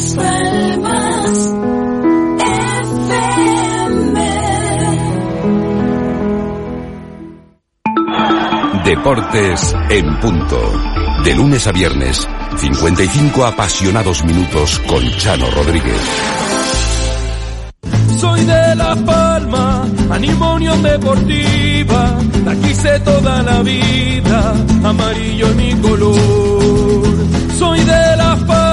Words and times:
Las 0.00 0.14
Palmas 0.14 1.54
Deportes 8.82 9.76
en 9.90 10.20
punto. 10.20 10.58
De 11.22 11.34
lunes 11.34 11.66
a 11.66 11.72
viernes, 11.72 12.26
55 12.56 13.44
apasionados 13.44 14.24
minutos 14.24 14.78
con 14.88 15.02
Chano 15.18 15.50
Rodríguez. 15.50 16.00
Soy 18.18 18.40
de 18.46 18.74
La 18.76 18.96
Palma, 18.96 19.86
animo 20.10 20.54
Unión 20.54 20.82
Deportiva, 20.82 22.18
la 22.46 22.54
quise 22.56 23.00
toda 23.00 23.42
la 23.42 23.62
vida, 23.62 24.54
amarillo 24.82 25.48
es 25.48 25.56
mi 25.56 25.74
color. 25.74 26.16
Soy 27.58 27.80
de 27.80 28.16
La 28.16 28.36
Palma, 28.46 28.60
La 28.60 28.69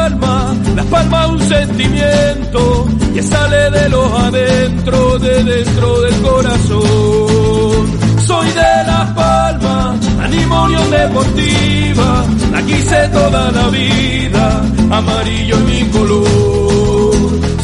Palma 0.89 1.27
un 1.27 1.39
sentimiento 1.39 2.87
que 3.13 3.21
sale 3.23 3.71
de 3.71 3.89
los 3.89 4.11
adentro, 4.13 5.19
de 5.19 5.43
dentro 5.43 6.01
del 6.01 6.21
corazón. 6.21 7.97
Soy 8.25 8.47
de 8.47 8.83
La 8.85 9.13
Palma, 9.15 9.95
animo 10.23 10.63
Unión 10.63 10.89
Deportiva, 10.89 12.25
la 12.51 12.61
quise 12.61 13.07
toda 13.09 13.51
la 13.51 13.69
vida, 13.69 14.61
amarillo 14.91 15.55
es 15.57 15.63
mi 15.63 15.83
color. 15.89 17.15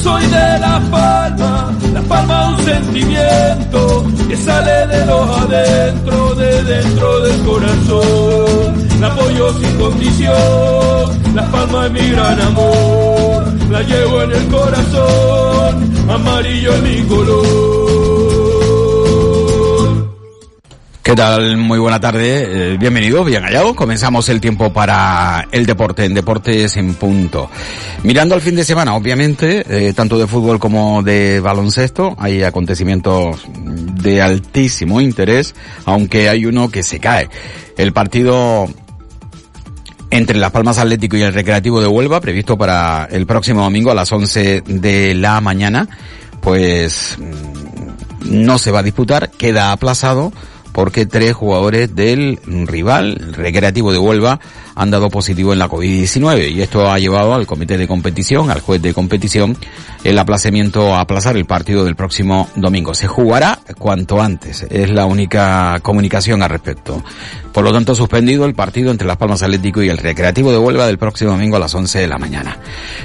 Soy 0.01 0.23
de 0.23 0.59
La 0.59 0.81
Palma, 0.91 1.71
La 1.93 2.01
Palma 2.01 2.49
un 2.49 2.65
sentimiento 2.65 4.05
que 4.27 4.37
sale 4.37 4.87
de 4.87 5.05
los 5.05 5.37
adentro, 5.37 6.35
de 6.35 6.63
dentro 6.63 7.19
del 7.21 7.41
corazón. 7.43 8.82
Apoyo 9.03 9.53
sin 9.59 9.77
condición, 9.77 11.35
La 11.35 11.51
Palma 11.51 11.87
es 11.87 11.91
mi 11.91 12.09
gran 12.09 12.39
amor, 12.39 13.53
la 13.69 13.81
llevo 13.81 14.23
en 14.23 14.31
el 14.31 14.47
corazón, 14.47 15.93
amarillo 16.09 16.73
es 16.73 16.81
mi 16.83 17.03
color. 17.03 17.73
¿Qué 21.03 21.17
tal? 21.17 21.57
Muy 21.57 21.79
buena 21.79 21.99
tarde. 21.99 22.71
Eh, 22.73 22.77
bienvenidos, 22.77 23.25
bien 23.25 23.43
hallados. 23.43 23.75
Comenzamos 23.75 24.29
el 24.29 24.39
tiempo 24.39 24.71
para 24.71 25.49
el 25.51 25.65
deporte, 25.65 26.05
en 26.05 26.13
Deportes 26.13 26.77
en 26.77 26.93
Punto. 26.93 27.49
Mirando 28.03 28.35
al 28.35 28.41
fin 28.41 28.55
de 28.55 28.63
semana, 28.63 28.95
obviamente, 28.95 29.65
eh, 29.67 29.91
tanto 29.93 30.17
de 30.17 30.27
fútbol 30.27 30.59
como 30.59 31.03
de 31.03 31.41
baloncesto, 31.41 32.15
hay 32.17 32.43
acontecimientos 32.43 33.45
de 34.01 34.21
altísimo 34.21 35.01
interés, 35.01 35.53
aunque 35.83 36.29
hay 36.29 36.45
uno 36.45 36.71
que 36.71 36.83
se 36.83 37.01
cae. 37.01 37.29
El 37.77 37.91
partido 37.91 38.69
entre 40.13 40.37
Las 40.37 40.51
Palmas 40.51 40.77
Atlético 40.77 41.17
y 41.17 41.23
el 41.23 41.33
Recreativo 41.33 41.81
de 41.81 41.87
Huelva, 41.87 42.21
previsto 42.21 42.55
para 42.55 43.05
el 43.09 43.25
próximo 43.25 43.63
domingo 43.63 43.89
a 43.89 43.95
las 43.95 44.11
11 44.11 44.61
de 44.61 45.15
la 45.15 45.41
mañana, 45.41 45.87
pues 46.39 47.17
mm, 47.17 48.43
no 48.43 48.59
se 48.59 48.69
va 48.69 48.79
a 48.79 48.83
disputar, 48.83 49.31
queda 49.31 49.71
aplazado 49.71 50.31
porque 50.71 51.07
tres 51.07 51.33
jugadores 51.33 51.95
del 51.95 52.39
rival, 52.45 53.33
Recreativo 53.33 53.91
de 53.91 53.97
Huelva, 53.97 54.39
han 54.75 54.91
dado 54.91 55.09
positivo 55.09 55.53
en 55.53 55.59
la 55.59 55.69
COVID-19 55.69 56.51
y 56.51 56.61
esto 56.61 56.91
ha 56.91 56.99
llevado 56.99 57.33
al 57.33 57.47
comité 57.47 57.77
de 57.77 57.87
competición, 57.87 58.49
al 58.49 58.61
juez 58.61 58.81
de 58.81 58.93
competición, 58.93 59.57
el 60.03 60.19
aplazamiento 60.19 60.93
a 60.93 61.01
aplazar 61.01 61.37
el 61.37 61.45
partido 61.45 61.85
del 61.85 61.95
próximo 61.95 62.49
domingo. 62.55 62.93
Se 62.93 63.07
jugará 63.07 63.59
cuanto 63.77 64.21
antes, 64.21 64.65
es 64.69 64.89
la 64.89 65.05
única 65.05 65.79
comunicación 65.81 66.41
al 66.41 66.49
respecto. 66.49 67.03
Por 67.53 67.63
lo 67.63 67.71
tanto, 67.71 67.93
suspendido 67.93 68.45
el 68.45 68.55
partido 68.55 68.89
entre 68.89 69.07
Las 69.07 69.17
Palmas 69.17 69.43
Atlético 69.43 69.83
y 69.83 69.89
el 69.89 69.99
Recreativo 69.99 70.51
de 70.51 70.57
Huelva 70.57 70.87
del 70.87 70.97
próximo 70.97 71.31
domingo 71.31 71.55
a 71.55 71.59
las 71.59 71.75
11 71.75 71.99
de 71.99 72.07
la 72.07 72.17
mañana. 72.17 72.57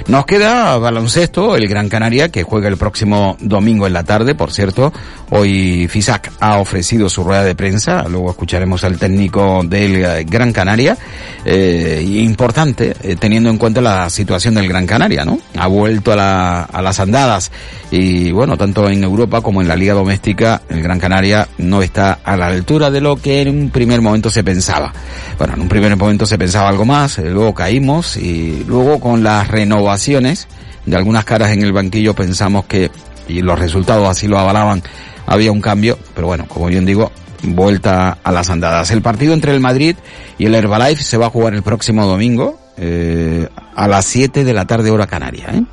Nos 0.07 0.25
queda 0.25 0.75
baloncesto, 0.79 1.55
el 1.55 1.67
Gran 1.67 1.87
Canaria, 1.87 2.29
que 2.29 2.41
juega 2.41 2.67
el 2.67 2.77
próximo 2.77 3.37
domingo 3.39 3.85
en 3.85 3.93
la 3.93 4.03
tarde, 4.03 4.33
por 4.33 4.51
cierto. 4.51 4.91
Hoy 5.29 5.87
FISAC 5.87 6.31
ha 6.39 6.57
ofrecido 6.57 7.09
su 7.09 7.23
rueda 7.23 7.43
de 7.43 7.53
prensa, 7.53 8.07
luego 8.09 8.31
escucharemos 8.31 8.83
al 8.83 8.97
técnico 8.97 9.61
del 9.63 10.25
Gran 10.25 10.51
Canaria. 10.51 10.97
Eh, 11.45 11.58
importante, 12.03 12.95
eh, 13.01 13.15
teniendo 13.17 13.49
en 13.49 13.57
cuenta 13.57 13.81
la 13.81 14.09
situación 14.09 14.55
del 14.55 14.67
Gran 14.67 14.85
Canaria, 14.85 15.25
¿no? 15.25 15.39
Ha 15.57 15.67
vuelto 15.67 16.11
a, 16.11 16.15
la, 16.15 16.63
a 16.63 16.81
las 16.81 16.99
andadas 16.99 17.51
y 17.91 18.31
bueno, 18.31 18.57
tanto 18.57 18.89
en 18.89 19.03
Europa 19.03 19.41
como 19.41 19.61
en 19.61 19.67
la 19.67 19.75
Liga 19.75 19.93
Doméstica, 19.93 20.61
el 20.69 20.81
Gran 20.81 20.99
Canaria 20.99 21.47
no 21.57 21.81
está 21.81 22.19
a 22.23 22.37
la 22.37 22.47
altura 22.47 22.91
de 22.91 23.01
lo 23.01 23.15
que 23.15 23.41
en 23.41 23.49
un 23.49 23.69
primer 23.69 24.01
momento 24.01 24.29
se 24.29 24.43
pensaba. 24.43 24.93
Bueno, 25.37 25.53
en 25.53 25.61
un 25.61 25.69
primer 25.69 25.95
momento 25.95 26.25
se 26.25 26.37
pensaba 26.37 26.69
algo 26.69 26.85
más, 26.85 27.19
eh, 27.19 27.29
luego 27.29 27.53
caímos 27.53 28.17
y 28.17 28.63
luego 28.67 28.99
con 28.99 29.23
las 29.23 29.47
renovaciones 29.47 30.47
de 30.85 30.95
algunas 30.95 31.25
caras 31.25 31.51
en 31.51 31.61
el 31.63 31.71
banquillo 31.71 32.13
pensamos 32.13 32.65
que, 32.65 32.89
y 33.27 33.41
los 33.41 33.59
resultados 33.59 34.07
así 34.07 34.27
lo 34.27 34.39
avalaban, 34.39 34.81
había 35.25 35.51
un 35.51 35.61
cambio, 35.61 35.97
pero 36.15 36.27
bueno, 36.27 36.45
como 36.47 36.67
bien 36.67 36.85
digo, 36.85 37.11
vuelta 37.43 38.17
a 38.23 38.31
las 38.31 38.49
andadas. 38.49 38.91
El 38.91 39.01
partido 39.01 39.33
entre 39.33 39.53
el 39.53 39.59
Madrid 39.59 39.95
y 40.37 40.45
el 40.45 40.55
Herbalife 40.55 41.03
se 41.03 41.17
va 41.17 41.27
a 41.27 41.29
jugar 41.29 41.53
el 41.53 41.63
próximo 41.63 42.05
domingo 42.05 42.59
eh, 42.77 43.47
a 43.75 43.87
las 43.87 44.05
7 44.05 44.43
de 44.43 44.53
la 44.53 44.65
tarde 44.65 44.91
hora 44.91 45.07
canaria, 45.07 45.47
¿eh? 45.53 45.63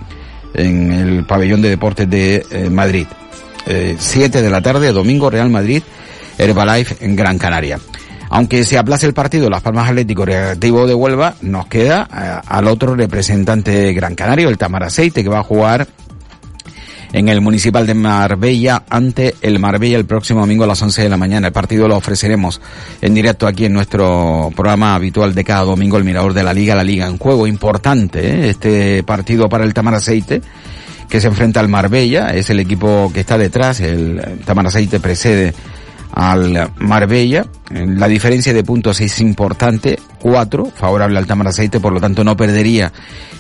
en 0.55 0.93
el 0.93 1.25
pabellón 1.25 1.63
de 1.63 1.69
deportes 1.69 2.09
de 2.09 2.45
eh, 2.51 2.71
Madrid. 2.71 3.07
7 3.99 4.43
de 4.43 4.51
la 4.51 4.63
tarde, 4.63 4.93
domingo, 4.93 5.29
Real 5.29 5.51
Madrid, 5.51 5.83
Herbalife 6.39 7.05
en 7.05 7.17
Gran 7.17 7.37
Canaria. 7.37 7.81
Aunque 8.31 8.63
se 8.63 8.79
aplace 8.79 9.07
el 9.07 9.15
partido 9.15 9.51
Las 9.51 9.63
Palmas 9.63 9.89
Atlético 9.89 10.25
Recreativo 10.25 10.87
de 10.87 10.95
Huelva, 10.95 11.35
nos 11.43 11.67
queda 11.67 12.03
al 12.03 12.69
otro 12.69 12.95
representante 12.95 13.93
gran 13.93 14.15
canario, 14.15 14.49
el 14.49 14.59
Tamar 14.59 14.85
Aceite, 14.85 15.25
que 15.25 15.29
va 15.29 15.41
a 15.41 15.43
jugar 15.43 15.89
en 17.17 17.31
el 17.31 17.41
Municipal 17.41 17.87
de 17.87 17.95
Marbella 17.95 18.83
ante 18.91 19.35
el 19.41 19.59
Marbella 19.59 19.97
el 19.97 20.05
próximo 20.05 20.41
domingo 20.41 20.65
a 20.65 20.67
las 20.67 20.83
11 20.83 21.05
de 21.05 21.09
la 21.09 21.17
mañana. 21.17 21.47
El 21.47 21.53
partido 21.55 21.89
lo 21.89 21.97
ofreceremos 21.97 22.61
en 23.01 23.15
directo 23.15 23.47
aquí 23.47 23.65
en 23.65 23.73
nuestro 23.73 24.51
programa 24.55 24.95
habitual 24.95 25.35
de 25.35 25.43
cada 25.43 25.63
domingo, 25.63 25.97
el 25.97 26.05
Mirador 26.05 26.35
de 26.35 26.43
la 26.43 26.53
Liga, 26.53 26.75
la 26.75 26.85
Liga 26.85 27.07
en 27.07 27.17
juego. 27.17 27.47
Importante 27.47 28.21
¿eh? 28.21 28.51
este 28.51 29.03
partido 29.03 29.49
para 29.49 29.65
el 29.65 29.73
Tamar 29.73 29.95
Aceite 29.95 30.43
que 31.09 31.23
se 31.23 31.29
enfrenta 31.29 31.61
al 31.61 31.69
Marbella, 31.69 32.35
es 32.35 32.51
el 32.51 32.61
equipo 32.61 33.11
que 33.15 33.21
está 33.21 33.39
detrás, 33.39 33.81
el 33.81 34.21
Tamar 34.45 34.67
Aceite 34.67 35.01
precede 35.01 35.55
al 36.17 36.73
Marbella. 36.79 37.45
La 37.71 38.09
diferencia 38.09 38.55
de 38.55 38.65
puntos 38.65 39.01
es 39.03 39.21
importante, 39.21 39.99
cuatro, 40.19 40.65
favorable 40.75 41.19
al 41.19 41.27
Tamar 41.27 41.49
Aceite, 41.49 41.79
por 41.79 41.93
lo 41.93 42.01
tanto 42.01 42.25
no 42.25 42.37
perdería 42.37 42.91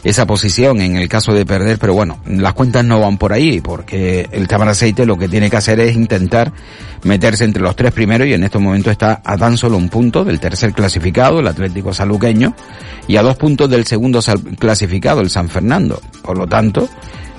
esa 0.04 0.26
posición 0.26 0.82
en 0.82 0.96
el 0.96 1.08
caso 1.08 1.32
de 1.32 1.46
perder, 1.46 1.78
pero 1.78 1.94
bueno, 1.94 2.18
las 2.26 2.52
cuentas 2.52 2.84
no 2.84 3.00
van 3.00 3.16
por 3.16 3.32
ahí, 3.32 3.62
porque 3.62 4.28
el 4.30 4.46
Tamar 4.46 4.68
Aceite 4.68 5.06
lo 5.06 5.16
que 5.16 5.26
tiene 5.26 5.48
que 5.48 5.56
hacer 5.56 5.80
es 5.80 5.96
intentar 5.96 6.52
meterse 7.02 7.44
entre 7.44 7.62
los 7.62 7.74
tres 7.74 7.92
primeros 7.92 8.28
y 8.28 8.34
en 8.34 8.44
estos 8.44 8.60
momentos 8.60 8.92
está 8.92 9.22
a 9.24 9.38
tan 9.38 9.56
solo 9.56 9.78
un 9.78 9.88
punto 9.88 10.22
del 10.22 10.38
tercer 10.38 10.74
clasificado, 10.74 11.40
el 11.40 11.46
Atlético 11.46 11.94
Saluqueño, 11.94 12.54
y 13.08 13.16
a 13.16 13.22
dos 13.22 13.36
puntos 13.36 13.70
del 13.70 13.86
segundo 13.86 14.20
clasificado, 14.58 15.22
el 15.22 15.30
San 15.30 15.48
Fernando. 15.48 15.98
Por 16.22 16.36
lo 16.36 16.46
tanto, 16.46 16.90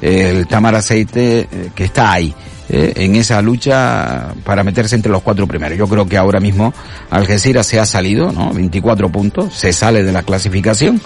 el 0.02 0.48
Tamar 0.48 0.74
Aceite 0.74 1.42
eh, 1.42 1.48
que 1.76 1.84
está 1.84 2.14
ahí. 2.14 2.34
Eh, 2.70 2.92
en 2.98 3.16
esa 3.16 3.42
lucha 3.42 4.34
para 4.44 4.62
meterse 4.62 4.96
entre 4.96 5.10
los 5.10 5.22
cuatro 5.22 5.48
primeros. 5.48 5.78
Yo 5.78 5.88
creo 5.88 6.06
que 6.06 6.18
ahora 6.18 6.42
mismo 6.42 6.74
Algeciras 7.10 7.66
se 7.66 7.80
ha 7.80 7.86
salido, 7.86 8.34
¿no? 8.34 8.52
24 8.52 9.10
puntos, 9.10 9.54
se 9.54 9.72
sale 9.72 10.04
de 10.04 10.12
la 10.12 10.24
clasificación. 10.24 11.00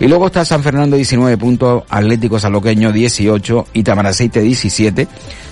Y 0.00 0.08
luego 0.08 0.26
está 0.26 0.44
San 0.44 0.64
Fernando 0.64 0.96
19 0.96 1.38
puntos, 1.38 1.84
Atlético 1.88 2.40
Saloqueño 2.40 2.90
18 2.90 3.66
y 3.74 3.84
Tamaraceite 3.84 4.40
17. 4.40 5.06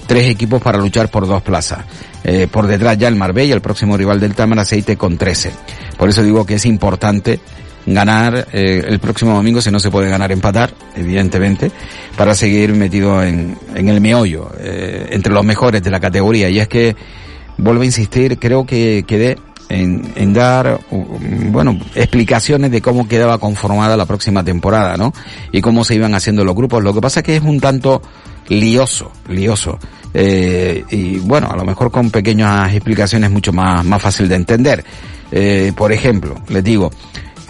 Tres 0.08 0.28
equipos 0.28 0.60
para 0.60 0.78
luchar 0.78 1.08
por 1.08 1.28
dos 1.28 1.42
plazas. 1.42 1.84
Eh, 2.24 2.48
por 2.50 2.66
detrás 2.66 2.98
ya 2.98 3.06
el 3.06 3.14
Marbella, 3.14 3.54
el 3.54 3.60
próximo 3.60 3.96
rival 3.96 4.18
del 4.18 4.34
Tamaraceite 4.34 4.96
con 4.96 5.16
13. 5.16 5.52
Por 5.96 6.08
eso 6.08 6.24
digo 6.24 6.44
que 6.44 6.54
es 6.54 6.66
importante 6.66 7.38
ganar 7.86 8.48
eh, 8.52 8.84
el 8.86 8.98
próximo 8.98 9.34
domingo, 9.34 9.60
si 9.60 9.70
no 9.70 9.80
se 9.80 9.90
puede 9.90 10.08
ganar, 10.08 10.32
empatar, 10.32 10.72
evidentemente, 10.96 11.70
para 12.16 12.34
seguir 12.34 12.74
metido 12.74 13.22
en, 13.22 13.56
en 13.74 13.88
el 13.88 14.00
meollo, 14.00 14.50
eh, 14.58 15.08
entre 15.10 15.32
los 15.32 15.44
mejores 15.44 15.82
de 15.82 15.90
la 15.90 16.00
categoría. 16.00 16.48
Y 16.48 16.58
es 16.58 16.68
que, 16.68 16.94
vuelvo 17.58 17.82
a 17.82 17.86
insistir, 17.86 18.38
creo 18.38 18.64
que 18.66 19.04
quedé 19.06 19.38
en, 19.68 20.12
en 20.16 20.32
dar, 20.32 20.80
bueno, 20.90 21.78
explicaciones 21.94 22.70
de 22.70 22.82
cómo 22.82 23.08
quedaba 23.08 23.38
conformada 23.38 23.96
la 23.96 24.06
próxima 24.06 24.44
temporada, 24.44 24.96
¿no? 24.96 25.12
Y 25.50 25.60
cómo 25.60 25.84
se 25.84 25.94
iban 25.94 26.14
haciendo 26.14 26.44
los 26.44 26.54
grupos. 26.54 26.82
Lo 26.82 26.92
que 26.92 27.00
pasa 27.00 27.20
es 27.20 27.24
que 27.24 27.36
es 27.36 27.42
un 27.42 27.58
tanto 27.58 28.02
lioso, 28.48 29.10
lioso. 29.28 29.78
Eh, 30.14 30.84
y 30.90 31.18
bueno, 31.18 31.48
a 31.50 31.56
lo 31.56 31.64
mejor 31.64 31.90
con 31.90 32.10
pequeñas 32.10 32.72
explicaciones 32.74 33.30
mucho 33.30 33.52
más, 33.52 33.84
más 33.84 34.02
fácil 34.02 34.28
de 34.28 34.34
entender. 34.34 34.84
Eh, 35.30 35.72
por 35.74 35.92
ejemplo, 35.92 36.34
les 36.48 36.62
digo, 36.62 36.90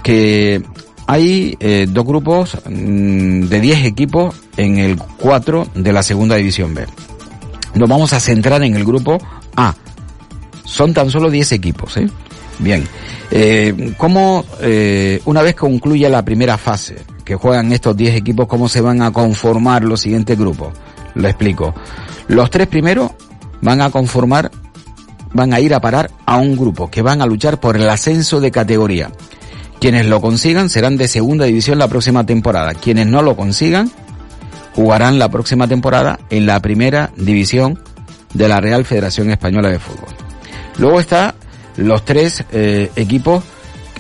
que 0.03 0.63
hay 1.07 1.57
eh, 1.61 1.87
dos 1.89 2.05
grupos 2.05 2.57
mm, 2.65 3.43
de 3.43 3.61
10 3.61 3.85
equipos 3.85 4.35
en 4.57 4.79
el 4.79 4.99
4 4.99 5.69
de 5.75 5.93
la 5.93 6.03
segunda 6.03 6.37
división 6.37 6.75
B. 6.75 6.87
Nos 7.75 7.89
vamos 7.89 8.13
a 8.13 8.21
centrar 8.21 8.63
en 8.63 8.77
el 8.77 8.85
grupo 8.85 9.19
A. 9.57 9.75
Son 10.65 10.93
tan 10.95 11.11
solo 11.11 11.31
10 11.31 11.53
equipos, 11.53 11.97
¿eh? 11.97 12.09
Bien. 12.59 12.87
Eh, 13.31 13.95
¿Cómo, 13.97 14.45
eh, 14.61 15.21
una 15.25 15.43
vez 15.43 15.55
concluya 15.55 16.09
la 16.09 16.25
primera 16.25 16.59
fase, 16.59 16.97
que 17.25 17.33
que 17.33 17.37
juegan 17.37 17.73
estos 17.73 17.97
10 17.97 18.17
equipos, 18.17 18.47
cómo 18.47 18.69
se 18.69 18.83
van 18.83 19.01
a 19.01 19.11
conformar 19.11 19.85
los 19.85 20.03
siguientes 20.03 20.39
grupos. 20.39 20.75
Lo 21.15 21.29
explico. 21.29 21.75
Los 22.29 22.51
tres 22.51 22.67
primeros 22.67 23.11
van 23.63 23.81
a 23.81 23.89
conformar, 23.89 24.51
van 25.33 25.55
a 25.55 25.61
ir 25.61 25.73
a 25.73 25.81
parar 25.81 26.11
a 26.27 26.37
un 26.37 26.57
grupo 26.57 26.91
que 26.91 27.01
van 27.01 27.23
a 27.23 27.27
luchar 27.27 27.59
por 27.59 27.77
el 27.77 27.89
ascenso 27.89 28.39
de 28.39 28.51
categoría. 28.51 29.11
Quienes 29.83 30.07
lo 30.07 30.21
consigan 30.21 30.71
serán 30.71 30.97
de 30.97 31.09
segunda 31.09 31.45
división 31.45 31.77
la 31.77 31.89
próxima 31.89 32.25
temporada. 32.25 32.73
Quienes 32.73 33.09
no 33.09 33.21
lo 33.21 33.35
consigan 33.35 33.91
jugarán 34.77 35.19
la 35.19 35.29
próxima 35.29 35.67
temporada 35.67 36.21
en 36.31 36.47
la 36.47 36.61
primera 36.61 37.11
división 37.17 37.83
de 38.33 38.47
la 38.47 38.61
Real 38.61 38.85
Federación 38.85 39.31
Española 39.31 39.71
de 39.71 39.81
Fútbol. 39.81 40.15
Luego 40.79 41.01
está 41.01 41.35
los 41.79 42.05
tres 42.05 42.45
eh, 42.53 42.93
equipos 42.95 43.43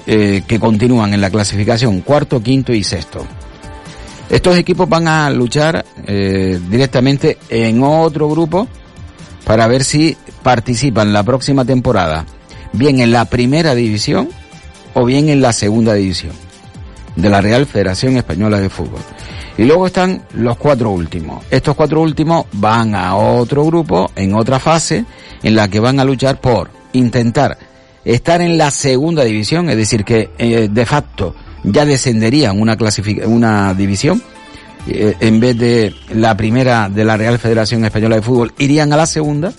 eh, 0.06 0.44
que 0.46 0.60
continúan 0.60 1.14
en 1.14 1.20
la 1.20 1.30
clasificación, 1.30 2.02
cuarto, 2.02 2.40
quinto 2.40 2.72
y 2.72 2.84
sexto. 2.84 3.26
Estos 4.30 4.56
equipos 4.58 4.88
van 4.88 5.08
a 5.08 5.30
luchar 5.30 5.84
eh, 6.06 6.60
directamente 6.70 7.38
en 7.48 7.82
otro 7.82 8.28
grupo 8.28 8.68
para 9.44 9.66
ver 9.66 9.82
si 9.82 10.16
participan 10.44 11.12
la 11.12 11.24
próxima 11.24 11.64
temporada, 11.64 12.24
bien 12.72 13.00
en 13.00 13.10
la 13.10 13.24
primera 13.24 13.74
división 13.74 14.28
o 14.94 15.04
bien 15.04 15.28
en 15.28 15.40
la 15.40 15.52
segunda 15.52 15.94
división 15.94 16.32
de 17.16 17.28
la 17.28 17.40
Real 17.40 17.66
Federación 17.66 18.16
Española 18.16 18.58
de 18.60 18.68
Fútbol. 18.68 19.00
Y 19.58 19.64
luego 19.64 19.86
están 19.86 20.22
los 20.34 20.56
cuatro 20.56 20.90
últimos. 20.90 21.44
Estos 21.50 21.74
cuatro 21.74 22.00
últimos 22.00 22.46
van 22.52 22.94
a 22.94 23.16
otro 23.16 23.64
grupo, 23.64 24.10
en 24.16 24.34
otra 24.34 24.58
fase, 24.58 25.04
en 25.42 25.54
la 25.54 25.68
que 25.68 25.80
van 25.80 26.00
a 26.00 26.04
luchar 26.04 26.40
por 26.40 26.70
intentar 26.92 27.58
estar 28.04 28.40
en 28.40 28.56
la 28.58 28.70
segunda 28.70 29.24
división, 29.24 29.68
es 29.68 29.76
decir, 29.76 30.04
que 30.04 30.30
eh, 30.38 30.68
de 30.70 30.86
facto 30.86 31.34
ya 31.64 31.84
descenderían 31.84 32.60
una, 32.60 32.76
una 33.26 33.74
división, 33.74 34.22
eh, 34.88 35.14
en 35.20 35.38
vez 35.38 35.56
de 35.58 35.94
la 36.14 36.36
primera 36.36 36.88
de 36.88 37.04
la 37.04 37.16
Real 37.16 37.38
Federación 37.38 37.84
Española 37.84 38.16
de 38.16 38.22
Fútbol, 38.22 38.52
irían 38.58 38.92
a 38.92 38.96
la 38.96 39.06
segunda 39.06 39.52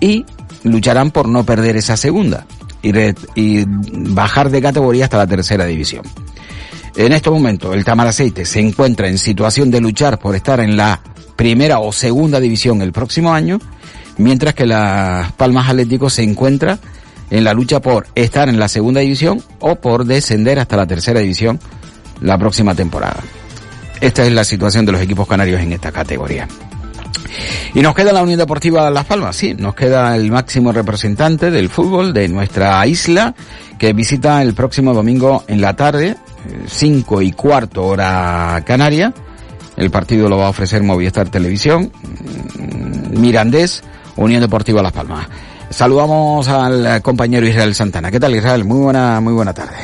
y 0.00 0.24
lucharán 0.62 1.10
por 1.10 1.28
no 1.28 1.44
perder 1.44 1.76
esa 1.76 1.96
segunda 1.96 2.46
y, 2.82 3.64
bajar 4.12 4.50
de 4.50 4.62
categoría 4.62 5.04
hasta 5.04 5.18
la 5.18 5.26
tercera 5.26 5.64
división. 5.64 6.02
En 6.96 7.12
este 7.12 7.30
momento, 7.30 7.74
el 7.74 7.84
Tamaraceite 7.84 8.44
se 8.44 8.60
encuentra 8.60 9.08
en 9.08 9.18
situación 9.18 9.70
de 9.70 9.80
luchar 9.80 10.18
por 10.18 10.34
estar 10.34 10.60
en 10.60 10.76
la 10.76 11.00
primera 11.36 11.78
o 11.78 11.92
segunda 11.92 12.40
división 12.40 12.82
el 12.82 12.92
próximo 12.92 13.32
año, 13.32 13.60
mientras 14.16 14.54
que 14.54 14.66
las 14.66 15.30
Palmas 15.32 15.68
Atlético 15.68 16.10
se 16.10 16.22
encuentra 16.22 16.78
en 17.30 17.44
la 17.44 17.52
lucha 17.52 17.80
por 17.80 18.06
estar 18.14 18.48
en 18.48 18.58
la 18.58 18.68
segunda 18.68 19.00
división 19.00 19.42
o 19.60 19.76
por 19.76 20.06
descender 20.06 20.58
hasta 20.58 20.76
la 20.76 20.86
tercera 20.86 21.20
división 21.20 21.60
la 22.20 22.38
próxima 22.38 22.74
temporada. 22.74 23.22
Esta 24.00 24.24
es 24.24 24.32
la 24.32 24.44
situación 24.44 24.86
de 24.86 24.92
los 24.92 25.00
equipos 25.00 25.26
canarios 25.26 25.60
en 25.60 25.72
esta 25.72 25.92
categoría. 25.92 26.48
Y 27.74 27.80
nos 27.80 27.94
queda 27.94 28.12
la 28.12 28.22
Unión 28.22 28.38
Deportiva 28.38 28.90
Las 28.90 29.04
Palmas, 29.04 29.36
sí, 29.36 29.54
nos 29.54 29.74
queda 29.74 30.16
el 30.16 30.30
máximo 30.30 30.72
representante 30.72 31.50
del 31.50 31.68
fútbol 31.68 32.12
de 32.12 32.28
nuestra 32.28 32.86
isla, 32.86 33.34
que 33.78 33.92
visita 33.92 34.42
el 34.42 34.54
próximo 34.54 34.94
domingo 34.94 35.44
en 35.46 35.60
la 35.60 35.76
tarde, 35.76 36.16
5 36.66 37.22
y 37.22 37.32
cuarto 37.32 37.86
hora 37.86 38.62
canaria. 38.64 39.12
El 39.76 39.90
partido 39.90 40.28
lo 40.28 40.38
va 40.38 40.46
a 40.46 40.50
ofrecer 40.50 40.82
Movistar 40.82 41.28
Televisión, 41.28 41.92
mm, 42.58 43.20
Mirandés, 43.20 43.82
Unión 44.16 44.40
Deportiva 44.40 44.82
Las 44.82 44.92
Palmas. 44.92 45.28
Saludamos 45.70 46.48
al 46.48 47.02
compañero 47.02 47.46
Israel 47.46 47.74
Santana. 47.74 48.10
¿Qué 48.10 48.18
tal 48.18 48.34
Israel? 48.34 48.64
Muy 48.64 48.78
buena, 48.80 49.20
muy 49.20 49.34
buena 49.34 49.52
tarde. 49.52 49.76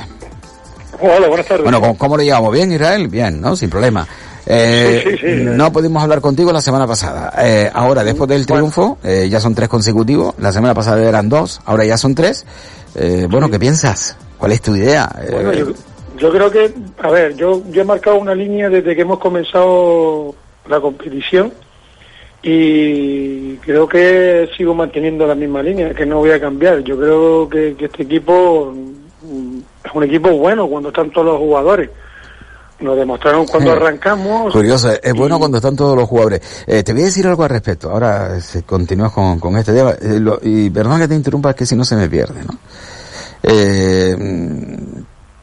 Hola, 1.00 1.28
buenas 1.28 1.46
tardes. 1.46 1.62
Bueno, 1.62 1.96
¿cómo, 1.98 2.16
lo 2.16 2.22
llevamos? 2.22 2.52
¿Bien 2.52 2.72
Israel? 2.72 3.08
Bien, 3.08 3.40
¿no? 3.40 3.54
Sin 3.56 3.68
problema. 3.68 4.06
Eh, 4.46 5.42
no 5.56 5.72
pudimos 5.72 6.02
hablar 6.02 6.20
contigo 6.20 6.52
la 6.52 6.60
semana 6.60 6.86
pasada. 6.86 7.32
Eh, 7.38 7.70
ahora, 7.72 8.04
después 8.04 8.28
del 8.28 8.46
triunfo, 8.46 8.98
eh, 9.02 9.28
ya 9.30 9.40
son 9.40 9.54
tres 9.54 9.68
consecutivos. 9.68 10.34
La 10.38 10.52
semana 10.52 10.74
pasada 10.74 11.06
eran 11.06 11.28
dos, 11.28 11.60
ahora 11.64 11.84
ya 11.84 11.96
son 11.96 12.14
tres. 12.14 12.46
Eh, 12.94 13.26
bueno, 13.30 13.50
¿qué 13.50 13.58
piensas? 13.58 14.16
¿Cuál 14.38 14.52
es 14.52 14.60
tu 14.60 14.74
idea? 14.76 15.10
Bueno, 15.30 15.52
yo, 15.52 15.66
yo, 16.18 16.30
creo 16.30 16.50
que, 16.50 16.74
a 16.98 17.10
ver, 17.10 17.34
yo, 17.36 17.62
yo 17.70 17.82
he 17.82 17.84
marcado 17.84 18.16
una 18.16 18.34
línea 18.34 18.68
desde 18.68 18.94
que 18.94 19.02
hemos 19.02 19.18
comenzado 19.18 20.34
la 20.68 20.80
competición 20.80 21.52
y 22.46 23.56
creo 23.56 23.88
que 23.88 24.50
sigo 24.54 24.74
manteniendo 24.74 25.26
la 25.26 25.34
misma 25.34 25.62
línea, 25.62 25.94
que 25.94 26.04
no 26.04 26.18
voy 26.18 26.30
a 26.30 26.38
cambiar. 26.40 26.80
Yo 26.84 26.98
creo 26.98 27.48
que, 27.48 27.74
este 27.78 28.02
equipo 28.02 28.74
mm, 29.22 29.58
es 29.82 29.92
un 29.94 30.04
equipo 30.04 30.30
bueno 30.30 30.66
cuando 30.66 30.90
están 30.90 31.10
todos 31.10 31.26
los 31.26 31.38
jugadores. 31.38 31.88
Nos 32.80 32.96
demostraron 32.96 33.46
cuando 33.46 33.72
arrancamos. 33.72 34.52
Curioso, 34.52 34.90
es 34.90 35.14
bueno 35.14 35.38
cuando 35.38 35.58
están 35.58 35.76
todos 35.76 35.96
los 35.96 36.08
jugadores. 36.08 36.40
Eh, 36.66 36.82
te 36.82 36.92
voy 36.92 37.02
a 37.02 37.04
decir 37.06 37.26
algo 37.26 37.44
al 37.44 37.50
respecto. 37.50 37.90
Ahora 37.90 38.40
si 38.40 38.62
continúas 38.62 39.12
con, 39.12 39.38
con 39.38 39.56
este 39.56 39.72
tema. 39.72 39.92
Eh, 40.00 40.20
y 40.42 40.70
perdón 40.70 40.98
que 40.98 41.08
te 41.08 41.14
interrumpa, 41.14 41.50
es 41.50 41.56
que 41.56 41.66
si 41.66 41.76
no 41.76 41.84
se 41.84 41.96
me 41.96 42.08
pierde, 42.08 42.42
¿no? 42.44 42.58
Eh, 43.42 44.16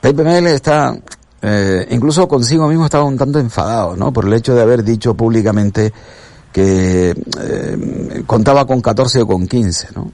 Pepe 0.02 0.24
Mel 0.24 0.48
está, 0.48 0.98
eh, 1.44 1.88
incluso 1.92 2.28
consigo 2.28 2.68
mismo 2.68 2.86
estaba 2.86 3.04
un 3.04 3.18
tanto 3.18 3.40
enfadado, 3.40 3.96
¿no? 3.96 4.12
Por 4.12 4.26
el 4.26 4.34
hecho 4.34 4.56
de 4.56 4.62
haber 4.62 4.84
dicho 4.84 5.14
públicamente 5.14 5.94
que 6.52 7.12
eh, 7.12 8.24
contaba 8.26 8.66
con 8.66 8.82
14 8.82 9.22
o 9.22 9.28
con 9.28 9.48
15, 9.48 9.90
¿no? 9.96 10.12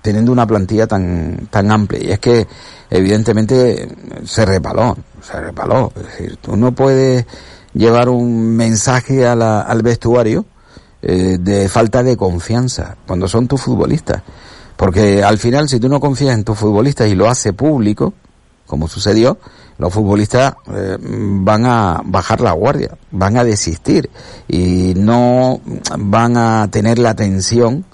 Teniendo 0.00 0.30
una 0.30 0.46
plantilla 0.46 0.86
tan, 0.86 1.48
tan 1.50 1.70
amplia. 1.70 2.02
Y 2.02 2.12
es 2.12 2.18
que, 2.20 2.46
evidentemente, 2.90 3.88
se 4.24 4.44
repaló, 4.44 4.96
se 5.22 5.40
repaló. 5.40 5.92
Es 5.96 6.02
decir, 6.02 6.36
tú 6.36 6.56
no 6.56 6.72
puedes 6.72 7.26
llevar 7.74 8.08
un 8.08 8.56
mensaje 8.56 9.26
al 9.26 9.82
vestuario 9.82 10.44
eh, 11.00 11.38
de 11.40 11.68
falta 11.68 12.02
de 12.02 12.16
confianza 12.16 12.96
cuando 13.06 13.28
son 13.28 13.48
tus 13.48 13.62
futbolistas. 13.62 14.22
Porque 14.76 15.22
al 15.22 15.38
final, 15.38 15.68
si 15.68 15.78
tú 15.78 15.88
no 15.88 16.00
confías 16.00 16.34
en 16.34 16.44
tus 16.44 16.58
futbolistas 16.58 17.08
y 17.08 17.14
lo 17.14 17.28
hace 17.28 17.52
público, 17.52 18.14
como 18.66 18.88
sucedió, 18.88 19.38
los 19.78 19.92
futbolistas 19.92 20.54
eh, 20.72 20.96
van 21.00 21.66
a 21.66 22.00
bajar 22.04 22.40
la 22.40 22.52
guardia, 22.52 22.96
van 23.10 23.36
a 23.36 23.44
desistir 23.44 24.10
y 24.48 24.94
no 24.96 25.60
van 25.98 26.36
a 26.36 26.68
tener 26.70 26.98
la 26.98 27.10
atención 27.10 27.84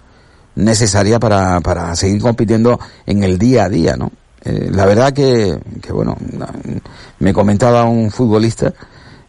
necesaria 0.54 1.18
para, 1.18 1.60
para 1.60 1.94
seguir 1.96 2.20
compitiendo 2.20 2.78
en 3.06 3.22
el 3.22 3.38
día 3.38 3.64
a 3.64 3.68
día, 3.68 3.96
¿no? 3.96 4.12
Eh, 4.44 4.70
la 4.72 4.86
verdad 4.86 5.12
que, 5.12 5.58
que, 5.82 5.92
bueno, 5.92 6.16
me 7.18 7.32
comentaba 7.32 7.84
un 7.84 8.10
futbolista 8.10 8.72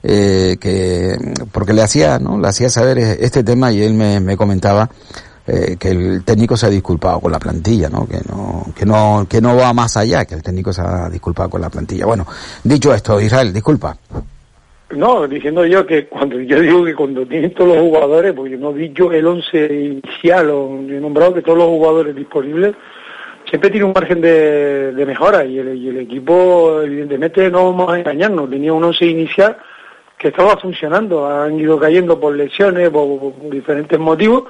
eh, 0.04 0.58
que, 0.60 1.18
porque 1.52 1.74
le 1.74 1.82
hacía, 1.82 2.20
¿no? 2.20 2.40
Le 2.40 2.48
hacía 2.48 2.70
saber 2.70 3.00
este 3.00 3.44
tema 3.44 3.72
y 3.72 3.82
él 3.82 3.94
me, 3.94 4.20
me 4.20 4.38
comentaba 4.38 4.90
eh, 5.48 5.78
que 5.80 5.90
el 5.90 6.24
técnico 6.24 6.56
se 6.56 6.68
ha 6.68 6.70
disculpado 6.70 7.20
con 7.20 7.32
la 7.32 7.40
plantilla, 7.40 7.90
¿no? 7.90 8.08
Que 8.08 8.20
no, 8.30 8.66
que 8.76 8.86
no, 8.86 9.26
que 9.28 9.42
no 9.42 9.56
va 9.56 9.74
más 9.74 9.98
allá, 9.98 10.26
que 10.26 10.36
el 10.36 10.44
técnico 10.44 10.72
se 10.72 10.82
ha 10.82 11.10
disculpado 11.10 11.50
con 11.50 11.62
la 11.62 11.70
plantilla. 11.70 12.06
Bueno, 12.06 12.28
dicho 12.64 12.94
esto, 12.94 13.20
Israel, 13.20 13.52
disculpa. 13.52 13.98
No, 14.92 15.28
diciendo 15.28 15.66
yo 15.66 15.86
que 15.86 16.08
cuando 16.08 16.40
yo 16.40 16.60
digo 16.60 16.84
que 16.84 16.96
cuando 16.96 17.26
tienen 17.26 17.54
todos 17.54 17.76
los 17.76 17.80
jugadores, 17.80 18.34
porque 18.34 18.58
no 18.58 18.72
he 18.72 18.80
dicho 18.80 19.12
el 19.12 19.26
once 19.26 20.02
inicial, 20.02 20.50
o 20.50 20.80
he 20.80 21.00
nombrado 21.00 21.34
que 21.34 21.42
todos 21.42 21.58
los 21.58 21.68
jugadores 21.68 22.16
disponibles, 22.16 22.76
siempre 23.50 23.70
tiene 23.70 23.86
un 23.86 23.94
margen 23.94 24.22
de, 24.22 25.04
mejora 25.06 25.44
y 25.44 25.58
el, 25.58 25.76
y 25.76 25.90
el, 25.90 25.98
equipo, 25.98 26.82
evidentemente, 26.82 27.50
no 27.50 27.72
vamos 27.72 27.92
a 27.92 28.00
engañarnos, 28.00 28.50
tenía 28.50 28.74
un 28.74 28.84
once 28.84 29.06
inicial 29.06 29.58
que 30.18 30.30
estaba 30.30 30.58
funcionando, 30.58 31.28
han 31.28 31.60
ido 31.60 31.80
cayendo 31.80 32.20
por 32.20 32.36
lesiones, 32.36 32.90
por 32.90 33.34
diferentes 33.50 33.98
motivos, 33.98 34.44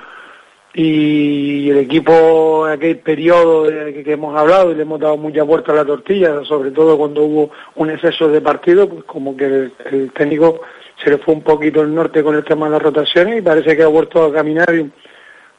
y 0.74 1.70
el 1.70 1.78
equipo 1.78 2.68
en 2.68 2.74
aquel 2.74 3.00
periodo 3.00 3.68
que 3.68 4.12
hemos 4.12 4.38
hablado 4.38 4.72
y 4.72 4.76
le 4.76 4.84
hemos 4.84 5.00
dado 5.00 5.18
mucha 5.18 5.44
vuelta 5.44 5.72
a 5.72 5.76
la 5.76 5.86
tortilla, 5.86 6.44
sobre 6.44 6.72
todo 6.72 6.98
cuando 6.98 7.24
hubo 7.24 7.52
un 7.76 7.90
exceso 7.90 8.28
de 8.28 8.42
partido, 8.42 8.88
pues 8.88 9.04
como 9.04 9.36
que 9.36 9.46
el, 9.46 10.12
técnico 10.14 10.62
se 11.04 11.10
le 11.10 11.18
fue 11.18 11.34
un 11.34 11.42
poquito 11.42 11.82
el 11.82 11.94
norte 11.94 12.24
con 12.24 12.36
el 12.36 12.44
tema 12.44 12.68
de 12.68 12.74
las 12.74 12.82
rotaciones 12.82 13.40
y 13.40 13.42
parece 13.42 13.76
que 13.76 13.84
ha 13.84 13.88
vuelto 13.88 14.24
a 14.24 14.34
caminar 14.34 14.72
mm, 14.72 14.92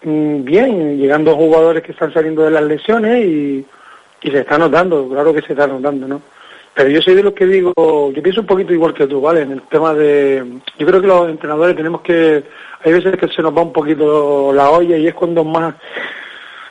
bien, 0.02 0.98
llegando 0.98 1.36
jugadores 1.36 1.82
que 1.82 1.92
están 1.92 2.12
saliendo 2.12 2.42
de 2.42 2.50
las 2.50 2.62
lesiones 2.62 3.24
y, 3.24 3.66
se 4.22 4.38
está 4.38 4.58
notando, 4.58 5.08
claro 5.08 5.32
que 5.32 5.40
se 5.40 5.52
está 5.52 5.66
notando, 5.66 6.06
¿no? 6.06 6.20
Pero 6.74 6.90
yo 6.90 7.00
soy 7.00 7.14
de 7.14 7.22
los 7.22 7.32
que 7.32 7.46
digo, 7.46 7.72
yo 7.76 8.22
pienso 8.22 8.42
un 8.42 8.46
poquito 8.46 8.72
igual 8.72 8.94
que 8.94 9.06
tú, 9.06 9.20
¿vale? 9.20 9.42
En 9.42 9.52
el 9.52 9.62
tema 9.62 9.94
de, 9.94 10.44
yo 10.78 10.86
creo 10.86 11.00
que 11.00 11.06
los 11.06 11.28
entrenadores 11.28 11.74
tenemos 11.74 12.02
que 12.02 12.44
hay 12.82 12.92
veces 12.92 13.16
que 13.16 13.28
se 13.28 13.42
nos 13.42 13.56
va 13.56 13.62
un 13.62 13.72
poquito 13.72 14.52
la 14.52 14.70
olla 14.70 14.96
y 14.96 15.06
es 15.06 15.14
cuando 15.14 15.44
más 15.44 15.74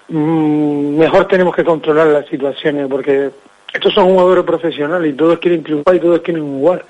mmm, 0.07 0.97
mejor 0.97 1.27
tenemos 1.27 1.55
que 1.55 1.63
controlar 1.63 2.07
las 2.07 2.25
situaciones 2.27 2.87
porque 2.89 3.29
estos 3.71 3.93
son 3.93 4.05
jugadores 4.05 4.43
profesionales 4.43 5.13
y 5.13 5.17
todos 5.17 5.39
quieren 5.39 5.63
triunfar 5.63 5.95
y 5.95 5.99
todos 5.99 6.21
quieren 6.21 6.43
jugar 6.43 6.83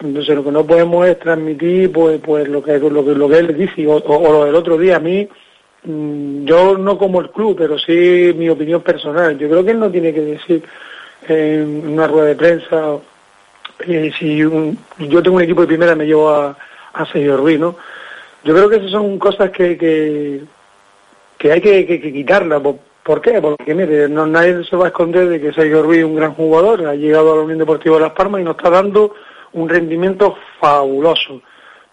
entonces 0.00 0.34
lo 0.34 0.44
que 0.44 0.50
no 0.50 0.64
podemos 0.64 1.06
es 1.06 1.18
transmitir 1.20 1.92
pues 1.92 2.20
pues 2.20 2.48
lo 2.48 2.62
que 2.62 2.78
lo 2.78 3.04
que 3.04 3.14
lo 3.14 3.28
que 3.28 3.38
él 3.38 3.56
dice 3.56 3.86
o, 3.86 3.96
o, 3.96 4.32
lo 4.32 4.44
del 4.44 4.54
otro 4.56 4.76
día 4.76 4.96
a 4.96 5.00
mí 5.00 5.28
yo 6.44 6.76
no 6.76 6.98
como 6.98 7.20
el 7.20 7.30
club 7.30 7.56
pero 7.56 7.78
sí 7.78 8.32
mi 8.36 8.48
opinión 8.50 8.82
personal 8.82 9.38
yo 9.38 9.48
creo 9.48 9.64
que 9.64 9.70
él 9.70 9.78
no 9.80 9.90
tiene 9.90 10.12
que 10.12 10.20
decir 10.20 10.62
en 11.26 11.88
una 11.88 12.06
rueda 12.06 12.26
de 12.26 12.34
prensa 12.36 12.96
eh, 13.86 14.10
si 14.18 14.44
un- 14.44 14.76
yo 14.98 15.22
tengo 15.22 15.36
un 15.38 15.42
equipo 15.42 15.62
de 15.62 15.66
primera 15.68 15.94
me 15.94 16.04
llevo 16.06 16.28
a, 16.30 16.56
a 16.92 17.06
Sergio 17.06 17.36
Ruiz, 17.36 17.58
¿no? 17.58 17.76
Yo 18.44 18.54
creo 18.54 18.68
que 18.68 18.76
esas 18.76 18.90
son 18.90 19.18
cosas 19.18 19.50
que, 19.50 19.76
que, 19.78 21.52
hay 21.52 21.60
que, 21.60 21.86
que, 21.86 22.12
quitarlas. 22.12 22.60
¿Por, 22.60 22.76
por 23.04 23.20
qué? 23.20 23.40
Porque 23.40 23.74
mire, 23.74 24.08
no, 24.08 24.26
nadie 24.26 24.64
se 24.64 24.76
va 24.76 24.86
a 24.86 24.88
esconder 24.88 25.28
de 25.28 25.40
que 25.40 25.52
Sergio 25.52 25.82
Ruiz 25.82 26.00
es 26.00 26.04
un 26.04 26.16
gran 26.16 26.34
jugador, 26.34 26.86
ha 26.86 26.94
llegado 26.94 27.32
a 27.32 27.36
la 27.36 27.42
Unión 27.42 27.58
Deportiva 27.58 27.96
de 27.96 28.02
Las 28.02 28.12
Palmas 28.12 28.40
y 28.40 28.44
nos 28.44 28.56
está 28.56 28.70
dando 28.70 29.14
un 29.52 29.68
rendimiento 29.68 30.36
fabuloso. 30.60 31.40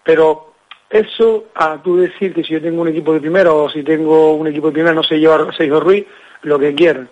Pero 0.02 0.45
eso, 0.90 1.44
a 1.54 1.82
tú 1.82 1.96
decir 1.96 2.32
que 2.32 2.42
si 2.42 2.52
yo 2.54 2.62
tengo 2.62 2.82
un 2.82 2.88
equipo 2.88 3.12
de 3.12 3.20
primera 3.20 3.52
o 3.52 3.68
si 3.68 3.82
tengo 3.82 4.34
un 4.36 4.46
equipo 4.46 4.68
de 4.68 4.72
primera 4.74 4.94
no 4.94 5.02
se 5.02 5.16
lleva 5.16 5.36
a 5.36 5.52
Sergio 5.56 5.80
Ruiz, 5.80 6.04
lo 6.42 6.58
que 6.58 6.74
quieran. 6.74 7.08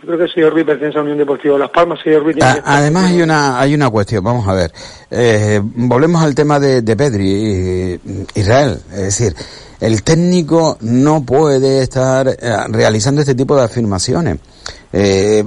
Yo 0.00 0.06
creo 0.08 0.18
que 0.18 0.26
Sergio 0.26 0.50
Ruiz 0.50 0.64
pertenece 0.66 0.96
a 0.98 1.00
la 1.00 1.02
Unión 1.04 1.18
Deportiva 1.18 1.54
de 1.54 1.60
Las 1.60 1.70
Palmas, 1.70 2.00
Sergio 2.02 2.20
Ruiz 2.20 2.34
tiene 2.36 2.50
A- 2.50 2.52
que 2.54 2.58
estar 2.58 2.74
Además 2.74 3.04
hay 3.12 3.22
una 3.22 3.60
hay 3.60 3.74
una 3.74 3.88
cuestión, 3.90 4.24
vamos 4.24 4.48
a 4.48 4.54
ver. 4.54 4.72
Eh, 5.10 5.60
volvemos 5.62 6.22
al 6.24 6.34
tema 6.34 6.58
de, 6.58 6.82
de 6.82 6.96
Pedri, 6.96 7.32
eh, 7.32 7.98
Israel. 8.34 8.78
Es 8.90 8.98
decir, 9.18 9.34
el 9.80 10.02
técnico 10.02 10.76
no 10.80 11.22
puede 11.24 11.82
estar 11.82 12.26
eh, 12.28 12.36
realizando 12.70 13.20
este 13.20 13.36
tipo 13.36 13.54
de 13.56 13.62
afirmaciones. 13.62 14.38
Eh, 14.94 15.42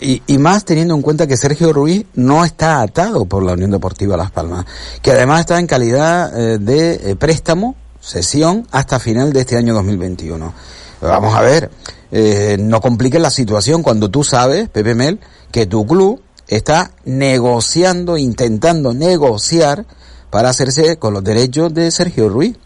y, 0.00 0.22
y 0.26 0.38
más 0.38 0.64
teniendo 0.64 0.94
en 0.94 1.02
cuenta 1.02 1.26
que 1.28 1.36
Sergio 1.36 1.72
Ruiz 1.72 2.04
no 2.14 2.44
está 2.44 2.80
atado 2.80 3.24
por 3.26 3.42
la 3.44 3.52
Unión 3.52 3.70
Deportiva 3.70 4.16
Las 4.16 4.30
Palmas, 4.32 4.66
que 5.00 5.12
además 5.12 5.40
está 5.40 5.58
en 5.60 5.66
calidad 5.68 6.36
eh, 6.36 6.58
de 6.58 7.10
eh, 7.12 7.16
préstamo, 7.16 7.76
sesión, 8.00 8.66
hasta 8.72 8.98
final 8.98 9.32
de 9.32 9.40
este 9.40 9.56
año 9.56 9.74
2021. 9.74 10.52
Vamos 11.00 11.34
a 11.36 11.42
ver, 11.42 11.70
eh, 12.10 12.56
no 12.58 12.80
compliques 12.80 13.20
la 13.20 13.30
situación 13.30 13.82
cuando 13.84 14.10
tú 14.10 14.24
sabes, 14.24 14.68
Pepe 14.68 14.94
Mel, 14.96 15.20
que 15.52 15.66
tu 15.66 15.86
club 15.86 16.20
está 16.48 16.90
negociando, 17.04 18.16
intentando 18.16 18.92
negociar 18.92 19.84
para 20.30 20.48
hacerse 20.48 20.96
con 20.98 21.14
los 21.14 21.22
derechos 21.22 21.72
de 21.72 21.90
Sergio 21.92 22.28
Ruiz. 22.28 22.56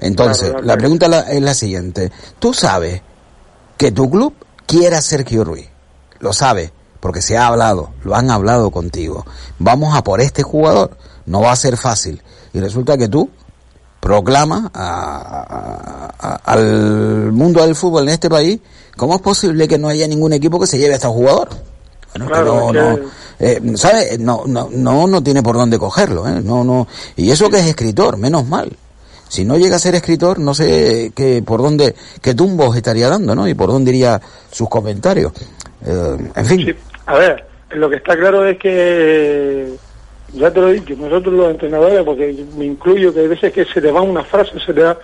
Entonces, 0.00 0.48
Claro, 0.50 0.52
claro, 0.54 0.66
la 0.66 0.76
pregunta 0.76 1.08
la- 1.08 1.20
es 1.20 1.40
la 1.40 1.54
siguiente. 1.54 2.10
Tú 2.38 2.52
sabes 2.52 3.00
que 3.76 3.92
tu 3.92 4.10
club 4.10 4.34
quiere 4.66 4.96
a 4.96 5.02
Sergio 5.02 5.44
Ruiz. 5.44 5.68
Lo 6.18 6.32
sabes, 6.32 6.72
porque 7.00 7.22
se 7.22 7.36
ha 7.36 7.46
hablado, 7.46 7.90
lo 8.04 8.14
han 8.14 8.30
hablado 8.30 8.70
contigo. 8.70 9.24
Vamos 9.58 9.96
a 9.96 10.02
por 10.02 10.20
este 10.20 10.42
jugador. 10.42 10.96
No 11.26 11.40
va 11.40 11.52
a 11.52 11.56
ser 11.56 11.76
fácil. 11.76 12.22
Y 12.52 12.60
resulta 12.60 12.96
que 12.96 13.08
tú 13.08 13.28
proclamas 14.00 14.70
a- 14.72 16.10
a- 16.18 16.28
a- 16.28 16.40
al 16.44 17.32
mundo 17.32 17.62
del 17.62 17.74
fútbol 17.74 18.04
en 18.04 18.14
este 18.14 18.30
país, 18.30 18.60
¿cómo 18.96 19.16
es 19.16 19.20
posible 19.20 19.66
que 19.66 19.78
no 19.78 19.88
haya 19.88 20.06
ningún 20.06 20.32
equipo 20.32 20.60
que 20.60 20.66
se 20.66 20.78
lleve 20.78 20.92
a 20.94 20.96
este 20.96 21.08
jugador? 21.08 21.48
Bueno, 22.12 22.26
Claro, 22.28 22.72
no, 22.72 22.94
es 22.94 23.00
no, 23.00 23.08
eh, 23.72 23.76
¿sabes? 23.76 24.18
No, 24.20 24.44
no, 24.46 24.68
no, 24.72 25.06
no 25.06 25.22
tiene 25.22 25.42
por 25.42 25.56
dónde 25.56 25.78
cogerlo, 25.78 26.26
¿eh? 26.26 26.40
No, 26.42 26.64
no. 26.64 26.86
Y 27.16 27.30
eso 27.30 27.50
que 27.50 27.58
es 27.58 27.66
escritor, 27.66 28.16
menos 28.16 28.46
mal. 28.46 28.74
Si 29.28 29.44
no 29.44 29.56
llega 29.58 29.76
a 29.76 29.80
ser 29.80 29.94
escritor, 29.94 30.38
no 30.38 30.54
sé 30.54 31.12
qué, 31.14 31.42
por 31.44 31.60
dónde, 31.60 31.94
qué 32.22 32.34
tumbos 32.34 32.76
estaría 32.76 33.08
dando, 33.08 33.34
¿no? 33.34 33.48
Y 33.48 33.54
por 33.54 33.70
dónde 33.70 33.90
iría 33.90 34.20
sus 34.50 34.68
comentarios. 34.68 35.32
Eh, 35.84 36.16
en 36.34 36.46
fin. 36.46 36.76
A 37.06 37.16
ver, 37.16 37.44
lo 37.70 37.90
que 37.90 37.96
está 37.96 38.16
claro 38.16 38.46
es 38.46 38.58
que, 38.58 39.72
ya 40.32 40.50
te 40.50 40.60
lo 40.60 40.68
he 40.68 40.74
dicho, 40.74 40.94
nosotros 40.96 41.34
los 41.34 41.50
entrenadores, 41.50 42.02
porque 42.04 42.44
me 42.56 42.64
incluyo 42.64 43.12
que 43.12 43.20
hay 43.20 43.28
veces 43.28 43.52
que 43.52 43.64
se 43.64 43.80
te 43.80 43.90
va 43.90 44.00
una 44.00 44.24
frase, 44.24 44.58
se 44.64 44.72
te 44.72 44.80
da 44.80 44.98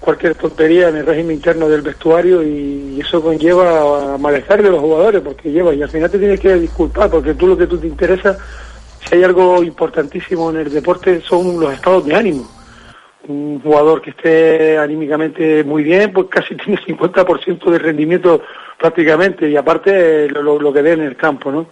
cualquier 0.00 0.34
tontería 0.34 0.88
en 0.88 0.96
el 0.96 1.06
régimen 1.06 1.36
interno 1.36 1.68
del 1.68 1.80
vestuario 1.80 2.42
y 2.42 3.00
eso 3.00 3.22
conlleva 3.22 4.14
a 4.14 4.18
malestar 4.18 4.62
de 4.62 4.70
los 4.70 4.80
jugadores, 4.80 5.22
porque 5.22 5.50
lleva, 5.50 5.74
y 5.74 5.82
al 5.82 5.88
final 5.88 6.10
te 6.10 6.18
tienes 6.18 6.38
que 6.38 6.54
disculpar, 6.54 7.10
porque 7.10 7.34
tú 7.34 7.46
lo 7.46 7.56
que 7.56 7.66
tú 7.66 7.78
te 7.78 7.86
interesa, 7.86 8.36
si 9.08 9.16
hay 9.16 9.24
algo 9.24 9.62
importantísimo 9.62 10.50
en 10.50 10.58
el 10.58 10.70
deporte, 10.70 11.22
son 11.22 11.58
los 11.58 11.72
estados 11.72 12.04
de 12.04 12.14
ánimo. 12.14 12.48
Un 13.26 13.60
jugador 13.62 14.02
que 14.02 14.10
esté 14.10 14.76
anímicamente 14.76 15.64
muy 15.64 15.82
bien, 15.82 16.12
pues 16.12 16.26
casi 16.28 16.54
tiene 16.56 16.78
50% 16.82 17.70
de 17.70 17.78
rendimiento 17.78 18.42
prácticamente, 18.78 19.48
y 19.48 19.56
aparte 19.56 20.28
lo, 20.28 20.58
lo- 20.58 20.72
que 20.72 20.82
dé 20.82 20.92
en 20.92 21.00
el 21.02 21.16
campo, 21.16 21.50
¿no? 21.50 21.66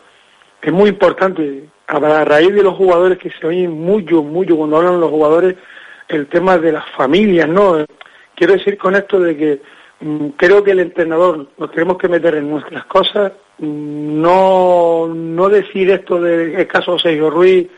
Es 0.62 0.73
muy 0.73 0.88
importante, 0.88 1.64
a 1.88 2.25
raíz 2.25 2.54
de 2.54 2.62
los 2.62 2.75
jugadores 2.75 3.18
que 3.18 3.30
se 3.30 3.47
oyen 3.47 3.73
mucho, 3.73 4.23
mucho 4.23 4.56
cuando 4.56 4.76
hablan 4.78 5.00
los 5.00 5.11
jugadores, 5.11 5.56
el 6.09 6.26
tema 6.28 6.56
de 6.56 6.73
las 6.73 6.88
familias, 6.90 7.49
¿no? 7.49 7.85
Quiero 8.35 8.54
decir 8.54 8.78
con 8.78 8.94
esto 8.94 9.18
de 9.21 9.37
que 9.37 9.61
mm, 10.00 10.28
creo 10.37 10.62
que 10.62 10.71
el 10.71 10.80
entrenador 10.80 11.49
nos 11.59 11.71
tenemos 11.73 11.99
que 11.99 12.09
meter 12.09 12.37
en 12.37 12.49
nuestras 12.49 12.85
cosas, 12.87 13.32
no, 13.59 15.09
no 15.09 15.49
decir 15.49 15.90
esto 15.90 16.21
del 16.21 16.66
caso 16.66 16.99
Sergio 16.99 17.28
Ruiz, 17.30 17.68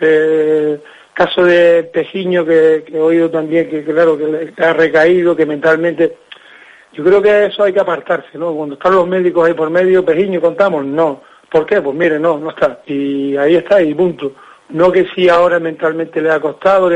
eh, 0.00 0.78
caso 1.14 1.44
de 1.44 1.84
Pejiño 1.84 2.44
que, 2.44 2.84
he 2.92 3.00
oído 3.00 3.30
también 3.30 3.70
que 3.70 3.84
claro 3.84 4.18
que 4.18 4.52
ha 4.62 4.72
recaído, 4.72 5.34
que 5.34 5.46
mentalmente 5.46 6.16
yo 6.92 7.02
creo 7.02 7.22
que 7.22 7.46
eso 7.46 7.64
hay 7.64 7.72
que 7.72 7.80
apartarse, 7.80 8.38
¿no? 8.38 8.54
Cuando 8.54 8.74
están 8.74 8.94
los 8.94 9.06
médicos 9.08 9.46
ahí 9.46 9.54
por 9.54 9.68
medio, 9.70 10.04
Pejiño, 10.04 10.40
contamos, 10.40 10.84
no. 10.84 11.22
¿Por 11.50 11.66
qué? 11.66 11.80
Pues 11.80 11.96
mire, 11.96 12.20
no, 12.20 12.38
no 12.38 12.50
está. 12.50 12.82
Y 12.86 13.36
ahí 13.36 13.56
está, 13.56 13.82
y 13.82 13.94
punto. 13.94 14.32
No 14.68 14.92
que 14.92 15.06
si 15.14 15.28
ahora 15.28 15.58
mentalmente 15.58 16.22
le 16.22 16.30
ha 16.30 16.40
costado, 16.40 16.90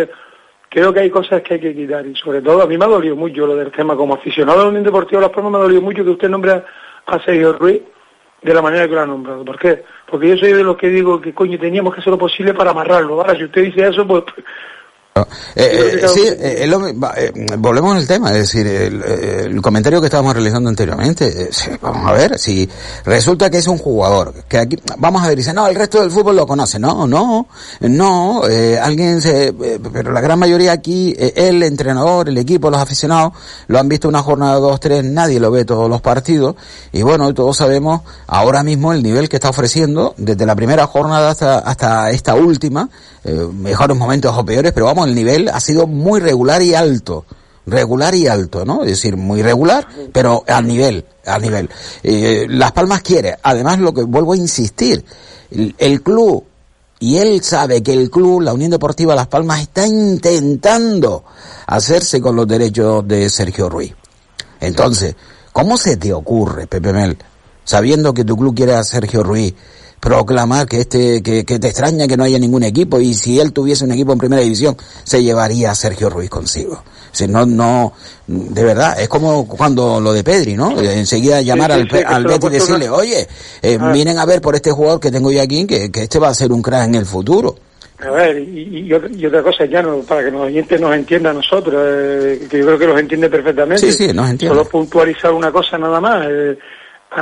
creo 0.68 0.92
que 0.92 1.00
hay 1.00 1.10
cosas 1.10 1.42
que 1.42 1.54
hay 1.54 1.60
que 1.60 1.74
quitar. 1.74 2.06
Y 2.06 2.14
sobre 2.14 2.42
todo, 2.42 2.62
a 2.62 2.66
mí 2.66 2.78
me 2.78 2.84
ha 2.84 2.88
dolido 2.88 3.16
mucho 3.16 3.46
lo 3.46 3.56
del 3.56 3.72
tema. 3.72 3.96
Como 3.96 4.14
aficionado 4.14 4.60
a 4.60 4.62
la 4.64 4.68
Unión 4.68 4.84
Deportiva 4.84 5.20
de 5.20 5.26
Las 5.26 5.34
Palmas, 5.34 5.52
me 5.52 5.58
ha 5.58 5.62
dolido 5.62 5.82
mucho 5.82 6.04
que 6.04 6.10
usted 6.10 6.28
nombre 6.28 6.62
a 7.06 7.24
Sergio 7.24 7.54
Ruiz 7.54 7.82
de 8.42 8.54
la 8.54 8.62
manera 8.62 8.86
que 8.86 8.94
lo 8.94 9.00
ha 9.00 9.06
nombrado. 9.06 9.44
¿Por 9.44 9.58
qué? 9.58 9.84
Porque 10.06 10.28
yo 10.28 10.36
soy 10.36 10.52
de 10.52 10.62
los 10.62 10.76
que 10.76 10.88
digo 10.88 11.20
que, 11.20 11.34
coño, 11.34 11.58
teníamos 11.58 11.94
que 11.94 12.00
hacer 12.00 12.12
lo 12.12 12.18
posible 12.18 12.54
para 12.54 12.70
amarrarlo. 12.70 13.14
Ahora, 13.14 13.36
si 13.36 13.44
usted 13.44 13.62
dice 13.64 13.88
eso, 13.88 14.06
pues... 14.06 14.24
Eh, 15.54 16.00
eh, 16.02 16.08
sí, 16.08 16.22
eh, 16.26 16.66
lo 16.66 16.86
eh, 16.88 17.32
volvemos 17.58 17.96
al 17.96 18.06
tema, 18.06 18.30
es 18.30 18.38
decir, 18.38 18.66
el, 18.66 19.02
el 19.02 19.62
comentario 19.62 20.00
que 20.00 20.06
estábamos 20.06 20.34
realizando 20.34 20.68
anteriormente, 20.68 21.44
eh, 21.44 21.50
vamos 21.80 22.06
a 22.06 22.12
ver, 22.12 22.38
si 22.38 22.68
resulta 23.04 23.50
que 23.50 23.58
es 23.58 23.66
un 23.66 23.78
jugador, 23.78 24.34
que 24.48 24.58
aquí, 24.58 24.76
vamos 24.98 25.22
a 25.22 25.28
ver, 25.28 25.36
dice, 25.36 25.52
no, 25.52 25.66
el 25.66 25.74
resto 25.74 26.00
del 26.00 26.10
fútbol 26.10 26.36
lo 26.36 26.46
conoce, 26.46 26.78
no, 26.78 27.06
no, 27.06 27.48
no, 27.80 28.42
eh, 28.48 28.78
alguien 28.78 29.20
se, 29.20 29.48
eh, 29.48 29.80
pero 29.92 30.12
la 30.12 30.20
gran 30.20 30.38
mayoría 30.38 30.72
aquí, 30.72 31.14
el 31.18 31.62
entrenador, 31.62 32.28
el 32.28 32.38
equipo, 32.38 32.70
los 32.70 32.80
aficionados, 32.80 33.32
lo 33.66 33.78
han 33.78 33.88
visto 33.88 34.08
una 34.08 34.22
jornada 34.22 34.56
dos, 34.56 34.80
tres, 34.80 35.04
nadie 35.04 35.40
lo 35.40 35.50
ve 35.50 35.64
todos 35.64 35.88
los 35.88 36.00
partidos, 36.00 36.56
y 36.92 37.02
bueno, 37.02 37.32
todos 37.34 37.56
sabemos 37.56 38.02
ahora 38.26 38.62
mismo 38.62 38.92
el 38.92 39.02
nivel 39.02 39.28
que 39.28 39.36
está 39.36 39.48
ofreciendo, 39.50 40.14
desde 40.16 40.46
la 40.46 40.54
primera 40.54 40.86
jornada 40.86 41.30
hasta, 41.30 41.58
hasta 41.58 42.10
esta 42.10 42.34
última, 42.34 42.88
eh, 43.28 43.48
mejores 43.52 43.96
momentos 43.96 44.36
o 44.36 44.44
peores, 44.44 44.72
pero 44.72 44.86
vamos, 44.86 45.08
el 45.08 45.14
nivel 45.14 45.48
ha 45.48 45.60
sido 45.60 45.86
muy 45.86 46.20
regular 46.20 46.62
y 46.62 46.74
alto. 46.74 47.24
Regular 47.66 48.14
y 48.14 48.26
alto, 48.26 48.64
¿no? 48.64 48.82
Es 48.82 48.92
decir, 48.92 49.18
muy 49.18 49.42
regular, 49.42 49.86
pero 50.12 50.42
a 50.48 50.62
nivel, 50.62 51.04
a 51.26 51.38
nivel. 51.38 51.68
Eh, 52.02 52.46
Las 52.48 52.72
Palmas 52.72 53.02
quiere, 53.02 53.36
además 53.42 53.78
lo 53.78 53.92
que 53.92 54.04
vuelvo 54.04 54.32
a 54.32 54.36
insistir, 54.38 55.04
el, 55.50 55.74
el 55.76 56.02
club, 56.02 56.44
y 57.00 57.18
él 57.18 57.42
sabe 57.42 57.82
que 57.82 57.92
el 57.92 58.10
club, 58.10 58.40
la 58.40 58.54
Unión 58.54 58.70
Deportiva 58.70 59.14
Las 59.14 59.26
Palmas, 59.26 59.60
está 59.60 59.86
intentando 59.86 61.24
hacerse 61.66 62.22
con 62.22 62.34
los 62.36 62.48
derechos 62.48 63.06
de 63.06 63.28
Sergio 63.28 63.68
Ruiz. 63.68 63.94
Entonces, 64.60 65.14
¿cómo 65.52 65.76
se 65.76 65.98
te 65.98 66.12
ocurre, 66.14 66.66
Pepe 66.66 66.92
Mel, 66.94 67.18
sabiendo 67.64 68.14
que 68.14 68.24
tu 68.24 68.34
club 68.36 68.56
quiere 68.56 68.74
a 68.74 68.82
Sergio 68.82 69.22
Ruiz, 69.22 69.54
proclamar 70.00 70.66
que 70.66 70.80
este, 70.80 71.22
que, 71.22 71.44
que 71.44 71.58
te 71.58 71.68
extraña 71.68 72.06
que 72.06 72.16
no 72.16 72.24
haya 72.24 72.38
ningún 72.38 72.62
equipo 72.62 73.00
y 73.00 73.14
si 73.14 73.40
él 73.40 73.52
tuviese 73.52 73.84
un 73.84 73.92
equipo 73.92 74.12
en 74.12 74.18
primera 74.18 74.42
división, 74.42 74.76
se 75.04 75.22
llevaría 75.22 75.70
a 75.70 75.74
Sergio 75.74 76.08
Ruiz 76.10 76.30
consigo? 76.30 76.82
Si 77.10 77.26
no, 77.26 77.46
no, 77.46 77.94
de 78.26 78.62
verdad, 78.62 79.00
es 79.00 79.08
como 79.08 79.48
cuando 79.48 80.00
lo 80.00 80.12
de 80.12 80.22
Pedri, 80.22 80.54
¿no? 80.54 80.78
Enseguida 80.80 81.40
llamar 81.40 81.72
sí, 81.72 81.80
al, 81.80 81.90
sí, 81.90 81.96
al 82.06 82.26
ha 82.26 82.28
Betis 82.28 82.48
y 82.50 82.52
decirle, 82.52 82.90
oye, 82.90 83.26
eh, 83.62 83.78
Ah. 83.80 83.92
vienen 83.92 84.18
a 84.18 84.26
ver 84.26 84.40
por 84.40 84.54
este 84.54 84.70
jugador 84.70 85.00
que 85.00 85.10
tengo 85.10 85.32
yo 85.32 85.40
aquí, 85.42 85.66
que, 85.66 85.90
que 85.90 86.02
este 86.02 86.18
va 86.18 86.28
a 86.28 86.34
ser 86.34 86.52
un 86.52 86.62
crack 86.62 86.84
en 86.86 86.94
el 86.94 87.06
futuro. 87.06 87.56
A 88.00 88.10
ver, 88.10 88.38
y, 88.38 88.86
y 88.86 88.92
otra, 88.92 89.08
y 89.10 89.26
otra 89.26 89.42
cosa 89.42 89.64
ya 89.64 89.82
no, 89.82 89.98
para 90.02 90.22
que 90.24 90.30
los 90.30 90.42
oyentes 90.42 90.80
nos 90.80 90.94
entiendan 90.94 91.32
a 91.32 91.38
nosotros, 91.40 91.74
eh, 91.84 92.46
que 92.48 92.58
yo 92.58 92.66
creo 92.66 92.78
que 92.78 92.86
los 92.86 93.00
entiende 93.00 93.28
perfectamente. 93.28 93.90
Sí, 93.90 93.92
sí, 94.06 94.12
nos 94.12 94.30
entiende. 94.30 94.56
Solo 94.56 94.68
puntualizar 94.68 95.32
una 95.32 95.50
cosa 95.50 95.76
nada 95.78 96.00
más. 96.00 96.24
eh, 96.30 96.56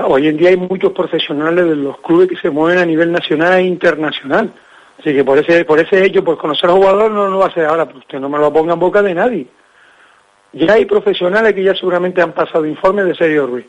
hoy 0.04 0.28
en 0.28 0.36
día 0.36 0.50
hay 0.50 0.56
muchos 0.56 0.92
profesionales 0.92 1.66
de 1.66 1.76
los 1.76 1.98
clubes 2.00 2.28
que 2.28 2.36
se 2.36 2.50
mueven 2.50 2.78
a 2.78 2.86
nivel 2.86 3.12
nacional 3.12 3.58
e 3.58 3.62
internacional. 3.62 4.52
Así 4.98 5.12
que 5.12 5.24
por 5.24 5.38
ese 5.38 5.64
por 5.64 5.78
ese 5.78 6.04
hecho, 6.04 6.24
pues 6.24 6.38
conocer 6.38 6.70
al 6.70 6.76
jugador 6.76 7.10
no, 7.10 7.28
no 7.28 7.38
va 7.38 7.46
a 7.46 7.54
ser 7.54 7.66
ahora, 7.66 7.84
pues 7.84 7.98
usted 7.98 8.18
no 8.18 8.28
me 8.28 8.38
lo 8.38 8.52
ponga 8.52 8.74
en 8.74 8.80
boca 8.80 9.02
de 9.02 9.14
nadie. 9.14 9.46
Ya 10.52 10.72
hay 10.74 10.86
profesionales 10.86 11.54
que 11.54 11.62
ya 11.62 11.74
seguramente 11.74 12.22
han 12.22 12.32
pasado 12.32 12.64
informes 12.64 13.06
de 13.06 13.14
Sergio 13.14 13.46
Ruiz. 13.46 13.66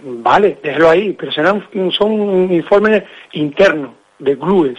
Vale, 0.00 0.58
déjelo 0.62 0.88
ahí, 0.88 1.12
pero 1.12 1.30
serán 1.30 1.64
son 1.92 2.52
informes 2.52 3.04
internos 3.32 3.92
de 4.18 4.38
clubes. 4.38 4.78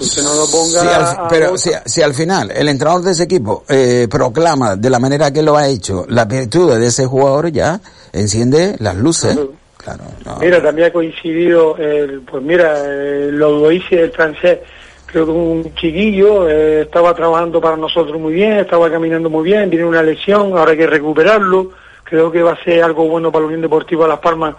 Usted 0.00 0.22
no 0.22 0.34
lo 0.34 0.46
ponga 0.46 0.80
Si 0.80 0.88
al- 0.88 1.02
a- 1.04 1.28
pero 1.28 1.56
si, 1.58 1.70
si 1.84 2.02
al 2.02 2.14
final 2.14 2.50
el 2.50 2.68
entrenador 2.68 3.02
de 3.02 3.12
ese 3.12 3.24
equipo 3.24 3.64
eh, 3.68 4.08
proclama 4.10 4.76
de 4.76 4.88
la 4.90 4.98
manera 4.98 5.30
que 5.30 5.42
lo 5.42 5.56
ha 5.56 5.66
hecho 5.68 6.06
las 6.08 6.26
virtudes 6.28 6.78
de 6.78 6.86
ese 6.86 7.06
jugador, 7.06 7.50
ya 7.52 7.80
enciende 8.12 8.76
las 8.78 8.96
luces. 8.96 9.38
Claro. 9.76 10.04
claro. 10.22 10.38
Mira, 10.40 10.62
también 10.62 10.88
ha 10.88 10.92
coincidido, 10.92 11.76
el, 11.76 12.20
pues 12.20 12.42
mira, 12.42 12.78
el 12.86 13.36
Lodoisi, 13.36 13.96
el 13.96 14.12
francés, 14.12 14.60
creo 15.06 15.26
que 15.26 15.32
un 15.32 15.74
chiquillo, 15.74 16.48
eh, 16.48 16.82
estaba 16.82 17.14
trabajando 17.14 17.60
para 17.60 17.76
nosotros 17.76 18.18
muy 18.20 18.32
bien, 18.32 18.52
estaba 18.60 18.90
caminando 18.90 19.28
muy 19.28 19.42
bien, 19.44 19.68
tiene 19.70 19.84
una 19.84 20.02
lesión, 20.02 20.56
ahora 20.56 20.70
hay 20.70 20.78
que 20.78 20.86
recuperarlo, 20.86 21.70
creo 22.04 22.30
que 22.30 22.42
va 22.42 22.52
a 22.52 22.64
ser 22.64 22.82
algo 22.84 23.08
bueno 23.08 23.32
para 23.32 23.42
la 23.42 23.46
Unión 23.48 23.60
Deportiva 23.62 24.06
Las 24.06 24.20
Palmas, 24.20 24.54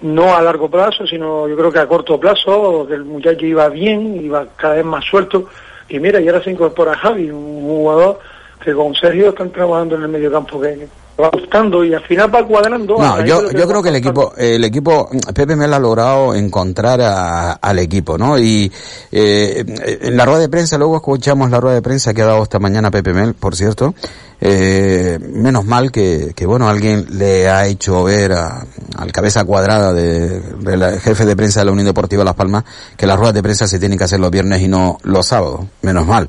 no 0.00 0.34
a 0.34 0.42
largo 0.42 0.70
plazo, 0.70 1.06
sino 1.06 1.48
yo 1.48 1.56
creo 1.56 1.72
que 1.72 1.78
a 1.78 1.88
corto 1.88 2.18
plazo, 2.20 2.86
que 2.86 2.94
el 2.94 3.04
muchacho 3.04 3.46
iba 3.46 3.68
bien, 3.68 4.24
iba 4.24 4.46
cada 4.56 4.74
vez 4.74 4.84
más 4.84 5.04
suelto, 5.04 5.46
y 5.88 5.98
mira, 5.98 6.20
y 6.20 6.28
ahora 6.28 6.42
se 6.42 6.50
incorpora 6.50 6.96
Javi, 6.96 7.30
un 7.30 7.62
jugador 7.62 8.18
que 8.62 8.74
con 8.74 8.94
Sergio 8.94 9.28
están 9.28 9.50
trabajando 9.50 9.96
en 9.96 10.02
el 10.02 10.08
medio 10.08 10.30
campo 10.30 10.60
que 10.60 10.88
va 11.20 11.30
gustando 11.30 11.84
y 11.84 11.94
al 11.94 12.02
final 12.02 12.34
va 12.34 12.46
cuadrando. 12.46 12.96
No, 12.98 13.24
yo, 13.24 13.50
yo 13.50 13.66
creo 13.66 13.82
que 13.82 13.88
el 13.88 13.96
equipo, 13.96 14.32
el 14.36 14.64
equipo, 14.64 15.08
Pepe 15.34 15.56
Mel 15.56 15.72
ha 15.72 15.78
logrado 15.78 16.34
encontrar 16.34 17.00
a, 17.00 17.52
al 17.52 17.78
equipo, 17.78 18.18
¿no? 18.18 18.38
Y 18.38 18.70
eh, 19.12 19.64
en 20.02 20.16
la 20.16 20.24
rueda 20.24 20.40
de 20.40 20.48
prensa, 20.48 20.76
luego 20.76 20.96
escuchamos 20.96 21.50
la 21.50 21.60
rueda 21.60 21.76
de 21.76 21.82
prensa 21.82 22.12
que 22.12 22.22
ha 22.22 22.26
dado 22.26 22.42
esta 22.42 22.58
mañana 22.58 22.90
Pepe 22.90 23.12
Mel, 23.12 23.34
por 23.34 23.56
cierto, 23.56 23.94
eh, 24.40 25.18
menos 25.20 25.64
mal 25.64 25.90
que, 25.90 26.32
que, 26.34 26.46
bueno, 26.46 26.68
alguien 26.68 27.06
le 27.18 27.48
ha 27.48 27.66
hecho 27.66 28.04
ver 28.04 28.32
a, 28.32 28.66
al 28.96 29.12
cabeza 29.12 29.44
cuadrada 29.44 29.92
de, 29.92 30.40
del 30.40 31.00
jefe 31.00 31.24
de 31.24 31.36
prensa 31.36 31.60
de 31.60 31.66
la 31.66 31.72
Unión 31.72 31.86
Deportiva 31.86 32.24
Las 32.24 32.34
Palmas 32.34 32.64
que 32.96 33.06
las 33.06 33.16
ruedas 33.16 33.34
de 33.34 33.42
prensa 33.42 33.66
se 33.66 33.78
tienen 33.78 33.98
que 33.98 34.04
hacer 34.04 34.20
los 34.20 34.30
viernes 34.30 34.62
y 34.62 34.68
no 34.68 34.98
los 35.02 35.26
sábados. 35.26 35.60
Menos 35.82 36.06
mal. 36.06 36.28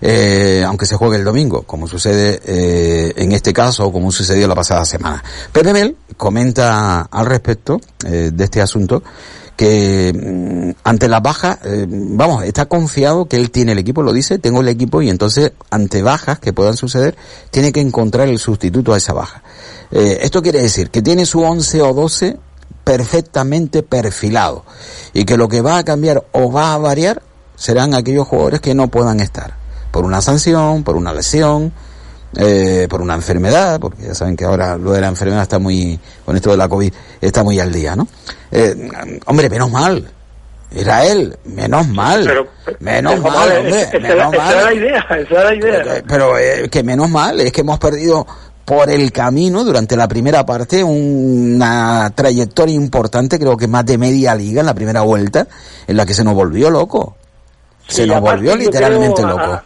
Eh, 0.00 0.62
aunque 0.66 0.86
se 0.86 0.96
juegue 0.96 1.16
el 1.16 1.24
domingo, 1.24 1.62
como 1.62 1.86
sucede 1.86 2.40
eh, 2.44 3.12
en 3.16 3.32
este 3.32 3.52
caso 3.52 3.86
o 3.86 3.92
como 3.92 4.10
sucedió 4.12 4.46
la 4.46 4.54
pasada 4.54 4.84
semana. 4.84 5.22
Pepe 5.52 5.72
Mel 5.72 5.96
comenta 6.16 7.02
al 7.02 7.26
respecto 7.26 7.80
eh, 8.04 8.30
de 8.32 8.44
este 8.44 8.60
asunto 8.60 9.02
que 9.58 10.12
mm, 10.14 10.70
ante 10.84 11.08
la 11.08 11.18
baja, 11.18 11.58
eh, 11.64 11.84
vamos, 11.88 12.44
está 12.44 12.66
confiado 12.66 13.26
que 13.26 13.36
él 13.36 13.50
tiene 13.50 13.72
el 13.72 13.78
equipo, 13.78 14.04
lo 14.04 14.12
dice, 14.12 14.38
tengo 14.38 14.60
el 14.60 14.68
equipo 14.68 15.02
y 15.02 15.10
entonces 15.10 15.50
ante 15.68 16.00
bajas 16.00 16.38
que 16.38 16.52
puedan 16.52 16.76
suceder, 16.76 17.16
tiene 17.50 17.72
que 17.72 17.80
encontrar 17.80 18.28
el 18.28 18.38
sustituto 18.38 18.94
a 18.94 18.98
esa 18.98 19.14
baja. 19.14 19.42
Eh, 19.90 20.20
esto 20.22 20.42
quiere 20.42 20.62
decir 20.62 20.90
que 20.90 21.02
tiene 21.02 21.26
su 21.26 21.40
11 21.40 21.82
o 21.82 21.92
12 21.92 22.36
perfectamente 22.84 23.82
perfilado 23.82 24.64
y 25.12 25.24
que 25.24 25.36
lo 25.36 25.48
que 25.48 25.60
va 25.60 25.78
a 25.78 25.84
cambiar 25.84 26.24
o 26.30 26.52
va 26.52 26.72
a 26.72 26.78
variar 26.78 27.22
serán 27.56 27.94
aquellos 27.94 28.28
jugadores 28.28 28.60
que 28.60 28.76
no 28.76 28.86
puedan 28.86 29.18
estar 29.18 29.56
por 29.90 30.04
una 30.04 30.20
sanción, 30.20 30.84
por 30.84 30.94
una 30.94 31.12
lesión, 31.12 31.72
eh, 32.36 32.86
por 32.90 33.00
una 33.00 33.14
enfermedad, 33.14 33.80
porque 33.80 34.02
ya 34.04 34.14
saben 34.14 34.36
que 34.36 34.44
ahora 34.44 34.76
lo 34.76 34.92
de 34.92 35.00
la 35.00 35.08
enfermedad 35.08 35.42
está 35.42 35.58
muy, 35.58 35.98
con 36.24 36.36
esto 36.36 36.50
de 36.50 36.56
la 36.56 36.68
COVID, 36.68 36.92
está 37.20 37.42
muy 37.42 37.58
al 37.60 37.72
día, 37.72 37.96
¿no? 37.96 38.06
Eh, 38.50 38.88
hombre, 39.26 39.48
menos 39.50 39.70
mal. 39.70 40.10
Era 40.70 41.06
él, 41.06 41.34
menos 41.46 41.88
mal. 41.88 42.24
Pero, 42.26 42.46
menos 42.80 43.18
mal, 43.20 43.56
hombre, 43.56 43.80
esa, 43.80 43.98
menos 43.98 44.34
esa 44.34 44.42
mal. 44.44 44.52
era 44.54 44.64
la 44.64 44.74
idea, 44.74 44.98
esa 44.98 45.16
era 45.34 45.44
la 45.44 45.54
idea. 45.54 45.82
Pero, 45.82 46.04
pero, 46.06 46.38
eh, 46.38 46.68
que 46.70 46.82
menos 46.82 47.08
mal, 47.08 47.40
es 47.40 47.52
que 47.52 47.62
hemos 47.62 47.78
perdido 47.78 48.26
por 48.66 48.90
el 48.90 49.10
camino 49.10 49.64
durante 49.64 49.96
la 49.96 50.06
primera 50.06 50.44
parte 50.44 50.84
una 50.84 52.12
trayectoria 52.14 52.74
importante, 52.74 53.38
creo 53.38 53.56
que 53.56 53.66
más 53.66 53.86
de 53.86 53.96
media 53.96 54.34
liga 54.34 54.60
en 54.60 54.66
la 54.66 54.74
primera 54.74 55.00
vuelta, 55.00 55.46
en 55.86 55.96
la 55.96 56.04
que 56.04 56.12
se 56.12 56.22
nos 56.22 56.34
volvió 56.34 56.68
loco. 56.68 57.16
Se 57.86 58.02
Sí, 58.02 58.08
nos 58.08 58.20
volvió 58.20 58.54
literalmente 58.54 59.22
creo, 59.22 59.28
loco. 59.38 59.52
a- 59.52 59.64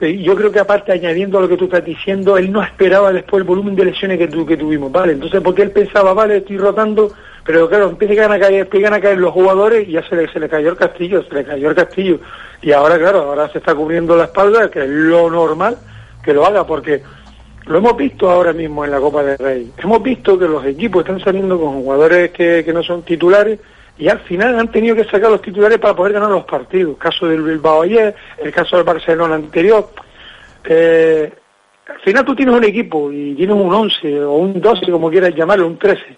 Yo 0.00 0.34
creo 0.34 0.50
que 0.50 0.58
aparte, 0.60 0.92
añadiendo 0.92 1.36
a 1.38 1.42
lo 1.42 1.48
que 1.48 1.56
tú 1.58 1.64
estás 1.64 1.84
diciendo, 1.84 2.38
él 2.38 2.50
no 2.50 2.62
esperaba 2.62 3.12
después 3.12 3.40
el 3.42 3.46
volumen 3.46 3.76
de 3.76 3.84
lesiones 3.84 4.18
que, 4.18 4.28
tu- 4.28 4.46
que 4.46 4.56
tuvimos, 4.56 4.90
¿vale? 4.90 5.12
Entonces, 5.12 5.40
porque 5.42 5.60
él 5.62 5.72
pensaba, 5.72 6.14
vale, 6.14 6.38
estoy 6.38 6.56
rotando, 6.56 7.12
pero 7.44 7.68
claro, 7.68 7.90
empiezan 7.90 8.32
a 8.32 8.38
caer, 8.38 8.60
empiezan 8.62 8.94
a 8.94 9.00
caer 9.00 9.18
los 9.18 9.32
jugadores 9.32 9.86
y 9.86 9.92
ya 9.92 10.02
se 10.08 10.16
le, 10.16 10.32
se 10.32 10.40
le 10.40 10.48
cayó 10.48 10.70
el 10.70 10.76
castillo, 10.76 11.22
se 11.24 11.34
le 11.34 11.44
cayó 11.44 11.68
el 11.68 11.74
castillo. 11.76 12.18
Y 12.62 12.72
ahora, 12.72 12.98
claro, 12.98 13.20
ahora 13.24 13.48
se 13.50 13.58
está 13.58 13.74
cubriendo 13.74 14.16
la 14.16 14.24
espalda, 14.24 14.70
que 14.70 14.80
es 14.84 14.88
lo 14.88 15.28
normal 15.30 15.76
que 16.24 16.32
lo 16.32 16.46
haga, 16.46 16.66
porque 16.66 17.02
lo 17.66 17.76
hemos 17.78 17.94
visto 17.96 18.30
ahora 18.30 18.52
mismo 18.54 18.84
en 18.86 18.90
la 18.92 19.00
Copa 19.00 19.22
del 19.22 19.36
Rey. 19.38 19.70
Hemos 19.82 20.02
visto 20.02 20.38
que 20.38 20.48
los 20.48 20.64
equipos 20.64 21.00
están 21.02 21.20
saliendo 21.20 21.60
con 21.60 21.82
jugadores 21.82 22.30
que, 22.30 22.62
que 22.64 22.72
no 22.72 22.82
son 22.82 23.02
titulares 23.02 23.58
y 24.00 24.08
al 24.08 24.20
final 24.20 24.58
han 24.58 24.72
tenido 24.72 24.96
que 24.96 25.04
sacar 25.04 25.30
los 25.30 25.42
titulares 25.42 25.78
para 25.78 25.94
poder 25.94 26.14
ganar 26.14 26.30
los 26.30 26.44
partidos. 26.44 26.92
El 26.92 26.98
caso 26.98 27.26
del 27.26 27.42
Bilbao 27.42 27.82
ayer, 27.82 28.14
el 28.38 28.50
caso 28.50 28.76
del 28.76 28.86
Barcelona 28.86 29.34
anterior. 29.34 29.90
Eh, 30.64 31.30
al 31.86 32.00
final 32.00 32.24
tú 32.24 32.34
tienes 32.34 32.54
un 32.54 32.64
equipo 32.64 33.12
y 33.12 33.34
tienes 33.34 33.54
un 33.54 33.72
11 33.72 34.24
o 34.24 34.36
un 34.36 34.58
12, 34.58 34.90
como 34.90 35.10
quieras 35.10 35.34
llamarlo, 35.34 35.66
un 35.66 35.76
13. 35.76 36.16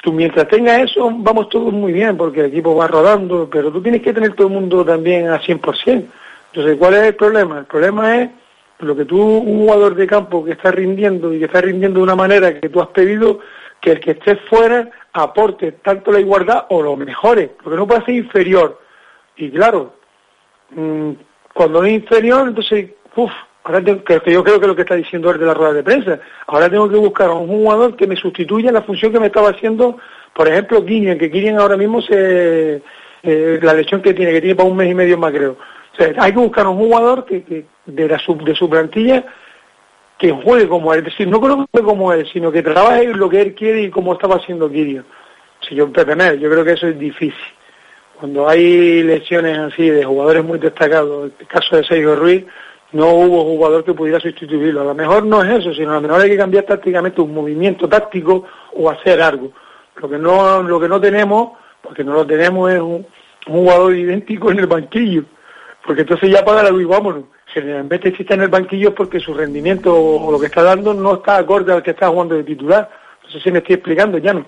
Tú 0.00 0.12
mientras 0.12 0.46
tengas 0.46 0.88
eso, 0.88 1.10
vamos 1.12 1.48
todos 1.48 1.72
muy 1.72 1.92
bien, 1.92 2.16
porque 2.16 2.40
el 2.40 2.46
equipo 2.46 2.76
va 2.76 2.86
rodando, 2.86 3.50
pero 3.50 3.72
tú 3.72 3.82
tienes 3.82 4.02
que 4.02 4.12
tener 4.12 4.34
todo 4.34 4.46
el 4.46 4.54
mundo 4.54 4.84
también 4.84 5.28
a 5.30 5.40
100%. 5.40 6.06
Entonces, 6.52 6.76
¿cuál 6.78 6.94
es 6.94 7.02
el 7.08 7.16
problema? 7.16 7.58
El 7.58 7.64
problema 7.64 8.18
es 8.22 8.30
lo 8.78 8.94
que 8.94 9.04
tú, 9.04 9.20
un 9.20 9.58
jugador 9.58 9.96
de 9.96 10.06
campo 10.06 10.44
que 10.44 10.52
está 10.52 10.70
rindiendo 10.70 11.34
y 11.34 11.40
que 11.40 11.46
está 11.46 11.60
rindiendo 11.60 11.98
de 11.98 12.04
una 12.04 12.14
manera 12.14 12.60
que 12.60 12.68
tú 12.68 12.80
has 12.80 12.88
pedido, 12.88 13.40
que 13.80 13.92
el 13.92 14.00
que 14.00 14.12
esté 14.12 14.36
fuera 14.36 14.88
aporte 15.12 15.72
tanto 15.72 16.12
la 16.12 16.20
igualdad 16.20 16.66
o 16.70 16.82
lo 16.82 16.96
mejore, 16.96 17.50
porque 17.62 17.76
no 17.76 17.86
puede 17.86 18.04
ser 18.04 18.14
inferior. 18.14 18.80
Y 19.36 19.50
claro, 19.50 19.94
mm, 20.70 21.12
cuando 21.52 21.84
es 21.84 21.92
inferior, 21.92 22.48
entonces, 22.48 22.90
uff, 23.16 23.32
ahora 23.64 23.82
tengo, 23.82 24.04
que, 24.04 24.32
yo 24.32 24.44
creo 24.44 24.58
que 24.58 24.64
es 24.64 24.68
lo 24.68 24.76
que 24.76 24.82
está 24.82 24.94
diciendo 24.94 25.30
él 25.30 25.38
de 25.38 25.46
la 25.46 25.54
rueda 25.54 25.72
de 25.72 25.82
prensa, 25.82 26.20
ahora 26.46 26.70
tengo 26.70 26.88
que 26.88 26.96
buscar 26.96 27.28
a 27.28 27.34
un 27.34 27.48
jugador 27.48 27.96
que 27.96 28.06
me 28.06 28.16
sustituya 28.16 28.68
en 28.68 28.74
la 28.74 28.82
función 28.82 29.12
que 29.12 29.20
me 29.20 29.26
estaba 29.26 29.50
haciendo, 29.50 29.98
por 30.34 30.48
ejemplo, 30.48 30.82
Guiñan, 30.82 31.18
que 31.18 31.28
Guiñan 31.28 31.58
ahora 31.58 31.76
mismo 31.76 32.00
se, 32.02 32.82
eh, 33.22 33.58
la 33.62 33.74
lesión 33.74 34.00
que 34.00 34.14
tiene, 34.14 34.32
que 34.32 34.40
tiene 34.40 34.56
para 34.56 34.68
un 34.68 34.76
mes 34.76 34.90
y 34.90 34.94
medio 34.94 35.18
más 35.18 35.32
creo. 35.32 35.56
Hay 36.18 36.32
que 36.32 36.38
buscar 36.38 36.66
un 36.66 36.78
jugador 36.78 37.26
que, 37.26 37.42
que 37.42 37.66
de, 37.84 38.08
la 38.08 38.18
sub, 38.18 38.42
de 38.42 38.54
su 38.54 38.70
plantilla 38.70 39.24
que 40.20 40.30
juegue 40.30 40.68
como 40.68 40.92
él, 40.92 41.00
es 41.00 41.06
decir, 41.06 41.26
no 41.26 41.40
juegue 41.40 41.66
como 41.82 42.12
él, 42.12 42.28
sino 42.32 42.52
que 42.52 42.62
trabaje 42.62 43.08
lo 43.08 43.28
que 43.28 43.40
él 43.40 43.54
quiere 43.54 43.82
y 43.82 43.90
como 43.90 44.12
estaba 44.12 44.36
haciendo 44.36 44.68
Guiñan. 44.68 45.04
Si 45.66 45.74
yo, 45.74 45.90
Pepe 45.90 46.38
yo 46.38 46.50
creo 46.50 46.64
que 46.64 46.72
eso 46.72 46.86
es 46.86 46.98
difícil 46.98 47.34
cuando 48.20 48.46
hay 48.46 49.02
lesiones 49.02 49.58
así 49.58 49.88
de 49.88 50.04
jugadores 50.04 50.44
muy 50.44 50.58
destacados, 50.58 51.32
el 51.40 51.46
caso 51.46 51.76
de 51.76 51.84
Sergio 51.84 52.14
Ruiz, 52.16 52.44
no 52.92 53.08
hubo 53.08 53.44
jugador 53.44 53.82
que 53.82 53.94
pudiera 53.94 54.20
sustituirlo. 54.20 54.82
A 54.82 54.84
lo 54.84 54.94
mejor 54.94 55.24
no 55.24 55.42
es 55.42 55.60
eso, 55.60 55.72
sino 55.72 55.92
a 55.92 55.94
lo 55.94 56.02
mejor 56.02 56.20
hay 56.20 56.28
que 56.28 56.36
cambiar 56.36 56.64
tácticamente 56.64 57.22
un 57.22 57.32
movimiento 57.32 57.88
táctico 57.88 58.44
o 58.74 58.90
hacer 58.90 59.22
algo. 59.22 59.52
Lo 59.96 60.10
que 60.10 60.18
no, 60.18 60.62
lo 60.62 60.78
que 60.78 60.88
no 60.88 61.00
tenemos, 61.00 61.52
porque 61.80 62.04
no 62.04 62.12
lo 62.12 62.26
tenemos, 62.26 62.70
es 62.70 62.80
un, 62.80 63.06
un 63.46 63.64
jugador 63.64 63.96
idéntico 63.96 64.50
en 64.50 64.58
el 64.58 64.66
banquillo. 64.66 65.24
Porque 65.86 66.02
entonces 66.02 66.30
ya 66.30 66.44
paga 66.44 66.64
la 66.64 66.72
y 67.54 67.60
vámonos. 67.60 67.70
Generalmente 67.90 68.14
si 68.16 68.22
está 68.22 68.34
en 68.34 68.42
el 68.42 68.48
banquillo 68.48 68.88
es 68.90 68.94
porque 68.94 69.20
su 69.20 69.34
rendimiento 69.34 69.94
o 69.94 70.30
lo 70.30 70.38
que 70.38 70.46
está 70.46 70.62
dando 70.62 70.94
no 70.94 71.14
está 71.14 71.36
acorde 71.38 71.72
al 71.72 71.82
que 71.82 71.90
está 71.92 72.08
jugando 72.08 72.34
de 72.34 72.44
titular. 72.44 72.88
No 73.24 73.30
sé 73.30 73.40
si 73.40 73.50
me 73.52 73.58
estoy 73.58 73.74
explicando, 73.76 74.18
ya 74.18 74.32
no. 74.34 74.44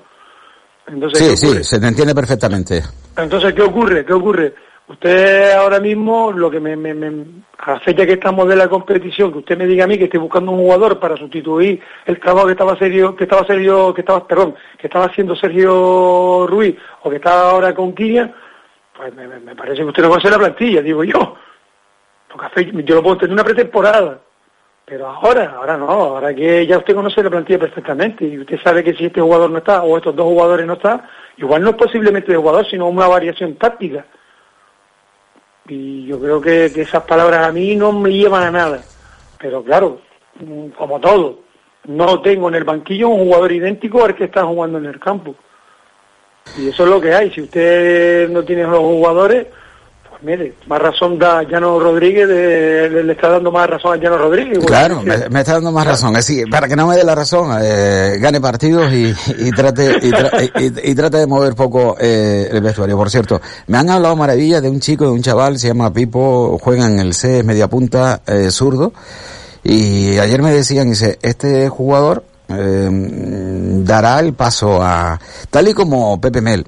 Entonces, 0.87 1.19
Sí, 1.19 1.31
¿qué 1.31 1.37
sí, 1.37 1.65
se 1.65 1.81
te 1.81 1.87
entiende 1.87 2.15
perfectamente. 2.15 2.83
Entonces, 3.17 3.55
¿qué 3.55 3.63
ocurre? 3.63 4.05
¿Qué 4.05 4.13
ocurre? 4.13 4.55
Usted 4.89 5.53
ahora 5.53 5.79
mismo, 5.79 6.33
lo 6.33 6.51
que 6.51 6.59
me, 6.59 6.75
me- 6.77 6.93
me- 6.93 7.25
a 7.59 7.75
la 7.75 7.81
fecha 7.81 8.05
que 8.05 8.15
estamos 8.15 8.49
de 8.49 8.57
la 8.57 8.69
competición, 8.69 9.31
que 9.33 9.39
usted 9.39 9.57
me 9.57 9.67
diga 9.67 9.85
a 9.85 9.87
mí 9.87 9.97
que 9.97 10.05
estoy 10.05 10.19
buscando 10.19 10.51
un 10.51 10.59
jugador 10.59 10.99
para 10.99 11.17
sustituir 11.17 11.81
el 12.05 12.19
trabajo 12.19 12.47
que 12.47 12.53
estaba 12.53 12.77
Sergio, 12.77 13.15
que 13.15 13.25
estaba 13.25 13.47
Sergio, 13.47 13.95
que 13.95 14.01
estaba, 14.01 14.27
perdón, 14.27 14.55
que 14.79 14.89
estaba 14.89 15.05
haciendo 15.07 15.37
Sergio 15.37 16.47
Ruiz 16.49 16.75
o 17.05 17.11
que 17.11 17.17
está 17.17 17.51
ahora 17.51 17.73
con 17.75 17.95
Quilla, 17.95 18.35
pues 18.97 19.15
me 19.15 19.55
parece 19.55 19.83
que 19.83 19.89
usted 19.89 20.03
no 20.03 20.09
conoce 20.11 20.29
la 20.31 20.39
plantilla, 20.39 20.83
digo 20.83 21.05
yo. 21.05 21.37
Yo 22.85 22.95
lo 22.97 23.03
puedo 23.03 23.19
tener 23.19 23.33
una 23.33 23.45
pretemporada. 23.45 24.21
Pero 24.85 25.07
ahora, 25.07 25.55
ahora 25.57 25.77
no, 25.77 25.89
ahora 25.89 26.35
que 26.35 26.67
ya 26.67 26.79
usted 26.79 26.95
conoce 26.95 27.23
la 27.23 27.31
plantilla 27.31 27.61
perfectamente 27.61 28.25
y 28.25 28.39
usted 28.41 28.61
sabe 28.63 28.83
que 28.83 28.95
si 28.95 29.07
este 29.07 29.21
jugador 29.21 29.51
no 29.51 29.59
está 29.59 29.83
o 29.83 29.97
estos 29.97 30.15
dos 30.15 30.27
jugadores 30.27 30.67
no 30.67 30.75
están, 30.75 31.03
igual 31.37 31.63
no 31.63 31.71
es 31.71 31.77
posiblemente 31.77 32.33
de 32.33 32.39
jugador, 32.39 32.67
sino 32.69 32.89
una 32.89 33.07
variación 33.07 33.55
táctica. 33.55 34.05
Y 35.69 36.07
yo 36.07 36.21
creo 36.21 36.41
que, 36.41 36.67
esas 36.67 37.05
palabras 37.05 37.47
a 37.47 37.53
mí 37.53 37.77
no 37.77 37.93
me 37.93 38.11
llevan 38.11 38.43
a 38.43 38.51
nada. 38.51 38.83
Pero 39.39 39.63
claro, 39.63 40.01
mm, 40.41 40.71
como 40.71 41.01
todo, 41.01 41.39
no 41.85 42.21
tengo 42.21 42.49
en 42.49 42.57
el 42.57 42.65
banquillo 42.65 43.09
un 43.09 43.25
jugador 43.27 43.53
idéntico 43.53 44.05
al 44.05 44.17
que 44.17 44.25
está 44.25 44.45
jugando 44.45 44.79
en 44.79 44.87
el 44.87 44.99
campo. 44.99 45.37
Y 46.59 46.69
eso 46.69 46.83
es 46.83 46.91
lo 46.91 47.01
que 47.01 47.15
hay. 47.15 47.31
Si 47.31 47.41
usted 47.41 48.29
no 48.29 48.45
tiene 48.45 48.65
los 48.65 48.81
jugadores, 48.81 49.47
mire, 50.25 50.55
más 50.67 50.81
razón 50.81 51.19
da 51.19 51.43
Llano 51.43 51.79
Rodríguez, 51.79 52.27
de- 52.29 52.89
le, 52.91 53.05
le 53.05 53.13
está 53.13 53.29
dando 53.29 53.51
más 53.53 53.69
razón 53.69 53.95
a 53.95 53.97
Llano 54.03 54.19
Rodríguez. 54.19 54.59
Claro, 54.65 55.03
me, 55.03 55.29
me 55.29 55.41
está 55.41 55.55
dando 55.55 55.73
más 55.73 55.87
razón. 55.87 56.11
Es 56.17 56.27
decir, 56.27 56.45
para 56.51 56.69
que 56.69 56.77
no 56.77 56.87
me 56.87 56.97
dé 56.97 57.05
la 57.05 57.15
razón, 57.15 57.51
eh, 57.63 58.19
gane 58.21 58.41
partidos 58.41 58.93
y, 58.93 59.15
y 59.39 59.51
trate 59.51 59.97
y, 60.03 60.11
tra- 60.11 60.53
y- 60.85 60.91
y 60.91 60.95
trate 60.95 61.19
de 61.19 61.27
mover 61.27 61.55
poco 61.55 61.97
eh, 62.01 62.49
el 62.51 62.61
vestuario. 62.61 62.97
Por 62.97 63.11
cierto, 63.11 63.41
me 63.67 63.79
han 63.79 63.91
hablado 63.91 64.17
maravillas 64.17 64.63
de 64.63 64.71
un 64.71 64.81
chico, 64.81 65.05
de 65.05 65.11
un 65.13 65.23
chaval, 65.23 65.59
se 65.59 65.69
llama 65.69 65.93
Pipo, 65.93 66.59
juega 66.63 66.87
en 66.87 66.99
el 66.99 67.15
C, 67.15 67.39
es 67.41 67.45
media 67.45 67.69
punta, 67.69 68.23
eh, 68.27 68.51
zurdo. 68.51 68.93
Y 69.65 70.19
ayer 70.19 70.43
me 70.43 70.51
decían, 70.51 70.91
dice, 70.91 71.19
este 71.23 71.69
jugador 71.69 72.25
eh, 72.49 72.89
dará 72.91 74.19
el 74.21 74.33
paso 74.35 74.83
a, 74.83 75.21
tal 75.51 75.69
y 75.69 75.73
como 75.75 76.21
Pepe 76.21 76.41
Mel 76.41 76.67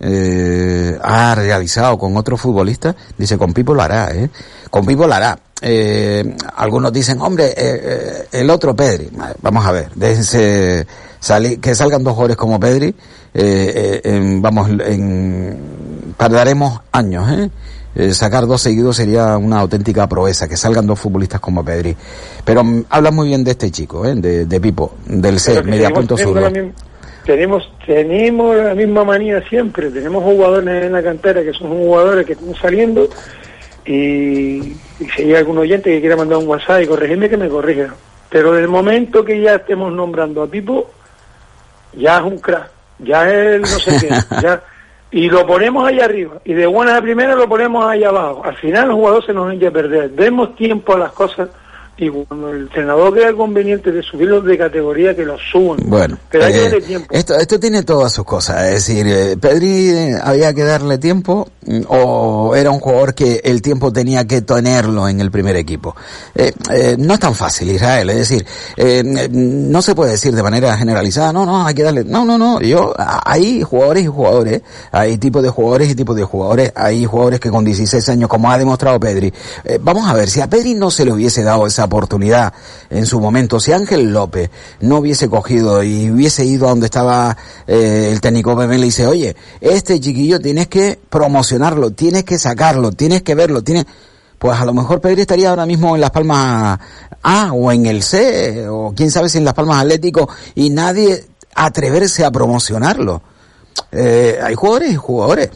eh, 0.00 0.98
ha 1.02 1.34
realizado 1.34 1.98
con 1.98 2.16
otros 2.16 2.40
futbolistas, 2.40 2.94
dice, 3.16 3.38
con 3.38 3.52
Pipo 3.52 3.74
lo 3.74 3.82
hará, 3.82 4.10
¿eh? 4.12 4.30
Con 4.70 4.84
Pipo 4.84 5.06
lo 5.06 5.14
hará. 5.14 5.38
Eh, 5.60 6.36
algunos 6.56 6.92
dicen, 6.92 7.20
hombre, 7.20 7.46
eh, 7.46 7.54
eh, 7.56 8.26
el 8.32 8.50
otro 8.50 8.74
Pedri. 8.76 9.08
Vamos 9.40 9.64
a 9.64 9.72
ver, 9.72 9.90
déjense 9.94 10.86
salir, 11.20 11.60
que 11.60 11.74
salgan 11.74 12.04
dos 12.04 12.12
jugadores 12.12 12.36
como 12.36 12.60
Pedri, 12.60 12.94
eh, 13.32 14.00
en, 14.04 14.42
vamos, 14.42 14.68
en, 14.68 16.14
tardaremos 16.16 16.80
años, 16.92 17.30
¿eh? 17.30 17.50
sacar 18.12 18.46
dos 18.46 18.60
seguidos 18.60 18.96
sería 18.96 19.38
una 19.38 19.60
auténtica 19.60 20.08
proeza, 20.08 20.48
que 20.48 20.56
salgan 20.56 20.86
dos 20.86 20.98
futbolistas 20.98 21.40
como 21.40 21.64
Pedri. 21.64 21.96
Pero 22.44 22.64
mm, 22.64 22.84
habla 22.90 23.10
muy 23.10 23.28
bien 23.28 23.44
de 23.44 23.52
este 23.52 23.70
chico, 23.70 24.04
¿eh? 24.04 24.14
de, 24.16 24.46
de 24.46 24.60
Pipo, 24.60 24.94
del 25.06 25.38
C, 25.40 25.62
media 25.62 25.90
punto 25.90 26.16
sur. 26.16 26.52
Tenemos, 27.24 27.72
tenemos 27.86 28.56
la 28.56 28.74
misma 28.74 29.04
manía 29.04 29.40
siempre, 29.48 29.90
tenemos 29.90 30.22
jugadores 30.22 30.84
en 30.84 30.92
la 30.92 31.02
cantera 31.02 31.42
que 31.42 31.52
son 31.52 31.70
jugadores 31.70 32.26
que 32.26 32.32
están 32.34 32.54
saliendo. 32.54 33.08
Y, 33.86 34.72
y 35.00 35.08
si 35.16 35.22
hay 35.22 35.34
algún 35.34 35.58
oyente 35.58 35.90
que 35.90 36.00
quiera 36.00 36.16
mandar 36.16 36.38
un 36.38 36.48
WhatsApp 36.48 36.82
y 36.82 36.86
corregirme, 36.86 37.28
que 37.28 37.36
me 37.36 37.48
corrija. 37.48 37.94
Pero 38.28 38.52
del 38.52 38.68
momento 38.68 39.24
que 39.24 39.40
ya 39.40 39.54
estemos 39.54 39.92
nombrando 39.92 40.42
a 40.42 40.46
Pipo, 40.46 40.90
ya 41.92 42.18
es 42.18 42.24
un 42.24 42.38
crack, 42.38 42.70
ya 42.98 43.30
es 43.32 43.60
no 43.60 43.66
sé 43.66 43.96
qué, 44.00 44.08
ya. 44.42 44.62
Y 45.10 45.30
lo 45.30 45.46
ponemos 45.46 45.86
allá 45.86 46.06
arriba. 46.06 46.40
Y 46.44 46.54
de 46.54 46.66
buena 46.66 46.96
a 46.96 47.02
primera 47.02 47.36
lo 47.36 47.48
ponemos 47.48 47.88
allá 47.88 48.08
abajo. 48.08 48.42
Al 48.44 48.56
final 48.56 48.86
el 48.86 48.94
jugador 48.94 49.24
se 49.24 49.32
nos 49.32 49.54
echa 49.54 49.68
a 49.68 49.70
perder. 49.70 50.10
Demos 50.10 50.56
tiempo 50.56 50.94
a 50.94 50.98
las 50.98 51.12
cosas 51.12 51.48
y 51.96 52.08
cuando 52.08 52.50
el 52.50 52.62
entrenador 52.62 53.12
crea 53.12 53.32
conveniente 53.32 53.92
de 53.92 54.02
subirlos 54.02 54.44
de 54.44 54.58
categoría 54.58 55.14
que 55.14 55.24
los 55.24 55.40
suban. 55.50 55.78
Bueno, 55.84 56.18
pero 56.28 56.44
hay 56.44 56.54
eh, 56.54 56.80
tiempo. 56.80 57.06
esto, 57.10 57.36
esto 57.36 57.60
tiene 57.60 57.82
todas 57.84 58.12
sus 58.12 58.24
cosas. 58.24 58.64
Es 58.64 58.86
decir, 58.86 59.06
eh, 59.06 59.36
Pedri 59.36 59.90
eh, 59.90 60.18
había 60.22 60.52
que 60.52 60.64
darle 60.64 60.98
tiempo 60.98 61.48
mm, 61.66 61.82
o 61.88 62.56
era 62.56 62.70
un 62.70 62.80
jugador 62.80 63.14
que 63.14 63.40
el 63.44 63.62
tiempo 63.62 63.92
tenía 63.92 64.26
que 64.26 64.42
tenerlo 64.42 65.08
en 65.08 65.20
el 65.20 65.30
primer 65.30 65.54
equipo. 65.56 65.94
Eh, 66.34 66.52
no 66.98 67.14
es 67.14 67.20
tan 67.20 67.34
fácil, 67.34 67.70
Israel. 67.70 68.10
Es 68.10 68.16
decir, 68.16 68.46
eh, 68.76 69.02
no 69.30 69.80
se 69.80 69.94
puede 69.94 70.12
decir 70.12 70.34
de 70.34 70.42
manera 70.42 70.76
generalizada, 70.76 71.32
no, 71.32 71.46
no, 71.46 71.64
hay 71.64 71.74
que 71.74 71.84
darle. 71.84 72.04
No, 72.04 72.24
no, 72.24 72.36
no. 72.38 72.60
Yo, 72.60 72.92
hay 72.96 73.62
jugadores 73.62 74.04
y 74.04 74.08
jugadores. 74.08 74.62
Hay 74.90 75.18
tipos 75.18 75.42
de 75.42 75.50
jugadores 75.50 75.90
y 75.90 75.94
tipos 75.94 76.16
de 76.16 76.24
jugadores. 76.24 76.72
Hay 76.74 77.04
jugadores 77.04 77.38
que 77.38 77.50
con 77.50 77.64
16 77.64 78.08
años, 78.08 78.28
como 78.28 78.50
ha 78.50 78.58
demostrado 78.58 78.98
Pedri. 78.98 79.32
Vamos 79.80 80.08
a 80.08 80.14
ver, 80.14 80.28
si 80.28 80.40
a 80.40 80.48
Pedri 80.48 80.74
no 80.74 80.90
se 80.90 81.04
le 81.04 81.12
hubiese 81.12 81.42
dado 81.44 81.66
esa 81.66 81.83
oportunidad 81.84 82.52
en 82.90 83.06
su 83.06 83.20
momento, 83.20 83.60
si 83.60 83.72
Ángel 83.72 84.12
López 84.12 84.50
no 84.80 84.98
hubiese 84.98 85.28
cogido 85.28 85.82
y 85.82 86.10
hubiese 86.10 86.44
ido 86.44 86.66
a 86.66 86.70
donde 86.70 86.86
estaba 86.86 87.36
eh, 87.66 88.10
el 88.12 88.20
técnico 88.20 88.56
Pepe, 88.56 88.78
le 88.78 88.86
dice, 88.86 89.06
oye, 89.06 89.36
este 89.60 90.00
chiquillo 90.00 90.40
tienes 90.40 90.68
que 90.68 90.98
promocionarlo, 91.08 91.90
tienes 91.90 92.24
que 92.24 92.38
sacarlo, 92.38 92.92
tienes 92.92 93.22
que 93.22 93.34
verlo, 93.34 93.62
tienes 93.62 93.86
pues 94.38 94.60
a 94.60 94.66
lo 94.66 94.74
mejor 94.74 95.00
Pedri 95.00 95.22
estaría 95.22 95.48
ahora 95.48 95.64
mismo 95.64 95.94
en 95.94 96.02
Las 96.02 96.10
Palmas 96.10 96.78
A 97.22 97.52
o 97.52 97.72
en 97.72 97.86
el 97.86 98.02
C, 98.02 98.68
o 98.68 98.92
quién 98.94 99.10
sabe 99.10 99.30
si 99.30 99.38
en 99.38 99.44
Las 99.44 99.54
Palmas 99.54 99.80
Atlético, 99.80 100.28
y 100.54 100.68
nadie 100.68 101.24
atreverse 101.54 102.24
a 102.24 102.30
promocionarlo. 102.30 103.22
Eh, 103.96 104.38
hay 104.42 104.54
jugadores 104.54 104.92
y 104.92 104.96
jugadores. 104.96 105.50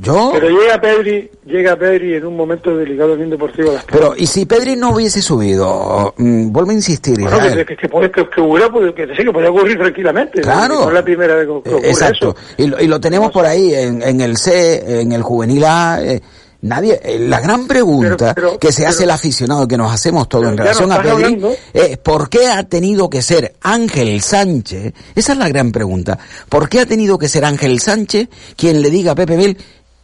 Yo. 0.00 0.30
Pero 0.34 0.48
llega 0.50 0.78
Pedri, 0.80 1.30
llega 1.46 1.74
Pedri 1.76 2.14
en 2.14 2.26
un 2.26 2.36
momento 2.36 2.76
delicado 2.76 3.16
del 3.16 3.30
deportivo. 3.30 3.72
Las 3.72 3.84
Pero, 3.84 4.14
¿y 4.16 4.26
si 4.26 4.44
Pedri 4.44 4.76
no 4.76 4.90
hubiese 4.90 5.22
subido? 5.22 6.12
Mm, 6.18 6.52
vuelvo 6.52 6.70
a 6.70 6.74
insistir, 6.74 7.18
Bueno, 7.20 7.38
que, 7.40 7.64
que, 7.64 7.76
que, 7.76 7.88
puede- 7.88 8.10
que, 8.10 8.28
que 8.28 8.40
hubiera, 8.40 8.68
que, 8.94 9.06
sí, 9.16 9.24
que 9.24 9.32
podía 9.32 9.50
ocurrir 9.50 9.78
tranquilamente. 9.78 10.40
Claro. 10.42 10.80
No 10.80 10.88
es 10.88 10.94
la 10.94 11.02
primera 11.02 11.34
vez 11.34 11.46
que 11.46 11.62
que 11.62 11.70
ocurre 11.70 11.88
Exacto. 11.88 12.36
eso. 12.36 12.54
Y 12.58 12.66
lo, 12.66 12.80
y 12.80 12.86
lo 12.86 13.00
tenemos 13.00 13.32
por 13.32 13.46
ahí 13.46 13.74
en, 13.74 14.02
en 14.02 14.20
el 14.20 14.36
C, 14.36 15.00
en 15.00 15.12
el 15.12 15.22
juvenil 15.22 15.64
A. 15.64 15.98
eh, 16.02 16.20
nadie, 16.62 17.00
eh, 17.02 17.18
la 17.20 17.40
gran 17.40 17.66
pregunta 17.66 18.34
Pero- 18.34 18.48
pero- 18.50 18.58
que 18.58 18.72
se 18.72 18.86
hace 18.86 19.04
el 19.04 19.10
aficionado 19.10 19.66
que 19.68 19.76
nos 19.76 19.92
hacemos 19.92 20.28
todos 20.28 20.42
Pero 20.44 20.52
en 20.52 20.58
relación 20.58 20.88
no 20.88 20.94
a 20.96 21.02
Pedri 21.02 21.24
hablando. 21.24 21.52
es 21.72 21.98
¿por 21.98 22.28
qué 22.28 22.48
ha 22.48 22.62
tenido 22.64 23.08
que 23.10 23.22
ser 23.22 23.54
Ángel 23.62 24.20
Sánchez? 24.22 24.92
Esa 25.14 25.32
es 25.32 25.38
la 25.38 25.48
gran 25.48 25.72
pregunta. 25.72 26.18
¿Por 26.48 26.68
qué 26.68 26.80
ha 26.80 26.86
tenido 26.86 27.18
que 27.18 27.28
ser 27.28 27.44
Ángel 27.44 27.80
Sánchez 27.80 28.28
quien 28.56 28.82
le 28.82 28.90
diga 28.90 29.12
a 29.12 29.14
Pepe 29.14 29.36
Bel 29.36 29.58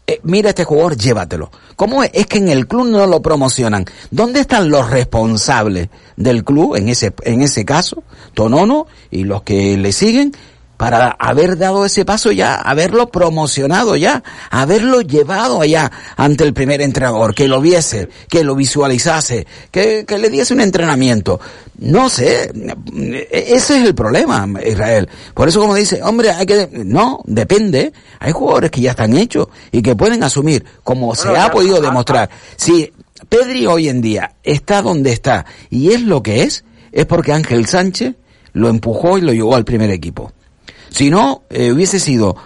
eh, 0.06 0.20
mira 0.22 0.50
este 0.50 0.64
jugador, 0.64 0.98
llévatelo. 0.98 1.50
¿Cómo 1.76 2.04
es? 2.04 2.10
Es 2.12 2.26
que 2.26 2.36
en 2.36 2.48
el 2.48 2.66
club 2.66 2.88
no 2.88 3.06
lo 3.06 3.22
promocionan. 3.22 3.86
¿Dónde 4.10 4.40
están 4.40 4.68
los 4.68 4.90
responsables 4.90 5.88
del 6.16 6.44
club, 6.44 6.76
en 6.76 6.90
ese, 6.90 7.14
en 7.22 7.40
ese 7.40 7.64
caso, 7.64 8.02
Tonono 8.34 8.86
y 9.10 9.24
los 9.24 9.44
que 9.44 9.78
le 9.78 9.92
siguen, 9.92 10.32
para 10.84 11.16
haber 11.18 11.56
dado 11.56 11.86
ese 11.86 12.04
paso 12.04 12.30
ya, 12.30 12.56
haberlo 12.56 13.08
promocionado 13.08 13.96
ya, 13.96 14.22
haberlo 14.50 15.00
llevado 15.00 15.62
allá 15.62 15.90
ante 16.14 16.44
el 16.44 16.52
primer 16.52 16.82
entrenador, 16.82 17.34
que 17.34 17.48
lo 17.48 17.62
viese, 17.62 18.10
que 18.28 18.44
lo 18.44 18.54
visualizase, 18.54 19.46
que, 19.70 20.04
que 20.06 20.18
le 20.18 20.28
diese 20.28 20.52
un 20.52 20.60
entrenamiento. 20.60 21.40
No 21.78 22.10
sé, 22.10 22.52
ese 23.30 23.78
es 23.78 23.86
el 23.86 23.94
problema, 23.94 24.46
Israel. 24.62 25.08
Por 25.32 25.48
eso 25.48 25.58
como 25.58 25.74
dice, 25.74 26.02
hombre, 26.02 26.32
hay 26.32 26.44
que, 26.44 26.68
no, 26.70 27.22
depende. 27.24 27.94
Hay 28.20 28.32
jugadores 28.32 28.70
que 28.70 28.82
ya 28.82 28.90
están 28.90 29.16
hechos 29.16 29.48
y 29.72 29.80
que 29.80 29.96
pueden 29.96 30.22
asumir, 30.22 30.66
como 30.82 31.14
se 31.14 31.34
ha 31.34 31.50
podido 31.50 31.78
ah, 31.78 31.80
demostrar. 31.80 32.28
Si 32.56 32.92
Pedri 33.30 33.66
hoy 33.66 33.88
en 33.88 34.02
día 34.02 34.34
está 34.42 34.82
donde 34.82 35.12
está 35.12 35.46
y 35.70 35.92
es 35.92 36.02
lo 36.02 36.22
que 36.22 36.42
es, 36.42 36.62
es 36.92 37.06
porque 37.06 37.32
Ángel 37.32 37.64
Sánchez 37.64 38.16
lo 38.52 38.68
empujó 38.68 39.16
y 39.16 39.22
lo 39.22 39.32
llevó 39.32 39.56
al 39.56 39.64
primer 39.64 39.90
equipo. 39.90 40.30
Si 40.94 41.10
no, 41.10 41.42
eh, 41.50 41.72
hubiese 41.72 41.98
sido 41.98 42.36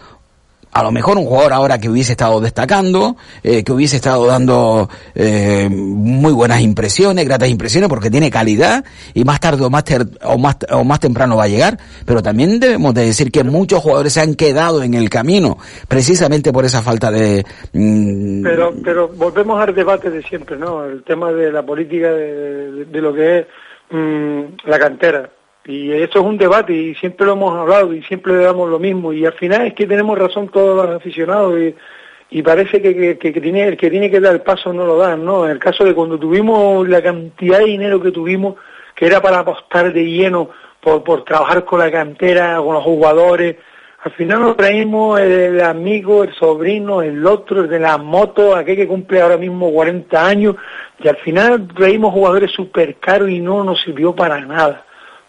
a 0.71 0.83
lo 0.83 0.93
mejor 0.93 1.17
un 1.19 1.25
jugador 1.25 1.53
ahora 1.55 1.79
que 1.79 1.89
hubiese 1.89 2.13
estado 2.13 2.41
destacando, 2.41 3.17
eh, 3.43 3.65
que 3.65 3.73
hubiese 3.73 3.97
estado 3.97 4.27
dando 4.27 4.89
eh, 5.15 5.69
muy 5.71 6.33
buenas 6.33 6.61
impresiones, 6.61 7.25
gratas 7.27 7.49
impresiones, 7.49 7.89
porque 7.89 8.11
tiene 8.11 8.31
calidad 8.31 8.85
y 9.13 9.25
más 9.25 9.41
tarde 9.41 9.65
o 9.65 9.71
más, 9.71 9.85
ter- 9.85 10.07
o 10.25 10.39
más 10.39 10.57
o 10.71 10.85
más 10.85 11.01
temprano 11.01 11.37
va 11.37 11.45
a 11.45 11.49
llegar. 11.49 11.79
Pero 12.07 12.23
también 12.23 12.61
debemos 12.61 12.95
de 12.95 13.05
decir 13.07 13.31
que 13.33 13.43
muchos 13.45 13.81
jugadores 13.83 14.13
se 14.15 14.21
han 14.21 14.35
quedado 14.35 14.83
en 14.83 14.95
el 14.95 15.11
camino 15.11 15.59
precisamente 15.89 16.53
por 16.53 16.65
esa 16.65 16.81
falta 16.83 17.11
de. 17.11 17.45
mm, 17.73 18.43
Pero, 18.45 18.73
pero 18.85 19.09
volvemos 19.09 19.61
al 19.61 19.75
debate 19.75 20.11
de 20.11 20.23
siempre, 20.23 20.57
¿no? 20.57 20.85
El 20.85 21.03
tema 21.03 21.33
de 21.33 21.51
la 21.53 21.63
política 21.65 22.13
de, 22.13 22.85
de- 22.87 23.01
lo 23.01 23.13
que 23.15 23.39
es 23.41 23.47
mm, 23.91 24.41
la 24.67 24.79
cantera. 24.79 25.31
Y 25.69 25.93
esto 25.93 26.21
es 26.21 26.25
un 26.25 26.39
debate 26.39 26.73
y 26.73 26.95
siempre 26.95 27.27
lo 27.27 27.33
hemos 27.35 27.55
hablado 27.55 27.93
y 27.93 28.03
siempre 28.05 28.33
le 28.33 28.45
damos 28.45 28.71
lo 28.71 28.79
mismo. 28.79 29.13
Y 29.13 29.27
al 29.27 29.35
final 29.35 29.67
es 29.67 29.75
que 29.75 29.87
tenemos 29.87 30.19
razón 30.19 30.49
todos 30.49 30.75
los 30.87 30.97
aficionados 30.97 31.61
y, 31.61 31.75
y 32.31 32.43
parece 32.43 32.81
que, 32.81 33.19
que, 33.19 33.33
que- 33.33 33.41
tiene, 33.41 33.69
el 33.69 33.77
que 33.77 33.91
tiene 33.91 34.11
que 34.11 34.19
dar 34.19 34.35
el 34.35 34.41
paso 34.41 34.73
no 34.73 34.87
lo 34.87 34.97
dan, 34.97 35.25
¿no? 35.25 35.45
En 35.45 35.51
el 35.51 35.59
caso 35.59 35.85
de 35.85 35.95
cuando 35.95 36.19
tuvimos 36.19 36.89
la 36.89 37.03
cantidad 37.03 37.59
de 37.59 37.67
dinero 37.67 38.01
que 38.01 38.11
tuvimos, 38.11 38.55
que 38.95 39.07
era 39.07 39.21
para 39.21 39.41
apostar 39.41 39.93
de 39.93 40.05
lleno 40.07 40.49
por, 40.81 41.05
por 41.05 41.25
trabajar 41.25 41.65
con 41.67 41.81
la 41.81 41.91
cantera, 41.91 42.57
con 42.57 42.73
los 42.75 42.83
jugadores, 42.83 43.57
al 44.05 44.13
final 44.13 44.41
nos 44.41 44.57
traímos 44.57 45.21
el 45.21 45.61
amigo, 45.61 46.25
el 46.25 46.33
sobrino, 46.35 47.03
el 47.03 47.27
otro, 47.27 47.63
el 47.63 47.69
de 47.69 47.81
la 47.81 47.99
moto, 47.99 48.57
aquel 48.57 48.77
que 48.77 48.87
cumple 48.89 49.21
ahora 49.21 49.37
mismo 49.37 49.71
40 49.71 50.25
años, 50.27 50.57
y 51.03 51.09
al 51.09 51.17
final 51.17 51.69
traímos 51.77 52.15
jugadores 52.15 52.53
súper 52.53 52.95
caros 52.97 53.29
y 53.29 53.41
no 53.41 53.65
nos 53.65 53.83
sirvió 53.83 54.15
para 54.15 54.41
nada, 54.41 54.85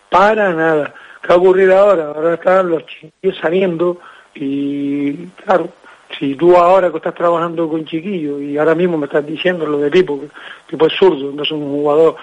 para 0.09 0.53
nada. 0.53 0.93
¿Qué 1.21 1.33
ha 1.33 1.35
ocurrido 1.35 1.77
ahora? 1.77 2.07
Ahora 2.15 2.33
están 2.35 2.69
los 2.69 2.85
chiquillos 2.85 3.37
saliendo 3.41 3.97
y, 4.35 5.13
claro, 5.43 5.69
si 6.17 6.35
tú 6.35 6.55
ahora 6.55 6.89
que 6.91 6.97
estás 6.97 7.13
trabajando 7.13 7.67
con 7.69 7.85
chiquillos 7.85 8.41
y 8.41 8.57
ahora 8.57 8.73
mismo 8.75 8.97
me 8.97 9.05
estás 9.05 9.25
diciendo 9.25 9.65
lo 9.65 9.77
de 9.79 9.91
Pipo, 9.91 10.19
que 10.21 10.27
Pipo 10.67 10.87
es 10.87 10.93
zurdo, 10.93 11.31
no 11.31 11.43
es 11.43 11.51
un 11.51 11.69
jugador, 11.71 12.15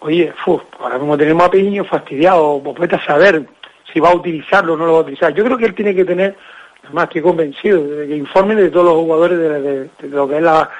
oye, 0.00 0.32
ahora 0.80 0.98
mismo 0.98 1.16
tenemos 1.16 1.44
a 1.44 1.50
Piño 1.50 1.84
fastidiado, 1.84 2.60
pues 2.64 2.78
vete 2.78 2.96
a 2.96 3.04
saber 3.04 3.44
si 3.92 4.00
va 4.00 4.10
a 4.10 4.14
utilizarlo 4.14 4.72
o 4.72 4.76
no 4.76 4.86
lo 4.86 4.92
va 4.94 4.98
a 4.98 5.02
utilizar. 5.02 5.32
Yo 5.34 5.44
creo 5.44 5.58
que 5.58 5.66
él 5.66 5.74
tiene 5.74 5.94
que 5.94 6.04
tener, 6.04 6.34
además 6.84 7.04
estoy 7.04 7.22
convencido, 7.22 7.84
de 7.86 8.08
que 8.08 8.16
informen 8.16 8.56
de 8.56 8.70
todos 8.70 8.86
los 8.86 8.94
jugadores 8.96 9.38
de, 9.38 9.90
lo 10.08 10.26
que 10.28 10.36
es 10.38 10.42
la- 10.42 10.70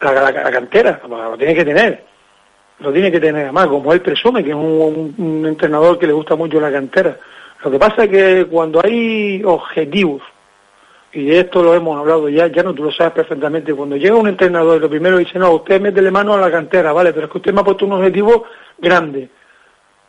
la 0.00 0.50
cantera, 0.50 1.00
lo 1.08 1.36
tiene 1.38 1.54
que 1.54 1.64
tener. 1.64 2.04
Lo 2.80 2.92
tiene 2.92 3.10
que 3.10 3.20
tener 3.20 3.44
además, 3.44 3.66
como 3.66 3.92
él 3.92 4.00
presume, 4.00 4.44
que 4.44 4.50
es 4.50 4.56
un 4.56 5.44
entrenador 5.46 5.98
que 5.98 6.06
le 6.06 6.12
gusta 6.12 6.36
mucho 6.36 6.60
la 6.60 6.70
cantera. 6.70 7.16
Lo 7.64 7.70
que 7.70 7.78
pasa 7.78 8.04
es 8.04 8.10
que 8.10 8.46
cuando 8.46 8.80
hay 8.84 9.42
objetivos, 9.44 10.22
y 11.12 11.24
de 11.26 11.40
esto 11.40 11.62
lo 11.62 11.74
hemos 11.74 11.98
hablado 11.98 12.28
ya, 12.28 12.46
ya 12.46 12.62
no 12.62 12.72
tú 12.74 12.84
lo 12.84 12.92
sabes 12.92 13.14
perfectamente, 13.14 13.74
cuando 13.74 13.96
llega 13.96 14.14
un 14.14 14.28
entrenador 14.28 14.76
y 14.76 14.80
lo 14.80 14.88
primero 14.88 15.18
dice, 15.18 15.38
no, 15.38 15.52
usted 15.52 15.80
métele 15.80 16.10
mano 16.10 16.34
a 16.34 16.38
la 16.38 16.50
cantera, 16.50 16.92
vale, 16.92 17.12
pero 17.12 17.26
es 17.26 17.32
que 17.32 17.38
usted 17.38 17.52
me 17.52 17.62
ha 17.62 17.64
puesto 17.64 17.84
un 17.84 17.92
objetivo 17.92 18.44
grande, 18.78 19.28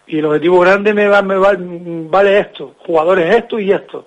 y 0.05 0.19
el 0.19 0.25
objetivo 0.25 0.60
grande 0.60 0.93
me 0.93 1.08
va, 1.08 1.21
me 1.23 1.38
va, 1.38 1.55
vale 1.58 2.39
esto, 2.39 2.75
jugadores 2.86 3.36
esto 3.36 3.60
y 3.60 3.71
esto. 3.71 4.05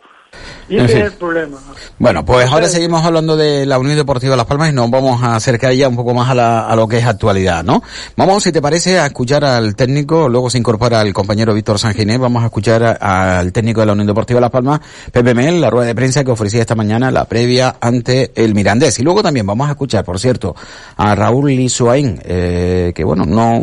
Y 0.68 0.76
ese 0.78 1.00
es 1.00 1.06
el 1.06 1.12
problema. 1.12 1.58
Bueno, 1.98 2.24
pues 2.24 2.50
ahora 2.50 2.66
seguimos 2.66 3.04
hablando 3.04 3.36
de 3.36 3.66
la 3.66 3.78
Unión 3.78 3.96
Deportiva 3.96 4.36
Las 4.36 4.46
Palmas 4.46 4.70
y 4.70 4.72
nos 4.72 4.90
vamos 4.90 5.22
a 5.22 5.36
acercar 5.36 5.72
ya 5.74 5.88
un 5.88 5.96
poco 5.96 6.14
más 6.14 6.30
a, 6.30 6.34
la, 6.34 6.66
a 6.66 6.74
lo 6.76 6.88
que 6.88 6.98
es 6.98 7.04
actualidad, 7.04 7.62
¿no? 7.62 7.82
Vamos, 8.16 8.42
si 8.42 8.52
te 8.52 8.62
parece, 8.62 8.98
a 8.98 9.06
escuchar 9.06 9.44
al 9.44 9.76
técnico, 9.76 10.28
luego 10.28 10.48
se 10.48 10.58
incorpora 10.58 11.02
el 11.02 11.12
compañero 11.12 11.52
Víctor 11.52 11.78
Sanginés, 11.78 12.18
vamos 12.18 12.42
a 12.42 12.46
escuchar 12.46 12.98
al 13.02 13.52
técnico 13.52 13.80
de 13.80 13.86
la 13.86 13.92
Unión 13.92 14.06
Deportiva 14.06 14.40
Las 14.40 14.50
Palmas, 14.50 14.80
Pepe 15.12 15.34
Mel, 15.34 15.60
la 15.60 15.68
rueda 15.68 15.88
de 15.88 15.94
prensa 15.94 16.24
que 16.24 16.30
ofrecía 16.30 16.60
esta 16.60 16.74
mañana, 16.74 17.10
la 17.10 17.26
previa 17.26 17.76
ante 17.80 18.32
el 18.34 18.54
Mirandés. 18.54 18.98
Y 18.98 19.02
luego 19.02 19.22
también 19.22 19.46
vamos 19.46 19.68
a 19.68 19.72
escuchar, 19.72 20.04
por 20.04 20.18
cierto, 20.18 20.56
a 20.96 21.14
Raúl 21.14 21.50
Lisuain, 21.50 22.20
eh, 22.24 22.92
que 22.94 23.04
bueno, 23.04 23.26
no 23.26 23.62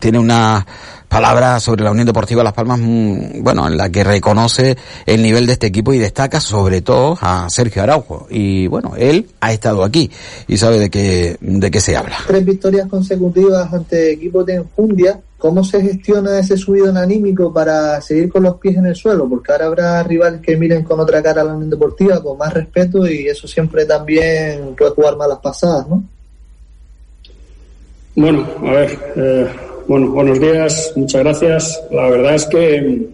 tiene 0.00 0.18
una 0.18 0.64
palabras 1.08 1.62
sobre 1.62 1.84
la 1.84 1.90
Unión 1.90 2.06
Deportiva 2.06 2.44
Las 2.44 2.52
Palmas, 2.52 2.78
mm, 2.80 3.42
bueno, 3.42 3.66
en 3.66 3.76
la 3.76 3.90
que 3.90 4.04
reconoce 4.04 4.76
el 5.06 5.22
nivel 5.22 5.46
de 5.46 5.54
este 5.54 5.66
equipo 5.68 5.92
y 5.92 5.98
destaca 5.98 6.40
sobre 6.40 6.82
todo 6.82 7.18
a 7.20 7.48
Sergio 7.50 7.82
Araujo. 7.82 8.26
Y 8.30 8.66
bueno, 8.66 8.92
él 8.96 9.28
ha 9.40 9.52
estado 9.52 9.82
aquí 9.82 10.10
y 10.46 10.56
sabe 10.56 10.78
de 10.78 10.90
qué, 10.90 11.36
de 11.40 11.70
qué 11.70 11.80
se 11.80 11.96
habla. 11.96 12.16
Tres 12.26 12.44
victorias 12.44 12.88
consecutivas 12.88 13.72
ante 13.72 14.12
equipos 14.12 14.44
de 14.46 14.56
enjundia. 14.56 15.20
¿Cómo 15.38 15.62
se 15.62 15.80
gestiona 15.80 16.40
ese 16.40 16.56
subido 16.56 16.96
anímico 16.96 17.52
para 17.52 18.00
seguir 18.00 18.28
con 18.28 18.42
los 18.42 18.56
pies 18.56 18.76
en 18.76 18.86
el 18.86 18.96
suelo? 18.96 19.28
Porque 19.28 19.52
ahora 19.52 19.66
habrá 19.66 20.02
rivales 20.02 20.40
que 20.40 20.56
miren 20.56 20.82
con 20.82 20.98
otra 20.98 21.22
cara 21.22 21.42
a 21.42 21.44
la 21.44 21.54
Unión 21.54 21.70
Deportiva, 21.70 22.20
con 22.20 22.36
más 22.36 22.52
respeto, 22.52 23.06
y 23.06 23.28
eso 23.28 23.46
siempre 23.46 23.84
también 23.84 24.74
puede 24.76 24.90
jugar 24.90 25.16
malas 25.16 25.38
pasadas, 25.38 25.88
¿no? 25.88 26.02
Bueno, 28.16 28.44
a 28.66 28.70
ver, 28.72 28.98
eh, 29.14 29.48
bueno, 29.88 30.10
buenos 30.10 30.38
días, 30.38 30.92
muchas 30.96 31.22
gracias. 31.22 31.82
La 31.90 32.10
verdad 32.10 32.34
es 32.34 32.44
que, 32.44 33.08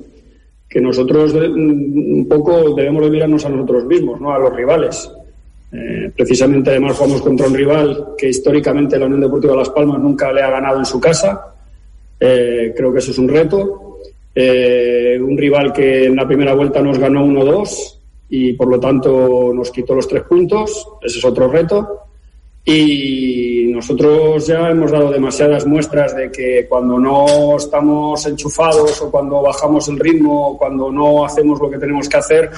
que 0.69 0.81
nosotros 0.81 1.33
un 1.33 2.27
poco 2.29 2.75
debemos 2.75 3.05
de 3.05 3.11
mirarnos 3.11 3.45
a 3.45 3.49
nosotros 3.49 3.85
mismos, 3.85 4.21
¿no? 4.21 4.35
a 4.35 4.41
los 4.41 4.53
rivales. 4.55 5.09
Eh, 5.73 6.11
precisamente 6.17 6.71
además 6.71 6.97
jugamos 6.97 7.23
contra 7.23 7.47
un 7.47 7.55
rival 7.55 8.15
que 8.19 8.29
históricamente 8.29 8.99
la 8.99 9.07
Unión 9.07 9.21
Deportiva 9.21 9.55
Las 9.55 9.71
Palmas 9.71 10.01
nunca 10.01 10.33
le 10.33 10.43
ha 10.43 10.51
ganado 10.51 10.81
en 10.81 10.85
su 10.85 11.01
casa. 11.01 11.55
Eh, 12.19 12.75
creo 12.77 12.93
que 12.93 12.99
eso 12.99 13.13
es 13.13 13.19
un 13.19 13.29
reto. 13.29 14.01
Eh, 14.35 15.17
un 15.21 15.39
rival 15.39 15.73
que 15.73 16.07
en 16.07 16.17
la 16.17 16.27
primera 16.27 16.55
vuelta 16.55 16.83
nos 16.83 16.99
ganó 16.99 17.25
1-2 17.25 18.01
y 18.31 18.55
por 18.55 18.67
lo 18.67 18.81
tanto 18.81 19.53
nos 19.55 19.71
quitó 19.71 19.95
los 19.95 20.09
tres 20.09 20.25
puntos. 20.25 20.89
Ese 21.03 21.21
es 21.21 21.25
otro 21.25 21.47
reto. 21.47 22.04
Y 22.65 23.67
nosotros 23.67 24.47
ya 24.47 24.71
hemos 24.71 24.91
dado 24.91 25.11
demasiadas 25.11 25.67
muestras 25.67 26.17
de 26.17 26.31
que 26.31 26.67
cuando 26.67 26.99
no 26.99 27.57
estamos 27.57 28.25
enchufados 28.27 29.03
o 29.03 29.11
cuando 29.11 29.43
bajamos 29.43 29.89
el 29.89 29.99
ritmo 29.99 30.49
o 30.49 30.59
cuando 30.59 30.91
no 30.91 31.25
hacemos 31.27 31.61
lo 31.61 31.69
que 31.69 31.79
tenemos 31.79 32.09
que 32.09 32.17
hacer, 32.17 32.51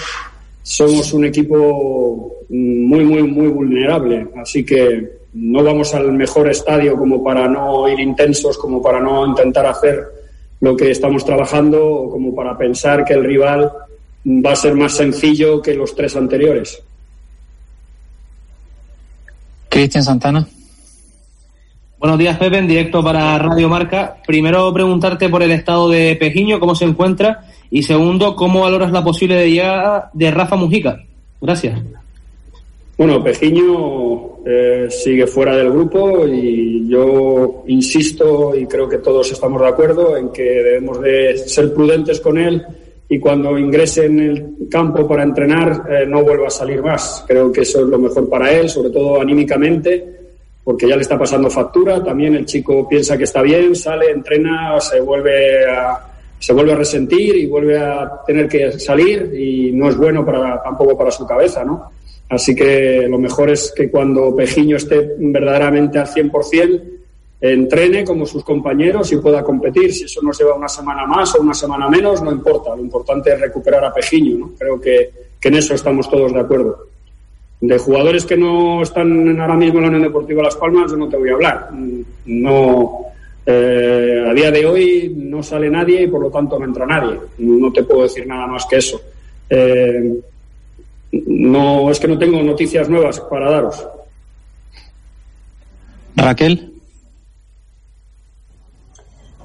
somos 0.63 1.13
un 1.13 1.25
equipo 1.25 2.37
muy, 2.49 3.05
muy, 3.05 3.23
muy 3.25 3.49
vulnerable. 3.49 4.29
Así 4.37 4.65
que 4.65 5.17
no 5.35 5.63
vamos 5.63 5.93
al 5.95 6.13
mejor 6.13 6.49
estadio 6.51 6.97
como 6.97 7.23
para 7.23 7.49
no 7.49 7.89
ir 7.89 7.99
intensos, 7.99 8.57
como 8.57 8.81
para 8.81 9.01
no 9.01 9.27
intentar 9.27 9.67
hacer 9.67 10.07
lo 10.61 10.77
que 10.77 10.91
estamos 10.91 11.25
trabajando 11.25 11.85
o 11.85 12.11
como 12.11 12.35
para 12.35 12.57
pensar 12.57 13.05
que 13.05 13.15
el 13.15 13.25
rival 13.25 13.71
va 14.27 14.53
a 14.53 14.57
ser 14.57 14.75
más 14.75 14.95
sencillo 14.95 15.61
que 15.61 15.75
los 15.75 15.95
tres 15.95 16.17
anteriores. 16.17 16.83
Cristian 19.69 20.05
Santana. 20.05 20.47
Buenos 21.99 22.19
días, 22.19 22.39
Pepe, 22.39 22.59
en 22.59 22.69
directo 22.69 23.03
para 23.03 23.39
Radio 23.39 23.69
Marca. 23.69 24.17
Primero, 24.27 24.73
preguntarte 24.73 25.29
por 25.29 25.43
el 25.43 25.51
estado 25.51 25.89
de 25.89 26.15
Pejiño, 26.17 26.61
cómo 26.61 26.75
se 26.75 26.85
encuentra. 26.85 27.45
Y 27.71 27.83
segundo, 27.83 28.37
cómo 28.37 28.61
valoras 28.61 28.93
la 28.93 29.03
posible 29.03 29.51
llegada 29.51 30.11
de 30.13 30.31
Rafa 30.31 30.57
Mujica. 30.57 31.03
Gracias. 31.41 31.81
Bueno, 32.99 33.23
Pejiño 33.23 34.45
eh, 34.47 34.89
sigue 34.91 35.27
fuera 35.27 35.57
del 35.57 35.71
grupo 35.71 36.27
y 36.27 36.89
yo 36.89 37.65
insisto 37.67 38.55
y 38.55 38.67
creo 38.67 38.89
que 38.89 38.99
todos 38.99 39.31
estamos 39.33 39.61
de 39.61 39.69
acuerdo 39.69 40.17
en 40.17 40.31
que 40.31 40.43
debemos 40.43 41.01
de 41.01 41.37
ser 41.37 41.75
prudentes 41.75 42.21
con 42.21 42.39
él 42.39 42.65
y 43.09 43.21
cuando 43.21 43.57
ingrese 43.59 44.07
en 44.07 44.21
el 44.21 44.69
campo 44.69 45.07
para 45.07 45.23
entrenar 45.23 45.85
eh, 45.89 46.07
no 46.07 46.25
vuelva 46.25 46.49
a 46.49 46.51
salir 46.51 46.83
más. 46.83 47.25
Creo 47.27 47.53
que 47.53 47.61
eso 47.61 47.81
es 47.81 47.87
lo 47.87 47.99
mejor 47.99 48.29
para 48.29 48.53
él, 48.53 48.69
sobre 48.69 48.91
todo 48.91 49.21
anímicamente, 49.21 50.05
porque 50.65 50.89
ya 50.89 50.97
le 50.97 51.03
está 51.03 51.17
pasando 51.17 51.49
factura. 51.49 52.03
También 52.03 52.35
el 52.35 52.45
chico 52.45 52.89
piensa 52.89 53.17
que 53.17 53.25
está 53.25 53.43
bien, 53.43 53.77
sale, 53.77 54.11
entrena, 54.11 54.81
se 54.81 55.01
vuelve 55.01 55.71
a, 55.71 56.01
se 56.39 56.53
vuelve 56.53 56.73
a 56.73 56.77
resentir 56.77 57.37
y 57.37 57.47
vuelve 57.47 57.79
a 57.79 58.23
tener 58.27 58.49
que 58.49 58.73
salir 58.73 59.33
y 59.35 59.71
no 59.73 59.89
es 59.89 59.97
bueno 59.97 60.25
para, 60.25 60.61
tampoco 60.63 60.99
para 60.99 61.13
su 61.13 61.25
cabeza, 61.25 61.65
¿no? 61.65 61.91
Así 62.29 62.57
que 62.57 63.07
lo 63.09 63.19
mejor 63.19 63.51
es 63.51 63.73
que 63.75 63.89
cuando 63.89 64.35
Pejiño 64.35 64.77
esté 64.77 65.15
verdaderamente 65.17 66.01
al 66.01 66.09
100%, 66.09 66.83
entrene 67.41 68.05
como 68.05 68.25
sus 68.27 68.43
compañeros 68.43 69.13
y 69.13 69.17
pueda 69.17 69.43
competir. 69.43 69.93
Si 69.93 70.05
eso 70.05 70.23
nos 70.23 70.39
lleva 70.39 70.55
una 70.55 70.69
semana 70.69 71.07
más 71.07 71.35
o 71.35 71.43
una 71.43 71.55
semana 71.55 71.89
menos, 71.89 72.23
no 72.23 72.33
importa. 72.33 72.75
Lo 72.75 72.83
importante 72.83 73.33
es 73.33 73.41
recuperar 73.41 73.85
a 73.85 73.93
Pejiño. 73.93 74.39
¿no? 74.39 74.53
Creo 74.59 74.81
que, 74.81 75.11
en 75.43 75.55
eso 75.55 75.75
estamos 75.75 76.11
todos 76.11 76.33
de 76.33 76.41
acuerdo. 76.41 76.89
De 77.61 77.79
jugadores 77.79 78.27
que 78.27 78.37
no 78.37 78.83
están 78.83 79.41
ahora 79.41 79.55
mismo 79.55 79.79
en 79.79 79.83
la 79.83 79.89
Unión 79.91 80.03
Deportiva 80.03 80.43
Las 80.43 80.57
Palmas, 80.57 80.91
yo 80.91 80.97
no 80.97 81.09
te 81.09 81.17
voy 81.17 81.31
a 81.31 81.35
hablar. 81.35 81.71
No, 82.27 83.07
eh, 83.47 84.27
a 84.29 84.35
día 84.35 84.51
de 84.51 84.67
hoy 84.67 85.15
no 85.17 85.45
sale 85.45 85.71
nadie 85.71 86.03
y 86.03 86.09
por 86.09 86.21
lo 86.21 86.31
tanto 86.31 86.59
no 86.59 86.65
entra 86.65 86.85
nadie. 86.85 87.17
No 87.39 87.73
te 87.73 87.85
puedo 87.85 88.03
decir 88.03 88.27
nada 88.27 88.49
más 88.49 88.67
que 88.67 88.79
eso. 88.79 89.01
Eh, 89.49 90.15
no 91.13 91.91
es 91.93 92.01
que 92.01 92.09
no 92.09 92.19
tengo 92.19 92.43
noticias 92.43 92.89
nuevas 92.89 93.21
para 93.21 93.49
daros. 93.49 93.87
Raquel. 96.17 96.76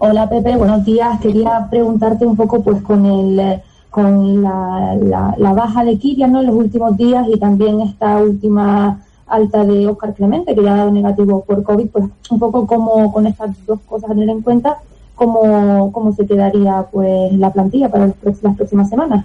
Hola 0.03 0.27
Pepe, 0.27 0.57
buenos 0.57 0.83
días. 0.83 1.19
Quería 1.21 1.67
preguntarte 1.69 2.25
un 2.25 2.35
poco 2.35 2.63
pues 2.63 2.81
con 2.81 3.05
el 3.05 3.61
con 3.91 4.41
la, 4.41 4.97
la, 5.37 5.53
baja 5.53 5.85
de 5.85 5.99
Kirian 5.99 6.35
en 6.37 6.47
los 6.47 6.55
últimos 6.55 6.97
días 6.97 7.27
y 7.31 7.37
también 7.37 7.81
esta 7.81 8.17
última 8.17 8.99
alta 9.27 9.63
de 9.63 9.85
Oscar 9.85 10.15
Clemente, 10.15 10.55
que 10.55 10.63
ya 10.63 10.73
ha 10.73 10.77
dado 10.77 10.91
negativo 10.91 11.45
por 11.45 11.61
COVID, 11.61 11.87
pues 11.89 12.05
un 12.31 12.39
poco 12.39 12.65
como 12.65 13.13
con 13.13 13.27
estas 13.27 13.51
dos 13.67 13.79
cosas 13.81 14.09
a 14.09 14.13
tener 14.15 14.29
en 14.29 14.41
cuenta, 14.41 14.79
cómo, 15.13 15.91
cómo 15.91 16.11
se 16.13 16.25
quedaría 16.25 16.83
pues 16.91 17.31
la 17.33 17.53
plantilla 17.53 17.87
para 17.87 18.07
las 18.07 18.55
próximas 18.55 18.89
semanas. 18.89 19.23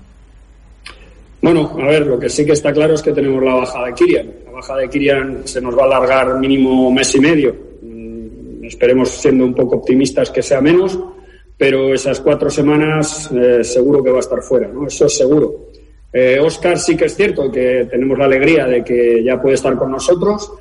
Bueno, 1.41 1.71
a 1.73 1.87
ver, 1.87 2.07
lo 2.07 2.19
que 2.19 2.29
sí 2.29 2.45
que 2.45 2.53
está 2.53 2.71
claro 2.75 2.93
es 2.93 3.03
que 3.03 3.15
tenemos 3.15 3.43
la 3.43 3.55
baja 3.55 3.83
de 3.83 3.95
Kirian. 3.95 4.27
La 4.45 4.53
baja 4.53 4.77
de 4.77 4.91
Kirian 4.91 5.41
se 5.45 5.59
nos 5.59 5.75
va 5.75 5.85
a 5.85 5.87
alargar 5.87 6.39
mínimo 6.39 6.91
mes 6.91 7.15
y 7.15 7.21
medio 7.21 7.66
esperemos 8.67 9.11
siendo 9.11 9.45
un 9.45 9.55
poco 9.55 9.77
optimistas 9.77 10.31
que 10.31 10.43
sea 10.43 10.61
menos, 10.61 10.99
pero 11.57 11.95
esas 11.95 12.21
cuatro 12.21 12.51
semanas 12.51 13.31
eh, 13.33 13.65
seguro 13.65 14.03
que 14.03 14.11
va 14.11 14.19
a 14.19 14.21
estar 14.21 14.43
fuera, 14.43 14.69
¿no? 14.69 14.87
Eso 14.87 15.07
es 15.07 15.17
seguro. 15.17 15.67
Eh, 16.13 16.39
Oscar 16.41 16.79
sí 16.79 16.97
que 16.97 17.07
es 17.07 17.17
cierto 17.17 17.51
que 17.51 17.87
tenemos 17.91 18.19
la 18.19 18.27
alegría 18.27 18.67
de 18.67 18.85
que 18.85 19.23
ya 19.23 19.41
puede 19.41 19.55
estar 19.55 19.77
con 19.77 19.91
nosotros, 19.91 20.53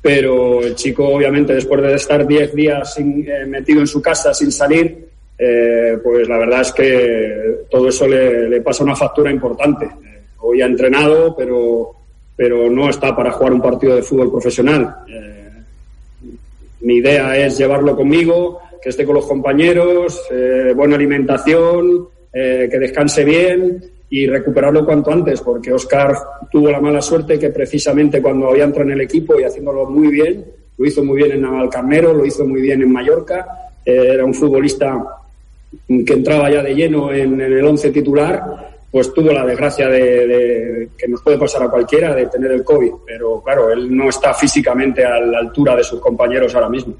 pero 0.00 0.62
el 0.62 0.74
chico 0.74 1.08
obviamente 1.08 1.54
después 1.54 1.82
de 1.82 1.94
estar 1.94 2.26
diez 2.26 2.54
días 2.54 2.98
eh, 2.98 3.46
metido 3.46 3.80
en 3.80 3.86
su 3.86 4.02
casa 4.02 4.34
sin 4.34 4.52
salir, 4.52 5.04
pues 5.36 6.28
la 6.28 6.38
verdad 6.38 6.60
es 6.60 6.72
que 6.72 7.66
todo 7.68 7.88
eso 7.88 8.06
le, 8.06 8.48
le 8.48 8.60
pasa 8.60 8.84
una 8.84 8.94
factura 8.94 9.30
importante. 9.30 9.88
hoy 10.38 10.62
ha 10.62 10.66
entrenado, 10.66 11.34
pero, 11.36 11.90
pero 12.36 12.70
no 12.70 12.88
está 12.88 13.14
para 13.16 13.32
jugar 13.32 13.52
un 13.52 13.60
partido 13.60 13.96
de 13.96 14.02
fútbol 14.02 14.30
profesional 14.30 14.94
mi 16.84 16.96
idea 16.96 17.36
es 17.36 17.58
llevarlo 17.58 17.96
conmigo, 17.96 18.60
que 18.80 18.90
esté 18.90 19.04
con 19.04 19.14
los 19.14 19.26
compañeros, 19.26 20.20
eh, 20.30 20.72
buena 20.76 20.96
alimentación, 20.96 22.08
eh, 22.32 22.68
que 22.70 22.78
descanse 22.78 23.24
bien 23.24 23.82
y 24.10 24.26
recuperarlo 24.26 24.84
cuanto 24.84 25.10
antes, 25.10 25.40
porque 25.40 25.72
Oscar 25.72 26.14
tuvo 26.52 26.70
la 26.70 26.80
mala 26.80 27.00
suerte 27.00 27.38
que 27.38 27.48
precisamente 27.48 28.20
cuando 28.20 28.50
había 28.50 28.64
entrado 28.64 28.88
en 28.88 28.94
el 28.94 29.00
equipo 29.00 29.40
y 29.40 29.44
haciéndolo 29.44 29.86
muy 29.86 30.08
bien, 30.08 30.44
lo 30.76 30.86
hizo 30.86 31.02
muy 31.02 31.16
bien 31.16 31.32
en 31.32 31.42
Navalcarnero, 31.42 32.12
lo 32.12 32.26
hizo 32.26 32.46
muy 32.46 32.60
bien 32.60 32.82
en 32.82 32.92
Mallorca, 32.92 33.46
eh, 33.84 34.10
era 34.12 34.24
un 34.24 34.34
futbolista 34.34 35.02
que 35.88 36.12
entraba 36.12 36.50
ya 36.50 36.62
de 36.62 36.74
lleno 36.74 37.12
en, 37.12 37.40
en 37.40 37.52
el 37.52 37.64
once 37.64 37.90
titular 37.90 38.73
pues 38.94 39.12
tuvo 39.12 39.32
la 39.32 39.44
desgracia 39.44 39.88
de, 39.88 40.88
que 40.96 41.08
nos 41.08 41.20
puede 41.20 41.36
pasar 41.36 41.64
a 41.64 41.68
cualquiera 41.68 42.14
de 42.14 42.28
tener 42.28 42.52
el 42.52 42.62
COVID, 42.62 42.92
pero 43.04 43.42
claro, 43.42 43.72
él 43.72 43.92
no 43.92 44.08
está 44.08 44.32
físicamente 44.32 45.04
a 45.04 45.18
la 45.18 45.40
altura 45.40 45.74
de 45.74 45.82
sus 45.82 45.98
compañeros 45.98 46.54
ahora 46.54 46.68
mismo. 46.68 46.94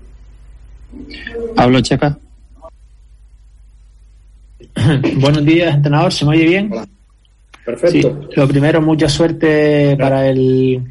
Pablo 1.54 1.80
Checa. 1.82 2.18
Buenos 5.20 5.44
días, 5.44 5.72
entrenador, 5.72 6.12
¿se 6.12 6.24
me 6.24 6.32
oye 6.32 6.44
bien? 6.46 6.74
Perfecto. 7.64 8.28
lo 8.34 8.48
primero, 8.48 8.82
mucha 8.82 9.08
suerte 9.08 9.96
para 9.96 10.26
el 10.28 10.82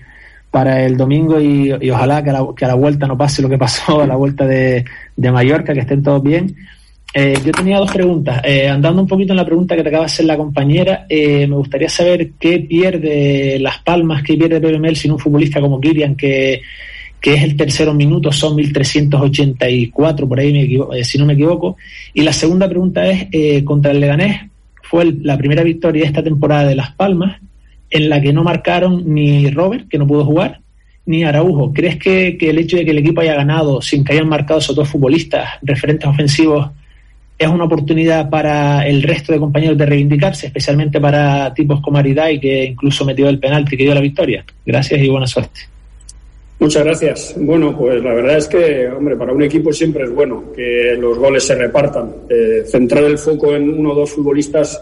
para 0.52 0.86
el 0.86 0.96
domingo 0.96 1.42
y, 1.42 1.70
ojalá 1.92 2.24
que 2.24 2.30
a, 2.30 2.68
la, 2.68 2.76
vuelta 2.76 3.08
no 3.08 3.18
pase 3.18 3.42
lo 3.42 3.50
que 3.50 3.58
pasó 3.58 4.04
a 4.04 4.08
la 4.08 4.16
vuelta 4.16 4.48
de, 4.48 4.86
de 5.18 5.32
Mallorca, 5.34 5.74
que 5.74 5.82
estén 5.82 6.02
todos 6.02 6.24
bien. 6.24 6.56
Eh, 7.16 7.38
yo 7.46 7.52
tenía 7.52 7.78
dos 7.78 7.92
preguntas. 7.92 8.42
Eh, 8.44 8.68
andando 8.68 9.02
un 9.02 9.08
poquito 9.08 9.34
en 9.34 9.38
la 9.38 9.46
pregunta 9.46 9.76
que 9.76 9.84
te 9.84 9.90
acaba 9.90 10.06
de 10.06 10.12
hacer 10.12 10.26
la 10.26 10.36
compañera, 10.36 11.06
eh, 11.08 11.46
me 11.46 11.56
gustaría 11.56 11.90
saber 11.90 12.32
qué 12.40 12.60
pierde 12.60 13.60
Las 13.60 13.80
Palmas, 13.80 14.24
qué 14.24 14.36
pierde 14.36 14.80
Mel 14.80 14.96
sin 14.96 15.12
un 15.12 15.20
futbolista 15.20 15.62
como 15.62 15.80
Kirian, 15.80 16.16
que, 16.16 16.62
que 17.24 17.36
es 17.36 17.44
el 17.44 17.56
tercero 17.56 17.94
minuto, 17.94 18.32
son 18.32 18.56
1384, 18.56 20.28
por 20.28 20.40
ahí, 20.40 20.52
me 20.52 20.98
eh, 20.98 21.04
si 21.06 21.20
no 21.20 21.26
me 21.26 21.34
equivoco. 21.34 21.78
Y 22.14 22.22
la 22.22 22.34
segunda 22.34 22.68
pregunta 22.68 23.08
es, 23.08 23.28
eh, 23.32 23.64
contra 23.64 23.92
el 23.92 24.00
Leganés, 24.00 24.42
fue 24.82 25.14
la 25.22 25.38
primera 25.38 25.64
victoria 25.64 26.02
de 26.02 26.08
esta 26.08 26.24
temporada 26.24 26.66
de 26.68 26.76
Las 26.76 26.92
Palmas, 26.96 27.40
en 27.92 28.10
la 28.10 28.20
que 28.20 28.34
no 28.34 28.44
marcaron 28.44 29.04
ni 29.14 29.50
Robert, 29.52 29.88
que 29.88 30.00
no 30.00 30.08
pudo 30.08 30.26
jugar, 30.26 30.62
ni 31.06 31.24
Araujo. 31.24 31.72
¿Crees 31.72 31.98
que, 31.98 32.38
que 32.38 32.50
el 32.50 32.58
hecho 32.58 32.76
de 32.76 32.86
que 32.86 32.92
el 32.92 32.98
equipo 32.98 33.22
haya 33.22 33.36
ganado 33.36 33.82
sin 33.82 34.04
que 34.04 34.14
hayan 34.14 34.28
marcado 34.28 34.60
esos 34.60 34.76
dos 34.76 34.90
futbolistas 34.90 35.48
referentes 35.62 36.10
ofensivos 36.10 36.72
es 37.38 37.48
una 37.48 37.66
oportunidad 37.66 38.30
para 38.30 38.88
el 38.88 39.04
resto 39.04 39.34
de 39.34 39.40
compañeros 39.40 39.78
de 39.78 39.86
reivindicarse, 39.86 40.48
especialmente 40.48 41.02
para 41.02 41.54
tipos 41.54 41.82
como 41.82 41.98
Aridai, 41.98 42.40
que 42.40 42.66
incluso 42.66 43.06
metió 43.06 43.28
el 43.28 43.40
penalti 43.40 43.76
que 43.76 43.84
dio 43.84 43.94
la 43.94 44.02
victoria? 44.02 44.46
Gracias 44.66 45.02
y 45.02 45.10
buena 45.10 45.28
suerte. 45.28 45.62
Muchas 46.60 46.84
gracias. 46.86 47.36
Bueno, 47.38 47.78
pues 47.78 48.02
la 48.02 48.14
verdad 48.14 48.38
es 48.38 48.48
que, 48.48 48.88
hombre, 48.88 49.18
para 49.18 49.34
un 49.34 49.44
equipo 49.44 49.74
siempre 49.74 50.06
es 50.06 50.12
bueno 50.12 50.46
que 50.56 50.96
los 50.98 51.18
goles 51.18 51.44
se 51.44 51.56
repartan. 51.56 52.10
Eh, 52.30 52.64
centrar 52.66 53.04
el 53.04 53.18
foco 53.18 53.54
en 53.54 53.70
uno 53.70 53.92
o 53.92 53.96
dos 53.96 54.12
futbolistas 54.12 54.82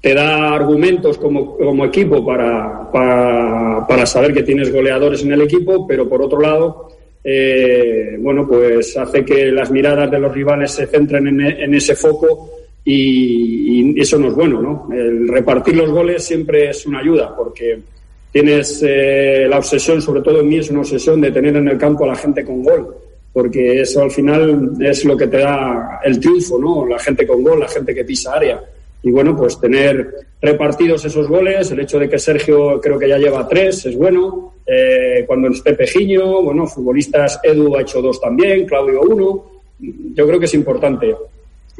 te 0.00 0.14
da 0.14 0.54
argumentos 0.54 1.16
como, 1.18 1.56
como 1.56 1.86
equipo 1.86 2.24
para, 2.24 2.92
para, 2.92 3.86
para 3.88 4.06
saber 4.06 4.34
que 4.34 4.42
tienes 4.42 4.70
goleadores 4.70 5.22
en 5.22 5.32
el 5.32 5.42
equipo, 5.42 5.86
pero 5.86 6.08
por 6.08 6.22
otro 6.22 6.40
lado, 6.40 6.90
eh, 7.24 8.16
bueno, 8.20 8.46
pues 8.46 8.96
hace 8.98 9.24
que 9.24 9.50
las 9.50 9.70
miradas 9.70 10.10
de 10.10 10.18
los 10.18 10.32
rivales 10.32 10.70
se 10.70 10.86
centren 10.86 11.40
en, 11.40 11.74
ese 11.74 11.96
foco 11.96 12.50
y, 12.84 13.94
y 13.96 14.00
eso 14.00 14.18
no 14.18 14.28
es 14.28 14.34
bueno, 14.34 14.60
¿no? 14.60 14.88
El 14.94 15.26
repartir 15.26 15.74
los 15.76 15.90
goles 15.90 16.22
siempre 16.22 16.68
es 16.68 16.84
una 16.84 16.98
ayuda 16.98 17.34
porque 17.34 17.80
tienes 18.34 18.82
eh, 18.84 19.46
la 19.48 19.58
obsesión, 19.58 20.02
sobre 20.02 20.20
todo 20.20 20.40
en 20.40 20.48
mí 20.48 20.56
es 20.58 20.68
una 20.68 20.80
obsesión 20.80 21.20
de 21.20 21.30
tener 21.30 21.56
en 21.56 21.68
el 21.68 21.78
campo 21.78 22.02
a 22.02 22.08
la 22.08 22.16
gente 22.16 22.44
con 22.44 22.64
gol, 22.64 22.92
porque 23.32 23.80
eso 23.80 24.02
al 24.02 24.10
final 24.10 24.72
es 24.80 25.04
lo 25.04 25.16
que 25.16 25.28
te 25.28 25.38
da 25.38 26.00
el 26.02 26.18
triunfo, 26.18 26.58
¿no? 26.58 26.84
La 26.84 26.98
gente 26.98 27.24
con 27.26 27.44
gol, 27.44 27.60
la 27.60 27.68
gente 27.68 27.94
que 27.94 28.04
pisa 28.04 28.34
área. 28.34 28.60
Y 29.04 29.10
bueno, 29.10 29.36
pues 29.36 29.60
tener 29.60 30.14
repartidos 30.40 31.04
esos 31.04 31.28
goles, 31.28 31.70
el 31.70 31.80
hecho 31.80 31.98
de 31.98 32.08
que 32.08 32.18
Sergio 32.18 32.80
creo 32.80 32.98
que 32.98 33.08
ya 33.08 33.18
lleva 33.18 33.46
tres, 33.46 33.84
es 33.84 33.96
bueno. 33.96 34.54
Eh, 34.66 35.24
cuando 35.26 35.48
esté 35.48 35.74
Pejiño, 35.74 36.42
bueno, 36.42 36.66
futbolistas, 36.66 37.38
Edu 37.42 37.76
ha 37.76 37.82
hecho 37.82 38.00
dos 38.00 38.18
también, 38.18 38.64
Claudio 38.64 39.02
uno. 39.02 39.44
Yo 39.78 40.26
creo 40.26 40.40
que 40.40 40.46
es 40.46 40.54
importante 40.54 41.14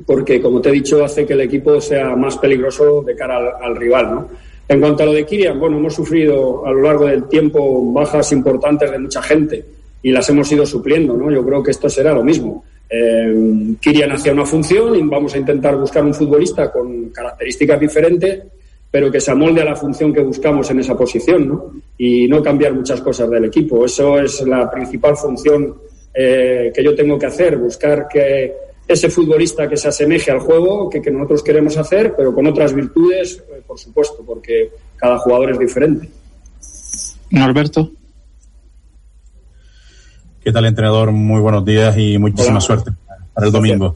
porque, 0.04 0.38
como 0.38 0.60
te 0.60 0.68
he 0.68 0.72
dicho, 0.72 1.02
hace 1.02 1.24
que 1.24 1.32
el 1.32 1.40
equipo 1.40 1.80
sea 1.80 2.14
más 2.14 2.37
peligroso 2.37 3.00
de 3.00 3.16
cara 3.16 3.38
al, 3.38 3.52
al 3.62 3.76
rival, 3.76 4.14
¿no? 4.14 4.28
En 4.68 4.80
cuanto 4.80 5.02
a 5.02 5.06
lo 5.06 5.12
de 5.12 5.24
Kirian, 5.24 5.58
bueno, 5.58 5.78
hemos 5.78 5.94
sufrido 5.94 6.66
a 6.66 6.72
lo 6.72 6.82
largo 6.82 7.06
del 7.06 7.24
tiempo 7.24 7.90
bajas 7.92 8.32
importantes 8.32 8.90
de 8.90 8.98
mucha 8.98 9.22
gente 9.22 9.64
y 10.02 10.10
las 10.10 10.28
hemos 10.28 10.52
ido 10.52 10.66
supliendo, 10.66 11.16
¿no? 11.16 11.30
Yo 11.30 11.44
creo 11.44 11.62
que 11.62 11.70
esto 11.70 11.88
será 11.88 12.12
lo 12.12 12.22
mismo. 12.22 12.64
Eh, 12.88 13.77
Kirian 13.81 14.12
una 14.33 14.47
función 14.47 14.94
y 14.94 15.03
vamos 15.03 15.35
a 15.35 15.38
intentar 15.38 15.77
buscar 15.77 16.05
un 16.05 16.14
futbolista 16.14 16.70
con 16.70 17.09
características 17.11 17.81
diferentes, 17.81 18.42
pero 18.90 19.11
que 19.11 19.20
se 19.20 19.31
amolde 19.31 19.62
a 19.62 19.64
la 19.64 19.75
función 19.77 20.12
que 20.12 20.20
buscamos 20.20 20.70
en 20.70 20.81
esa 20.81 20.97
posición, 20.97 21.49
¿no? 21.49 21.73
Y 21.99 22.29
no 22.29 22.42
cambiar 22.42 22.73
muchas 22.75 23.01
cosas 23.01 23.29
del 23.31 23.47
equipo. 23.47 23.85
Eso 23.85 24.20
es 24.20 24.42
la 24.42 24.70
principal 24.70 25.16
función 25.16 25.75
eh, 26.14 26.70
que 26.75 26.85
yo 26.85 26.94
tengo 26.94 27.18
que 27.18 27.27
hacer, 27.27 27.57
buscar 27.57 28.07
que 28.07 28.53
ese 28.87 29.09
futbolista 29.09 29.68
que 29.68 29.77
se 29.77 29.88
asemeje 29.88 30.31
al 30.31 30.40
juego 30.40 30.88
que, 30.88 31.01
que 31.01 31.11
nosotros 31.11 31.42
queremos 31.42 31.77
hacer, 31.77 32.14
pero 32.16 32.35
con 32.35 32.47
otras 32.47 32.73
virtudes, 32.73 33.42
eh, 33.51 33.62
por 33.66 33.79
supuesto, 33.79 34.23
porque 34.25 34.70
cada 34.97 35.18
jugador 35.18 35.53
es 35.53 35.59
diferente. 35.59 36.09
Norberto. 37.31 37.90
¿Qué 40.44 40.52
tal, 40.52 40.66
entrenador? 40.66 41.11
Muy 41.11 41.40
buenos 41.40 41.64
días 41.64 41.96
y 41.96 42.18
muchísima 42.18 42.57
Hola. 42.57 42.61
suerte 42.61 42.92
para 43.33 43.46
el 43.46 43.52
domingo. 43.52 43.94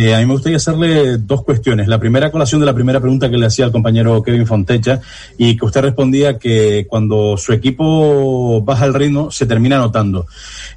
Eh, 0.00 0.14
a 0.14 0.20
mí 0.20 0.26
me 0.26 0.34
gustaría 0.34 0.58
hacerle 0.58 1.18
dos 1.18 1.42
cuestiones. 1.42 1.88
La 1.88 1.98
primera, 1.98 2.30
colación 2.30 2.60
de 2.60 2.66
la 2.66 2.72
primera 2.72 3.00
pregunta 3.00 3.28
que 3.28 3.36
le 3.36 3.46
hacía 3.46 3.64
al 3.64 3.72
compañero 3.72 4.22
Kevin 4.22 4.46
Fontecha, 4.46 5.00
y 5.36 5.56
que 5.56 5.64
usted 5.64 5.80
respondía 5.80 6.38
que 6.38 6.86
cuando 6.88 7.36
su 7.36 7.52
equipo 7.52 8.62
baja 8.62 8.86
el 8.86 8.94
ritmo, 8.94 9.32
se 9.32 9.44
termina 9.44 9.76
notando. 9.76 10.28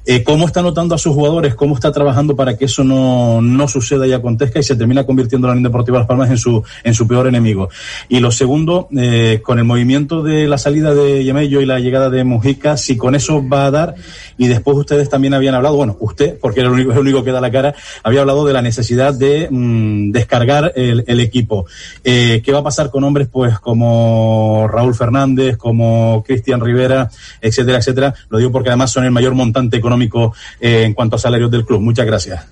Eh, 0.04 0.24
¿Cómo 0.24 0.46
está 0.46 0.60
notando 0.60 0.96
a 0.96 0.98
sus 0.98 1.14
jugadores? 1.14 1.54
¿Cómo 1.54 1.76
está 1.76 1.92
trabajando 1.92 2.34
para 2.34 2.56
que 2.56 2.64
eso 2.64 2.82
no, 2.82 3.40
no 3.40 3.68
suceda 3.68 4.08
y 4.08 4.12
acontezca 4.12 4.58
y 4.58 4.64
se 4.64 4.74
termina 4.74 5.06
convirtiendo 5.06 5.46
la 5.46 5.52
Unión 5.52 5.70
Deportiva 5.70 5.98
Las 5.98 6.08
Palmas 6.08 6.28
en 6.28 6.38
su, 6.38 6.64
en 6.82 6.92
su 6.92 7.06
peor 7.06 7.28
enemigo? 7.28 7.68
Y 8.08 8.18
lo 8.18 8.32
segundo, 8.32 8.88
eh, 8.96 9.38
con 9.40 9.60
el 9.60 9.64
movimiento 9.64 10.24
de 10.24 10.48
la 10.48 10.58
salida 10.58 10.96
de 10.96 11.22
Yemello 11.22 11.60
y 11.60 11.66
la 11.66 11.78
llegada 11.78 12.10
de 12.10 12.24
Mujica, 12.24 12.76
si 12.76 12.96
con 12.96 13.14
eso 13.14 13.40
va 13.48 13.66
a 13.66 13.70
dar, 13.70 13.94
y 14.36 14.48
después 14.48 14.76
ustedes 14.76 15.08
también 15.08 15.32
habían 15.32 15.54
hablado, 15.54 15.76
bueno, 15.76 15.96
usted, 16.00 16.40
porque 16.40 16.58
era 16.58 16.70
el 16.70 16.74
único, 16.74 16.90
el 16.90 16.98
único 16.98 17.22
que 17.22 17.30
da 17.30 17.40
la 17.40 17.52
cara, 17.52 17.72
había 18.02 18.22
hablado 18.22 18.44
de 18.44 18.52
la 18.52 18.62
necesidad 18.62 19.11
de 19.18 19.48
mm, 19.50 20.10
descargar 20.10 20.72
el, 20.74 21.20
equipo. 21.20 21.66
Eh, 22.02 22.42
¿Qué 22.44 22.52
va 22.52 22.60
a 22.60 22.64
pasar 22.64 22.90
con 22.90 23.04
hombres 23.04 23.28
pues 23.30 23.58
como 23.58 24.68
Raúl 24.68 24.94
Fernández, 24.94 25.56
como 25.56 26.22
Cristian 26.26 26.60
Rivera, 26.60 27.10
etcétera, 27.40 27.78
etcétera? 27.78 28.14
Lo 28.28 28.38
digo 28.38 28.50
porque 28.50 28.70
además 28.70 28.90
son 28.90 29.04
el 29.04 29.10
mayor 29.10 29.34
montante 29.34 29.76
económico 29.76 30.34
eh, 30.60 30.82
en 30.84 30.94
cuanto 30.94 31.16
a 31.16 31.18
salarios 31.18 31.50
del 31.50 31.64
club. 31.64 31.80
Muchas 31.80 32.06
gracias. 32.06 32.46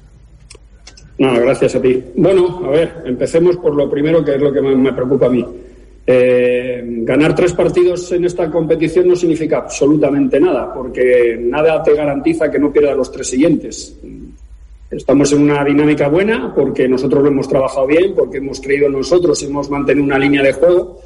Nada, 1.18 1.38
gracias 1.38 1.74
a 1.74 1.82
ti. 1.82 2.02
Bueno, 2.16 2.62
a 2.64 2.70
ver, 2.70 3.02
empecemos 3.04 3.56
por 3.56 3.74
lo 3.74 3.90
primero, 3.90 4.24
que 4.24 4.36
es 4.36 4.40
lo 4.40 4.52
que 4.52 4.60
me, 4.62 4.74
me 4.74 4.92
preocupa 4.92 5.26
a 5.26 5.30
mí. 5.30 5.44
Eh, 6.06 6.82
ganar 7.02 7.36
tres 7.36 7.52
partidos 7.52 8.10
en 8.12 8.24
esta 8.24 8.50
competición 8.50 9.06
no 9.06 9.14
significa 9.14 9.58
absolutamente 9.58 10.40
nada, 10.40 10.72
porque 10.74 11.38
nada 11.40 11.82
te 11.82 11.94
garantiza 11.94 12.50
que 12.50 12.58
no 12.58 12.72
pierdas 12.72 12.96
los 12.96 13.12
tres 13.12 13.28
siguientes. 13.28 13.96
Estamos 14.90 15.30
en 15.32 15.42
una 15.42 15.64
dinámica 15.64 16.08
buena 16.08 16.52
porque 16.54 16.88
nosotros 16.88 17.22
lo 17.22 17.28
hemos 17.28 17.48
trabajado 17.48 17.86
bien, 17.86 18.12
porque 18.14 18.38
hemos 18.38 18.60
creído 18.60 18.86
en 18.86 18.92
nosotros, 18.94 19.40
hemos 19.42 19.70
mantenido 19.70 20.04
una 20.04 20.18
línea 20.18 20.42
de 20.42 20.52
juego 20.52 21.00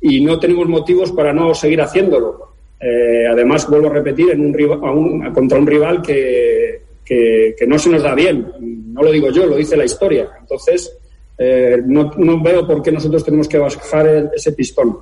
y 0.00 0.20
no 0.20 0.38
tenemos 0.38 0.68
motivos 0.68 1.12
para 1.12 1.32
no 1.32 1.54
seguir 1.54 1.80
haciéndolo. 1.80 2.48
Eh, 2.78 3.26
además, 3.30 3.68
vuelvo 3.70 3.88
a 3.88 3.92
repetir, 3.94 4.30
en 4.30 4.40
un, 4.46 4.52
rival- 4.52 5.32
contra 5.32 5.58
un 5.58 5.66
rival 5.66 6.02
que, 6.02 6.82
que- 7.04 7.54
no 7.66 7.78
se 7.78 7.88
nos 7.90 8.02
da 8.02 8.14
bien. 8.14 8.46
No 8.92 9.02
lo 9.02 9.10
digo 9.10 9.30
yo, 9.30 9.46
lo 9.46 9.56
dice 9.56 9.76
la 9.76 9.84
historia. 9.84 10.28
Entonces, 10.40 10.92
eh, 11.38 11.78
no, 11.86 12.10
veo 12.42 12.66
por 12.66 12.82
qué 12.82 12.92
nosotros 12.92 13.24
tenemos 13.24 13.48
que 13.48 13.56
bajar 13.58 14.30
ese 14.34 14.52
pistón. 14.52 14.96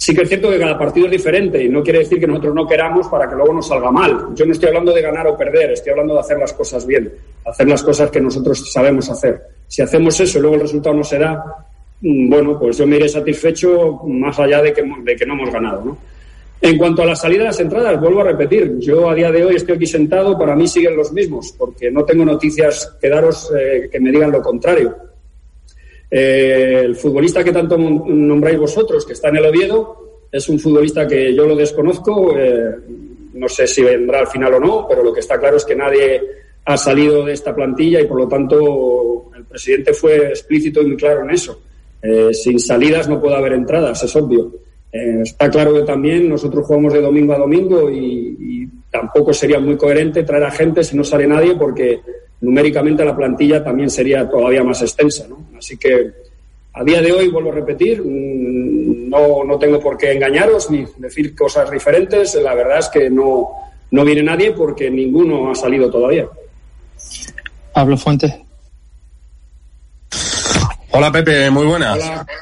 Sí 0.00 0.14
que 0.14 0.22
es 0.22 0.28
cierto 0.30 0.48
que 0.48 0.58
cada 0.58 0.78
partido 0.78 1.04
es 1.04 1.12
diferente 1.12 1.62
y 1.62 1.68
no 1.68 1.82
quiere 1.82 1.98
decir 1.98 2.18
que 2.18 2.26
nosotros 2.26 2.54
no 2.54 2.66
queramos 2.66 3.06
para 3.08 3.28
que 3.28 3.36
luego 3.36 3.52
nos 3.52 3.68
salga 3.68 3.90
mal. 3.90 4.28
Yo 4.34 4.46
no 4.46 4.52
estoy 4.52 4.68
hablando 4.68 4.94
de 4.94 5.02
ganar 5.02 5.26
o 5.26 5.36
perder, 5.36 5.72
estoy 5.72 5.90
hablando 5.90 6.14
de 6.14 6.20
hacer 6.20 6.38
las 6.38 6.54
cosas 6.54 6.86
bien, 6.86 7.12
hacer 7.44 7.68
las 7.68 7.82
cosas 7.82 8.10
que 8.10 8.18
nosotros 8.18 8.72
sabemos 8.72 9.10
hacer. 9.10 9.42
Si 9.68 9.82
hacemos 9.82 10.18
eso 10.18 10.38
y 10.38 10.40
luego 10.40 10.56
el 10.56 10.62
resultado 10.62 10.96
no 10.96 11.04
se 11.04 11.18
da, 11.18 11.44
mm, 12.00 12.30
bueno, 12.30 12.58
pues 12.58 12.78
yo 12.78 12.86
me 12.86 12.96
iré 12.96 13.10
satisfecho 13.10 14.00
más 14.06 14.38
allá 14.38 14.62
de 14.62 14.72
que, 14.72 14.82
no 15.26 15.34
hemos 15.34 15.52
ganado. 15.52 15.98
En 16.62 16.78
cuanto 16.78 17.02
a 17.02 17.04
la 17.04 17.14
salida 17.14 17.40
de 17.40 17.48
las 17.48 17.60
entradas, 17.60 18.00
vuelvo 18.00 18.22
a 18.22 18.24
repetir, 18.24 18.78
yo 18.78 19.10
a 19.10 19.14
día 19.14 19.30
de 19.30 19.44
hoy 19.44 19.56
estoy 19.56 19.76
aquí 19.76 19.86
sentado, 19.86 20.38
para 20.38 20.56
mí 20.56 20.66
siguen 20.66 20.96
los 20.96 21.12
mismos, 21.12 21.54
porque 21.58 21.90
no 21.90 22.06
tengo 22.06 22.24
noticias 22.24 22.96
que 22.98 23.10
daros 23.10 23.52
eh, 23.54 23.90
que 23.92 24.00
me 24.00 24.10
digan 24.10 24.32
lo 24.32 24.40
contrario. 24.40 25.09
Eh, 26.10 26.82
el 26.84 26.96
futbolista 26.96 27.44
que 27.44 27.52
tanto 27.52 27.78
nombráis 27.78 28.58
vosotros, 28.58 29.06
que 29.06 29.12
está 29.12 29.28
en 29.28 29.36
el 29.36 29.46
Oviedo, 29.46 30.10
es 30.32 30.48
un 30.48 30.58
futbolista 30.58 31.06
que 31.06 31.34
yo 31.34 31.46
lo 31.46 31.56
desconozco, 31.56 32.36
eh, 32.36 32.74
no 33.34 33.48
sé 33.48 33.66
si 33.66 33.82
vendrá 33.82 34.20
al 34.20 34.26
final 34.26 34.54
o 34.54 34.60
no, 34.60 34.86
pero 34.88 35.02
lo 35.02 35.12
que 35.12 35.20
está 35.20 35.38
claro 35.38 35.56
es 35.56 35.64
que 35.64 35.74
nadie 35.74 36.20
ha 36.64 36.76
salido 36.76 37.24
de 37.24 37.32
esta 37.32 37.54
plantilla 37.54 38.00
y 38.00 38.06
por 38.06 38.18
lo 38.18 38.28
tanto 38.28 39.30
el 39.36 39.44
presidente 39.44 39.92
fue 39.92 40.28
explícito 40.28 40.82
y 40.82 40.86
muy 40.86 40.96
claro 40.96 41.22
en 41.22 41.30
eso. 41.30 41.60
Eh, 42.02 42.32
sin 42.32 42.58
salidas 42.58 43.08
no 43.08 43.20
puede 43.20 43.36
haber 43.36 43.54
entradas, 43.54 44.02
es 44.02 44.14
obvio. 44.16 44.52
Eh, 44.92 45.20
está 45.22 45.50
claro 45.50 45.74
que 45.74 45.82
también 45.82 46.28
nosotros 46.28 46.66
jugamos 46.66 46.92
de 46.92 47.00
domingo 47.00 47.32
a 47.32 47.38
domingo 47.38 47.90
y, 47.90 48.36
y 48.38 48.68
tampoco 48.90 49.32
sería 49.32 49.60
muy 49.60 49.76
coherente 49.76 50.22
traer 50.22 50.44
a 50.44 50.50
gente 50.50 50.82
si 50.82 50.96
no 50.96 51.04
sale 51.04 51.26
nadie 51.26 51.54
porque 51.54 52.00
numéricamente 52.40 53.04
la 53.04 53.16
plantilla 53.16 53.62
también 53.62 53.90
sería 53.90 54.28
todavía 54.28 54.64
más 54.64 54.80
extensa. 54.82 55.26
¿no? 55.28 55.46
Así 55.58 55.76
que 55.76 56.12
a 56.72 56.84
día 56.84 57.02
de 57.02 57.12
hoy, 57.12 57.28
vuelvo 57.28 57.50
a 57.50 57.54
repetir, 57.54 58.00
mm, 58.00 59.08
no, 59.08 59.44
no 59.44 59.58
tengo 59.58 59.80
por 59.80 59.96
qué 59.96 60.12
engañaros 60.12 60.70
ni 60.70 60.86
decir 60.98 61.34
cosas 61.34 61.70
diferentes. 61.70 62.34
La 62.36 62.54
verdad 62.54 62.78
es 62.78 62.88
que 62.88 63.10
no, 63.10 63.50
no 63.90 64.04
viene 64.04 64.22
nadie 64.22 64.52
porque 64.52 64.90
ninguno 64.90 65.50
ha 65.50 65.54
salido 65.54 65.90
todavía. 65.90 66.26
Pablo 67.72 67.96
Fuentes. 67.96 68.32
Hola 70.92 71.10
Pepe, 71.12 71.50
muy 71.50 71.66
buenas. 71.66 71.98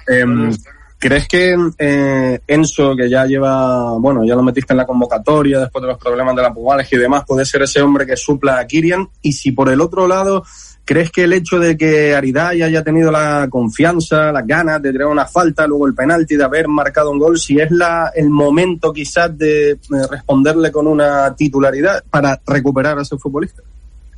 Em, 0.06 0.50
¿Crees 0.98 1.28
que 1.28 1.56
eh, 1.78 2.40
Enzo, 2.46 2.96
que 2.96 3.08
ya 3.08 3.24
lleva, 3.24 3.92
bueno, 3.98 4.24
ya 4.24 4.34
lo 4.34 4.42
metiste 4.42 4.72
en 4.72 4.78
la 4.78 4.86
convocatoria 4.86 5.60
después 5.60 5.82
de 5.82 5.88
los 5.88 5.98
problemas 5.98 6.34
de 6.34 6.42
la 6.42 6.52
Pugares 6.52 6.92
y 6.92 6.96
demás, 6.96 7.24
puede 7.26 7.44
ser 7.44 7.62
ese 7.62 7.80
hombre 7.80 8.04
que 8.04 8.16
supla 8.16 8.58
a 8.58 8.66
Kirian? 8.66 9.08
Y 9.22 9.32
si 9.32 9.52
por 9.52 9.68
el 9.68 9.80
otro 9.80 10.08
lado 10.08 10.44
¿crees 10.88 11.10
que 11.10 11.24
el 11.24 11.34
hecho 11.34 11.58
de 11.58 11.76
que 11.76 12.14
Aridai 12.14 12.62
haya 12.62 12.82
tenido 12.82 13.12
la 13.12 13.46
confianza, 13.50 14.32
las 14.32 14.46
ganas 14.46 14.80
de 14.80 14.90
tirar 14.90 15.08
una 15.08 15.26
falta, 15.26 15.66
luego 15.66 15.86
el 15.86 15.94
penalti, 15.94 16.34
de 16.34 16.44
haber 16.44 16.66
marcado 16.66 17.10
un 17.10 17.18
gol, 17.18 17.38
si 17.38 17.60
es 17.60 17.70
la, 17.70 18.10
el 18.14 18.30
momento 18.30 18.90
quizás 18.90 19.36
de 19.36 19.72
eh, 19.72 19.78
responderle 20.10 20.72
con 20.72 20.86
una 20.86 21.36
titularidad 21.36 22.02
para 22.08 22.40
recuperar 22.46 22.98
a 22.98 23.02
ese 23.02 23.18
futbolista? 23.18 23.62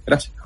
Gracias. 0.06 0.39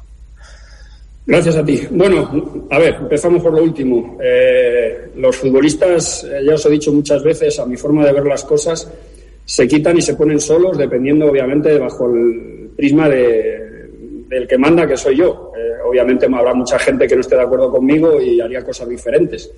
Gracias 1.26 1.56
a 1.56 1.64
ti. 1.64 1.80
Bueno, 1.90 2.66
a 2.70 2.78
ver, 2.78 2.96
empezamos 3.00 3.42
por 3.42 3.54
lo 3.54 3.62
último. 3.62 4.18
Eh, 4.22 5.10
los 5.16 5.36
futbolistas, 5.36 6.24
eh, 6.24 6.42
ya 6.44 6.54
os 6.54 6.66
he 6.66 6.70
dicho 6.70 6.92
muchas 6.92 7.22
veces, 7.22 7.58
a 7.58 7.64
mi 7.64 7.76
forma 7.78 8.04
de 8.04 8.12
ver 8.12 8.26
las 8.26 8.44
cosas, 8.44 8.90
se 9.44 9.66
quitan 9.66 9.96
y 9.96 10.02
se 10.02 10.14
ponen 10.16 10.38
solos, 10.38 10.76
dependiendo, 10.76 11.26
obviamente, 11.26 11.78
bajo 11.78 12.14
el 12.14 12.70
prisma 12.76 13.08
de, 13.08 13.88
del 14.28 14.46
que 14.46 14.58
manda, 14.58 14.86
que 14.86 14.98
soy 14.98 15.16
yo. 15.16 15.52
Eh, 15.56 15.82
obviamente 15.88 16.26
habrá 16.26 16.52
mucha 16.52 16.78
gente 16.78 17.06
que 17.06 17.14
no 17.14 17.22
esté 17.22 17.36
de 17.36 17.42
acuerdo 17.42 17.70
conmigo 17.70 18.20
y 18.20 18.40
haría 18.40 18.62
cosas 18.62 18.88
diferentes. 18.88 19.50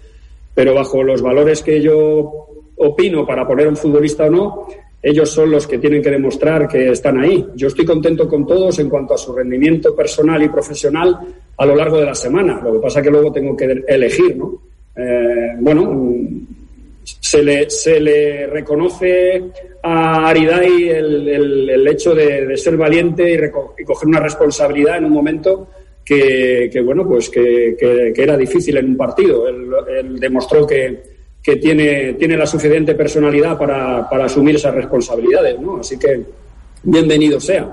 Pero 0.54 0.72
bajo 0.72 1.02
los 1.02 1.20
valores 1.20 1.62
que 1.62 1.82
yo 1.82 2.46
opino 2.76 3.26
para 3.26 3.46
poner 3.46 3.66
un 3.66 3.76
futbolista 3.76 4.26
o 4.26 4.30
no, 4.30 4.68
ellos 5.09 5.30
son 5.30 5.52
los 5.52 5.68
que 5.68 5.78
tienen 5.78 6.02
que 6.02 6.11
demostrar 6.11 6.66
que 6.66 6.90
están 6.90 7.20
ahí. 7.20 7.46
Yo 7.54 7.68
estoy 7.68 7.84
contento 7.84 8.28
con 8.28 8.44
todos 8.44 8.76
en 8.80 8.88
cuanto 8.88 9.14
a 9.14 9.16
su 9.16 9.32
rendimiento 9.32 9.94
personal 9.94 10.42
y 10.42 10.48
profesional 10.48 11.16
a 11.57 11.64
lo 11.64 11.76
largo 11.76 11.98
de 11.98 12.07
la 12.07 12.14
semana. 12.16 12.61
Lo 12.61 12.72
que 12.72 12.78
pasa 12.80 12.98
es 12.98 13.04
que 13.04 13.12
luego 13.12 13.30
tengo 13.30 13.57
que 13.57 13.84
elegir, 13.86 14.36
¿no? 14.36 14.61
Eh, 14.96 15.52
bueno, 15.61 16.12
se 17.04 17.40
le, 17.40 17.70
se 17.70 18.00
le 18.00 18.48
reconoce 18.48 19.44
a 19.80 20.28
Aridai 20.28 20.88
el, 20.88 21.68
el, 21.70 21.86
hecho 21.86 22.12
de, 22.12 22.57
ser 22.57 22.76
valiente 22.76 23.32
y, 23.32 23.84
coger 23.84 24.09
una 24.09 24.18
responsabilidad 24.18 24.98
en 24.98 25.04
un 25.04 25.12
momento 25.12 25.68
que, 26.04 26.82
bueno, 26.84 27.07
pues 27.07 27.30
que, 27.30 27.76
que, 27.78 28.12
era 28.20 28.36
difícil 28.36 28.76
en 28.76 28.86
un 28.86 28.96
partido. 28.96 29.46
él 29.46 30.18
demostró 30.18 30.66
que, 30.66 31.15
que 31.47 31.57
tiene, 31.59 32.14
tiene 32.14 32.36
la 32.36 32.44
suficiente 32.44 32.97
personalidad 32.97 33.57
para, 33.57 34.11
para 34.11 34.24
asumir 34.24 34.57
esas 34.57 34.74
responsabilidades, 34.74 35.61
¿no? 35.61 35.78
Así 35.78 35.97
que 35.97 36.20
bienvenido 36.82 37.38
sea. 37.38 37.72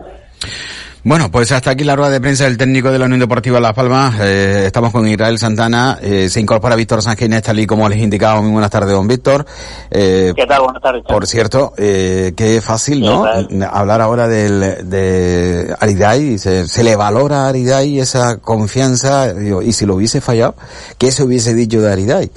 Bueno, 1.05 1.29
pues 1.29 1.51
hasta 1.51 1.71
aquí 1.71 1.83
la 1.83 1.97
rueda 1.97 2.11
de 2.11 2.21
prensa 2.21 2.45
del 2.45 2.55
técnico 2.55 2.89
de 2.89 2.97
la 2.97 3.03
Unión 3.03 3.19
Deportiva 3.19 3.59
Las 3.59 3.73
Palmas. 3.73 4.15
Eh, 4.21 4.63
estamos 4.67 4.93
con 4.93 5.05
Israel 5.05 5.37
Santana. 5.37 5.99
Eh, 6.01 6.29
se 6.29 6.39
incorpora 6.39 6.77
Víctor 6.77 7.01
Sánchez 7.01 7.41
tal 7.41 7.59
y 7.59 7.67
como 7.67 7.89
les 7.89 7.99
indicaba. 7.99 8.39
Muy 8.41 8.51
buenas 8.51 8.71
tardes, 8.71 8.91
don 8.91 9.05
Víctor. 9.05 9.45
Eh, 9.91 10.31
¿Qué 10.33 10.45
tal? 10.45 10.61
Buenas 10.61 10.81
tardes. 10.81 11.03
Por 11.05 11.27
cierto, 11.27 11.73
eh, 11.75 12.31
qué 12.37 12.61
fácil, 12.61 13.01
¿no? 13.01 13.25
Hablar 13.69 13.99
ahora 13.99 14.29
del, 14.29 14.89
de 14.89 15.75
Ariday. 15.77 16.37
Se, 16.37 16.69
se 16.69 16.83
le 16.85 16.95
valora 16.95 17.47
a 17.47 17.49
Ariday 17.49 17.99
esa 17.99 18.37
confianza. 18.37 19.33
y 19.61 19.73
si 19.73 19.85
lo 19.85 19.95
hubiese 19.95 20.21
fallado, 20.21 20.55
¿qué 20.97 21.11
se 21.11 21.23
hubiese 21.23 21.53
dicho 21.53 21.81
de 21.81 21.91
Ariday? 21.91 22.31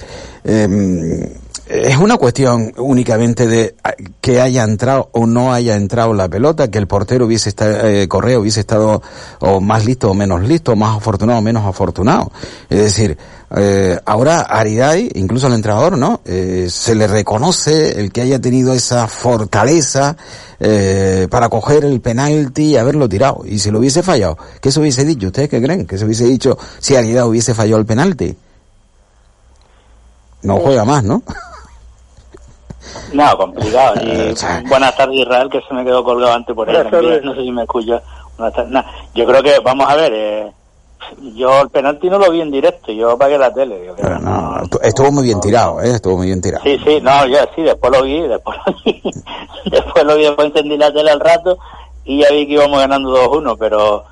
Eh, 1.69 1.89
es 1.89 1.97
una 1.97 2.17
cuestión 2.17 2.73
únicamente 2.77 3.47
de 3.47 3.75
ah, 3.83 3.93
que 4.21 4.41
haya 4.41 4.63
entrado 4.63 5.09
o 5.13 5.25
no 5.25 5.53
haya 5.53 5.75
entrado 5.75 6.13
la 6.13 6.27
pelota, 6.27 6.69
que 6.69 6.77
el 6.77 6.87
portero 6.87 7.25
hubiese 7.25 7.49
estado, 7.49 7.87
eh, 7.87 8.07
Correa 8.07 8.39
hubiese 8.39 8.59
estado 8.59 9.01
o 9.39 9.61
más 9.61 9.85
listo 9.85 10.11
o 10.11 10.13
menos 10.13 10.41
listo, 10.41 10.75
más 10.75 10.97
afortunado 10.97 11.39
o 11.39 11.41
menos 11.41 11.65
afortunado. 11.65 12.31
Es 12.69 12.79
decir, 12.79 13.17
eh, 13.55 13.97
ahora 14.05 14.41
Aridai, 14.41 15.09
incluso 15.15 15.47
al 15.47 15.53
entrenador, 15.53 15.97
¿no? 15.97 16.19
Eh, 16.25 16.67
se 16.69 16.95
le 16.95 17.07
reconoce 17.07 17.99
el 17.99 18.11
que 18.11 18.21
haya 18.21 18.39
tenido 18.41 18.73
esa 18.73 19.07
fortaleza 19.07 20.17
eh, 20.59 21.27
para 21.31 21.47
coger 21.47 21.85
el 21.85 22.01
penalti 22.01 22.63
y 22.63 22.77
haberlo 22.77 23.07
tirado. 23.07 23.43
Y 23.45 23.59
si 23.59 23.71
lo 23.71 23.79
hubiese 23.79 24.03
fallado, 24.03 24.37
¿qué 24.59 24.71
se 24.71 24.79
hubiese 24.81 25.05
dicho? 25.05 25.27
¿Ustedes 25.27 25.47
qué 25.49 25.61
creen? 25.61 25.87
¿Qué 25.87 25.97
se 25.97 26.05
hubiese 26.05 26.25
dicho 26.25 26.57
si 26.79 26.95
Aridai 26.95 27.23
hubiese 27.23 27.53
fallado 27.53 27.79
el 27.79 27.85
penalti? 27.85 28.35
No 30.43 30.57
juega 30.57 30.83
más, 30.83 31.03
¿no? 31.03 31.23
No, 33.13 33.37
complicado. 33.37 33.95
Y 34.01 34.67
buenas 34.67 34.95
tardes, 34.95 35.19
Israel, 35.19 35.49
que 35.49 35.61
se 35.61 35.73
me 35.73 35.83
quedó 35.83 36.03
colgado 36.03 36.33
antes 36.33 36.55
por 36.55 36.69
ahí. 36.69 36.87
No 37.23 37.33
sé 37.33 37.41
si 37.41 37.51
me 37.51 37.63
escucha. 37.63 38.01
yo 39.13 39.25
creo 39.25 39.43
que, 39.43 39.59
vamos 39.59 39.89
a 39.89 39.95
ver, 39.95 40.11
eh, 40.13 40.51
yo 41.35 41.61
el 41.61 41.69
penalti 41.69 42.09
no 42.09 42.19
lo 42.19 42.31
vi 42.31 42.41
en 42.41 42.51
directo, 42.51 42.91
yo 42.91 43.11
apagué 43.11 43.37
la 43.37 43.53
tele. 43.53 43.91
no, 44.21 44.61
estuvo 44.81 45.11
muy 45.11 45.23
bien 45.23 45.39
tirado, 45.39 45.81
¿eh? 45.81 45.91
Estuvo 45.91 46.17
muy 46.17 46.27
bien 46.27 46.41
tirado. 46.41 46.63
Sí, 46.63 46.79
sí, 46.83 46.99
no, 47.01 47.25
yo 47.27 47.37
sí, 47.55 47.61
después 47.61 47.91
lo 47.93 48.03
vi, 48.03 48.21
después 48.27 48.57
lo 48.65 48.73
vi. 48.83 49.01
después 49.71 50.03
lo 50.03 50.15
vi, 50.15 50.23
después 50.23 50.47
encendí 50.47 50.77
la 50.77 50.93
tele 50.93 51.11
al 51.11 51.19
rato 51.19 51.57
y 52.05 52.21
ya 52.21 52.29
vi 52.31 52.47
que 52.47 52.53
íbamos 52.53 52.79
ganando 52.79 53.13
2-1, 53.13 53.57
pero 53.59 54.05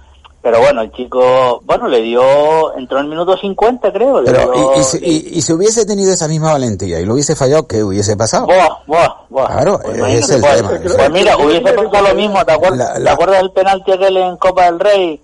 pero 0.46 0.60
bueno, 0.60 0.82
el 0.82 0.92
chico, 0.92 1.60
bueno, 1.64 1.88
le 1.88 2.02
dio, 2.02 2.78
entró 2.78 3.00
en 3.00 3.06
el 3.06 3.10
minuto 3.10 3.36
50 3.36 3.92
creo. 3.92 4.22
Pero, 4.24 4.54
y, 5.02 5.38
y, 5.38 5.42
si 5.42 5.54
hubiese 5.54 5.88
tenido 5.88 6.14
esa 6.14 6.28
misma 6.28 6.52
valentía 6.52 7.00
y 7.00 7.06
lo 7.06 7.14
hubiese 7.14 7.36
fallado, 7.36 7.66
¿qué 7.68 7.84
hubiese 7.84 8.16
pasado? 8.16 8.46
Buah, 8.46 8.78
buah, 8.86 9.16
buah. 9.28 9.48
Claro, 9.48 9.80
pues 9.84 9.98
es 9.98 10.30
el 10.30 10.42
pues, 10.42 10.56
tema. 10.58 10.70
Pues 10.70 11.10
mira, 11.10 11.36
hubiese 11.38 11.74
pasado 11.74 12.10
lo 12.10 12.14
mismo, 12.14 12.46
¿te 12.46 12.52
acuerdas, 12.52 13.04
¿te 13.04 13.10
acuerdas 13.10 13.38
del 13.40 13.52
penalti 13.54 13.92
aquel 13.92 14.18
en 14.18 14.38
Copa 14.38 14.66
del 14.66 14.80
Rey? 14.80 15.22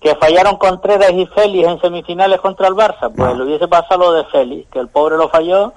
Que 0.00 0.16
fallaron 0.16 0.56
Contreras 0.56 1.12
y 1.12 1.24
Félix 1.26 1.68
en 1.68 1.80
semifinales 1.80 2.40
contra 2.40 2.66
el 2.66 2.74
Barça. 2.74 3.12
Pues 3.14 3.36
le 3.36 3.44
hubiese 3.44 3.68
pasado 3.68 4.10
lo 4.10 4.12
de 4.14 4.24
Félix, 4.24 4.68
que 4.72 4.80
el 4.80 4.88
pobre 4.88 5.16
lo 5.16 5.28
falló 5.28 5.72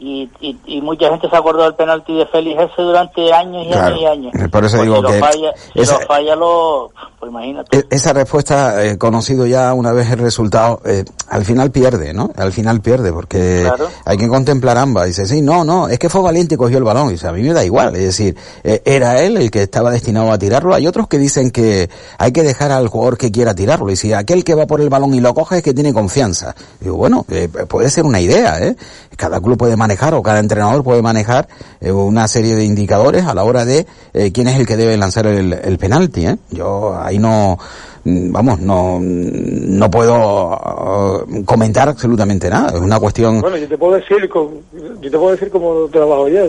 y, 0.00 0.30
y, 0.64 0.80
mucha 0.80 1.10
gente 1.10 1.28
se 1.28 1.36
acordó 1.36 1.62
del 1.64 1.74
penalti 1.74 2.16
de 2.16 2.24
Félix 2.24 2.58
ese 2.58 2.80
durante 2.80 3.30
años 3.34 3.66
y 3.66 3.72
años 3.74 4.00
y 4.00 4.06
años. 4.06 4.32
Por 4.50 4.64
eso 4.64 4.80
digo 4.82 5.02
que 5.02 5.18
falla, 5.20 5.52
esa, 5.74 5.98
lo 5.98 6.06
falla 6.06 6.34
lo, 6.36 6.90
pues 7.18 7.30
imagínate. 7.30 7.78
E-, 7.78 7.86
esa 7.90 8.14
respuesta, 8.14 8.82
eh, 8.82 8.96
conocido 8.96 9.46
ya 9.46 9.74
una 9.74 9.92
vez 9.92 10.10
el 10.10 10.20
resultado, 10.20 10.80
eh, 10.86 11.04
al 11.28 11.44
final 11.44 11.70
pierde, 11.70 12.14
¿no? 12.14 12.30
Al 12.34 12.50
final 12.50 12.80
pierde, 12.80 13.12
porque 13.12 13.70
hay 14.06 14.16
que 14.16 14.26
contemplar 14.26 14.78
ambas. 14.78 15.04
Dice, 15.04 15.26
sí, 15.26 15.42
no, 15.42 15.64
no, 15.64 15.88
es 15.88 15.98
que 15.98 16.08
fue 16.08 16.22
valiente 16.22 16.54
y 16.54 16.58
cogió 16.58 16.78
el 16.78 16.84
balón. 16.84 17.08
Y 17.08 17.12
dice, 17.12 17.28
a 17.28 17.32
mí 17.32 17.42
me 17.42 17.52
da 17.52 17.62
igual. 17.62 17.94
Es 17.94 18.04
decir, 18.04 18.36
eh, 18.64 18.80
era 18.86 19.20
él 19.20 19.36
el 19.36 19.50
que 19.50 19.64
estaba 19.64 19.90
destinado 19.90 20.32
a 20.32 20.38
tirarlo. 20.38 20.74
Hay 20.74 20.86
otros 20.86 21.08
que 21.08 21.18
dicen 21.18 21.50
que 21.50 21.90
hay 22.16 22.32
que 22.32 22.42
dejar 22.42 22.72
al 22.72 22.88
jugador 22.88 23.18
que 23.18 23.30
quiera 23.30 23.54
tirarlo. 23.54 23.90
Y 23.90 23.96
si 23.96 24.14
aquel 24.14 24.44
que 24.44 24.54
va 24.54 24.66
por 24.66 24.80
el 24.80 24.88
balón 24.88 25.12
y 25.12 25.20
lo 25.20 25.34
coge 25.34 25.58
es 25.58 25.62
que 25.62 25.74
tiene 25.74 25.92
confianza. 25.92 26.54
Digo, 26.80 26.96
bueno, 26.96 27.26
puede 27.68 27.90
ser 27.90 28.04
una 28.04 28.18
idea, 28.18 28.58
¿eh? 28.60 28.76
Cada 29.18 29.42
club 29.42 29.58
puede 29.58 29.76
manejar 29.76 29.89
o 30.14 30.22
cada 30.22 30.38
entrenador 30.38 30.82
puede 30.82 31.02
manejar 31.02 31.48
eh, 31.80 31.92
una 31.92 32.28
serie 32.28 32.54
de 32.54 32.64
indicadores 32.64 33.24
a 33.24 33.34
la 33.34 33.44
hora 33.44 33.64
de 33.64 33.86
eh, 34.12 34.32
quién 34.32 34.48
es 34.48 34.58
el 34.58 34.66
que 34.66 34.76
debe 34.76 34.96
lanzar 34.96 35.26
el, 35.26 35.78
penalti. 35.78 36.26
¿eh? 36.26 36.36
Yo 36.50 36.96
ahí 36.96 37.18
no, 37.18 37.58
mm, 38.04 38.32
vamos, 38.32 38.60
no, 38.60 38.98
no 39.00 39.90
puedo 39.90 40.50
uh, 40.50 41.44
comentar 41.44 41.88
absolutamente 41.88 42.48
nada. 42.48 42.68
Es 42.74 42.80
una 42.80 42.98
cuestión. 42.98 43.40
Bueno, 43.40 43.56
yo 43.56 43.68
te 43.68 43.78
puedo 43.78 43.94
decir, 43.94 44.28
yo 44.28 45.10
te 45.10 45.18
puedo 45.18 45.30
decir 45.32 45.50
cómo 45.50 45.74
lo 45.74 45.88
trabajo 45.88 46.28
yo. 46.28 46.42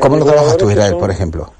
¿Cómo 0.00 0.16
lo 0.16 0.24
trabajas 0.24 0.56
tú, 0.56 0.70
Israel, 0.70 0.96
por 0.98 1.10
ejemplo? 1.10 1.52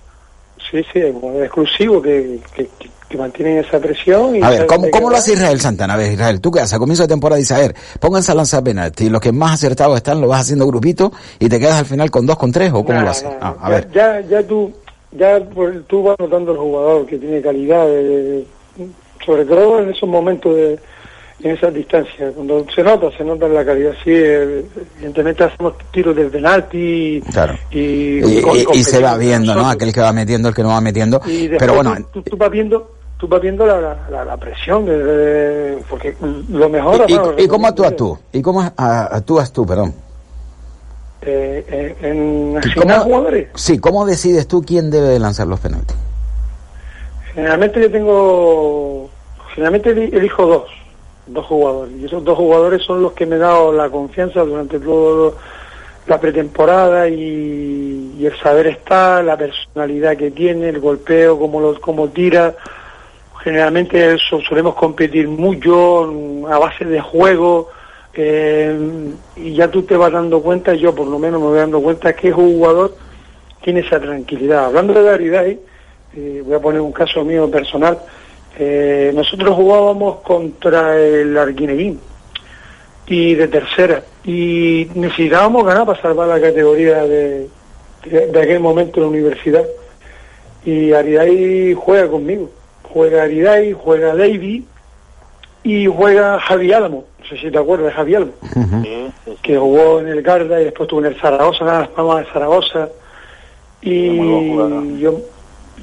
Sí, 0.70 0.82
sí, 0.92 0.98
es 0.98 1.14
exclusivo 1.42 2.02
que, 2.02 2.40
que, 2.54 2.68
que 2.78 2.90
mantienen 3.16 3.58
esa 3.58 3.78
presión. 3.78 4.36
Y 4.36 4.42
a 4.42 4.50
ver, 4.50 4.66
¿cómo, 4.66 5.10
lo 5.10 5.16
hace 5.16 5.32
Israel 5.34 5.60
Santana? 5.60 5.94
A 5.94 5.96
ver, 5.96 6.12
Israel, 6.12 6.40
tú 6.40 6.50
qué 6.50 6.60
haces 6.60 6.74
a 6.74 6.78
comienzo 6.78 7.02
de 7.02 7.08
temporada 7.08 7.38
dices, 7.38 7.56
a 7.56 7.60
ver, 7.60 7.74
pónganse 8.00 8.32
a 8.32 8.34
lanzar 8.34 8.62
penalti, 8.62 9.08
los 9.08 9.20
que 9.20 9.32
más 9.32 9.54
acertados 9.54 9.96
están 9.96 10.20
lo 10.20 10.28
vas 10.28 10.42
haciendo 10.42 10.66
grupito 10.66 11.12
y 11.38 11.48
te 11.48 11.58
quedas 11.58 11.78
al 11.78 11.86
final 11.86 12.10
con 12.10 12.26
dos, 12.26 12.36
con 12.36 12.52
tres, 12.52 12.72
o 12.72 12.84
cómo 12.84 13.00
lo 13.00 13.10
haces? 13.10 13.28
Ah, 13.40 13.56
a 13.60 13.68
ya, 13.68 13.74
ver. 13.74 13.90
Ya, 13.92 14.20
ya 14.20 14.42
tú, 14.46 14.72
ya 15.12 15.40
tú 15.86 16.02
vas 16.02 16.16
notando 16.18 16.52
el 16.52 16.58
jugador 16.58 17.06
que 17.06 17.18
tiene 17.18 17.40
calidad, 17.40 17.86
sobre 19.24 19.44
todo 19.44 19.80
en 19.80 19.90
esos 19.90 20.08
momentos 20.08 20.54
de 20.54 20.78
en 21.44 21.50
esas 21.50 21.74
distancias. 21.74 22.32
Cuando 22.34 22.64
se 22.74 22.82
nota, 22.82 23.10
se 23.16 23.24
nota 23.24 23.46
la 23.48 23.64
calidad. 23.64 23.92
Sí, 24.02 24.12
evidentemente 24.12 25.44
hacemos 25.44 25.74
tiros 25.92 26.16
del 26.16 26.30
penalti 26.30 27.22
y, 27.70 27.78
y, 27.78 28.82
se 28.82 29.00
va 29.00 29.16
viendo, 29.16 29.54
¿no? 29.54 29.68
Aquel 29.68 29.92
que 29.92 30.00
va 30.00 30.12
metiendo, 30.12 30.48
el 30.48 30.54
que 30.54 30.62
no 30.62 30.68
va 30.68 30.80
metiendo. 30.80 31.20
Pero 31.58 31.74
bueno, 31.74 31.96
tú, 32.12 32.22
tú, 32.22 32.36
vas 32.36 32.50
viendo 32.50 32.90
tú 33.18 33.28
vas 33.28 33.40
viendo 33.40 33.66
la, 33.66 33.96
la, 34.10 34.36
presión, 34.36 34.84
porque 35.88 36.16
lo 36.48 36.68
mejor... 36.68 37.06
¿Y, 37.38 37.46
cómo 37.46 37.66
actúas 37.66 37.96
tú? 37.96 38.18
¿Y 38.32 38.42
cómo 38.42 38.62
actúas 38.76 39.52
tú, 39.52 39.66
perdón? 39.66 39.94
Eh, 41.22 41.64
eh 41.68 41.96
en 42.02 42.58
asignar 42.58 43.00
jugadores. 43.00 43.48
Sí, 43.54 43.78
¿cómo 43.78 44.04
decides 44.04 44.46
tú 44.46 44.62
quién 44.62 44.90
debe 44.90 45.18
lanzar 45.18 45.46
los 45.46 45.60
penaltis? 45.60 45.96
Generalmente 47.34 47.80
yo 47.80 47.90
tengo... 47.90 49.10
Generalmente 49.54 49.90
elijo 49.90 50.46
dos, 50.46 50.64
dos 51.26 51.46
jugadores. 51.46 51.94
Y 52.00 52.04
esos 52.06 52.24
dos 52.24 52.36
jugadores 52.36 52.82
son 52.82 53.02
los 53.02 53.12
que 53.12 53.26
me 53.26 53.36
han 53.36 53.42
dado 53.42 53.72
la 53.72 53.88
confianza 53.88 54.40
durante 54.40 54.80
todo 54.80 55.36
la 56.06 56.20
pretemporada 56.20 57.08
y, 57.08 58.14
y 58.18 58.26
el 58.26 58.38
saber 58.38 58.66
estar, 58.66 59.24
la 59.24 59.38
personalidad 59.38 60.16
que 60.16 60.30
tiene, 60.30 60.68
el 60.68 60.78
golpeo, 60.78 61.38
cómo, 61.38 61.60
lo, 61.60 61.80
cómo 61.80 62.08
tira 62.08 62.54
generalmente 63.44 64.16
solemos 64.48 64.74
competir 64.74 65.28
mucho 65.28 66.10
a 66.50 66.58
base 66.58 66.84
de 66.86 67.00
juego 67.00 67.68
eh, 68.14 68.76
y 69.36 69.54
ya 69.54 69.70
tú 69.70 69.82
te 69.82 69.96
vas 69.96 70.10
dando 70.10 70.40
cuenta, 70.40 70.74
yo 70.74 70.94
por 70.94 71.06
lo 71.06 71.18
menos 71.18 71.40
me 71.40 71.48
voy 71.48 71.58
dando 71.58 71.80
cuenta 71.80 72.14
que 72.14 72.32
un 72.32 72.56
jugador 72.56 72.96
tiene 73.62 73.80
esa 73.80 74.00
tranquilidad. 74.00 74.64
Hablando 74.64 74.94
de 74.94 75.02
Daridai, 75.02 75.60
eh, 76.16 76.42
voy 76.44 76.54
a 76.54 76.60
poner 76.60 76.80
un 76.80 76.92
caso 76.92 77.24
mío 77.24 77.50
personal, 77.50 77.98
Eh, 78.56 79.10
nosotros 79.12 79.52
jugábamos 79.56 80.20
contra 80.22 80.96
el 80.96 81.36
Arguineguín 81.36 81.98
y 83.04 83.34
de 83.34 83.48
tercera 83.48 84.04
y 84.24 84.86
necesitábamos 84.94 85.66
ganar 85.66 85.84
para 85.84 86.00
salvar 86.00 86.28
la 86.28 86.40
categoría 86.40 87.02
de, 87.02 87.48
de, 88.04 88.26
de 88.28 88.40
aquel 88.40 88.60
momento 88.60 89.00
en 89.00 89.02
la 89.02 89.08
universidad 89.08 89.64
y 90.64 90.92
Aridai 90.92 91.74
juega 91.74 92.06
conmigo 92.06 92.48
juega 92.94 93.24
Aridai, 93.24 93.72
juega 93.72 94.14
Davy 94.14 94.64
y 95.64 95.86
juega 95.86 96.38
Javi 96.40 96.72
Álamo. 96.72 97.04
No 97.20 97.26
sé 97.28 97.36
si 97.36 97.50
te 97.50 97.58
acuerdas 97.58 97.88
de 97.88 97.92
Javi 97.92 98.14
Álamo. 98.14 98.32
Que 99.42 99.58
jugó 99.58 100.00
en 100.00 100.08
el 100.08 100.22
Garda 100.22 100.60
y 100.60 100.64
después 100.64 100.86
estuvo 100.86 101.00
en 101.00 101.06
el 101.06 101.20
Zaragoza, 101.20 101.64
nada 101.64 101.90
más 101.96 102.24
de 102.24 102.32
Zaragoza. 102.32 102.88
Y 103.82 104.56
yo 104.98 105.20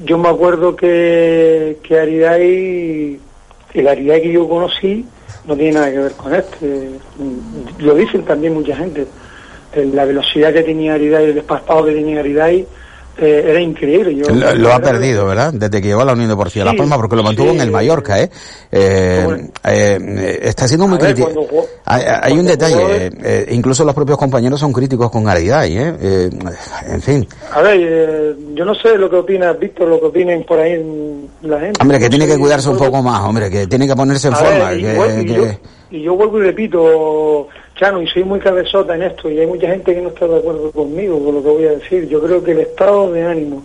yo 0.05 0.17
me 0.17 0.29
acuerdo 0.29 0.75
que, 0.75 1.77
que 1.83 1.99
Aridai, 1.99 3.19
el 3.73 3.87
Aridai 3.87 4.21
que 4.21 4.31
yo 4.31 4.47
conocí, 4.47 5.05
no 5.45 5.55
tiene 5.55 5.73
nada 5.73 5.91
que 5.91 5.97
ver 5.97 6.11
con 6.13 6.33
este. 6.33 6.91
Lo 7.79 7.95
dicen 7.95 8.23
también 8.23 8.53
mucha 8.53 8.75
gente. 8.75 9.05
La 9.75 10.05
velocidad 10.05 10.53
que 10.53 10.63
tenía 10.63 10.93
Aridai, 10.93 11.25
el 11.25 11.35
despaspado 11.35 11.85
que 11.85 11.93
tenía 11.93 12.19
Aridai, 12.19 12.65
eh, 13.17 13.45
era 13.47 13.59
increíble. 13.59 14.15
Yo, 14.15 14.33
Lo, 14.33 14.55
lo 14.55 14.73
ha 14.73 14.79
perdido, 14.79 15.25
¿verdad? 15.25 15.51
Desde 15.53 15.81
que 15.81 15.87
llegó 15.89 16.01
a 16.01 16.05
la 16.05 16.13
Unión 16.13 16.29
Deportiva 16.29 16.65
Las 16.65 16.73
Sí, 16.73 16.77
Palmas, 16.79 16.97
porque 16.97 17.15
lo 17.15 17.23
mantuvo 17.23 17.49
sí. 17.49 17.55
en 17.55 17.61
el 17.61 17.71
Mallorca, 17.71 18.19
¿eh? 18.21 18.29
Eh, 18.71 19.27
eh, 19.65 20.39
está 20.43 20.67
siendo 20.67 20.87
muy 20.87 20.97
crítico. 20.97 21.29
Hay, 21.85 22.03
hay 22.21 22.33
un 22.39 22.45
detalle, 22.45 23.05
eh, 23.07 23.11
eh, 23.23 23.45
incluso 23.51 23.83
los 23.83 23.93
propios 23.93 24.17
compañeros 24.17 24.59
son 24.59 24.71
críticos 24.73 25.11
con 25.11 25.27
Ariday, 25.27 25.77
¿eh? 25.77 26.29
En 26.87 27.01
fin, 27.01 27.27
A 27.53 27.61
ver, 27.61 27.77
eh, 27.81 28.35
yo 28.55 28.65
no 28.65 28.73
sé 28.75 28.97
lo 28.97 29.09
que 29.09 29.17
opinas, 29.17 29.57
Víctor, 29.59 29.87
lo 29.89 29.99
que 29.99 30.05
opinen 30.07 30.43
por 30.45 30.59
ahí 30.59 30.73
la 31.41 31.59
gente. 31.59 31.79
hombre, 31.81 31.99
que 31.99 32.09
tiene 32.09 32.25
que 32.27 32.37
cuidarse 32.37 32.69
un 32.69 32.77
poco 32.77 33.01
más, 33.03 33.21
hombre, 33.23 33.49
que 33.49 33.67
tiene 33.67 33.87
que 33.87 33.95
ponerse 33.95 34.29
en 34.29 34.33
A 34.33 34.37
forma. 34.37 34.69
ver, 34.69 34.79
y, 34.79 34.81
que- 34.83 34.97
vuel- 34.97 35.21
y 35.21 35.25
que- 35.25 35.33
yo, 35.35 35.45
y 35.91 36.01
yo 36.03 36.15
vuelvo 36.15 36.39
y 36.39 36.43
repito, 36.43 37.47
Chano, 37.81 37.99
y 37.99 38.05
soy 38.05 38.23
muy 38.23 38.39
cabezota 38.39 38.93
en 38.93 39.01
esto, 39.01 39.27
y 39.27 39.39
hay 39.39 39.47
mucha 39.47 39.65
gente 39.67 39.95
que 39.95 40.01
no 40.03 40.09
está 40.09 40.27
de 40.27 40.37
acuerdo 40.37 40.71
conmigo 40.71 41.17
con 41.25 41.33
lo 41.33 41.41
que 41.41 41.49
voy 41.49 41.65
a 41.65 41.71
decir. 41.71 42.07
Yo 42.07 42.21
creo 42.21 42.43
que 42.43 42.51
el 42.51 42.59
estado 42.59 43.11
de 43.11 43.23
ánimo 43.25 43.63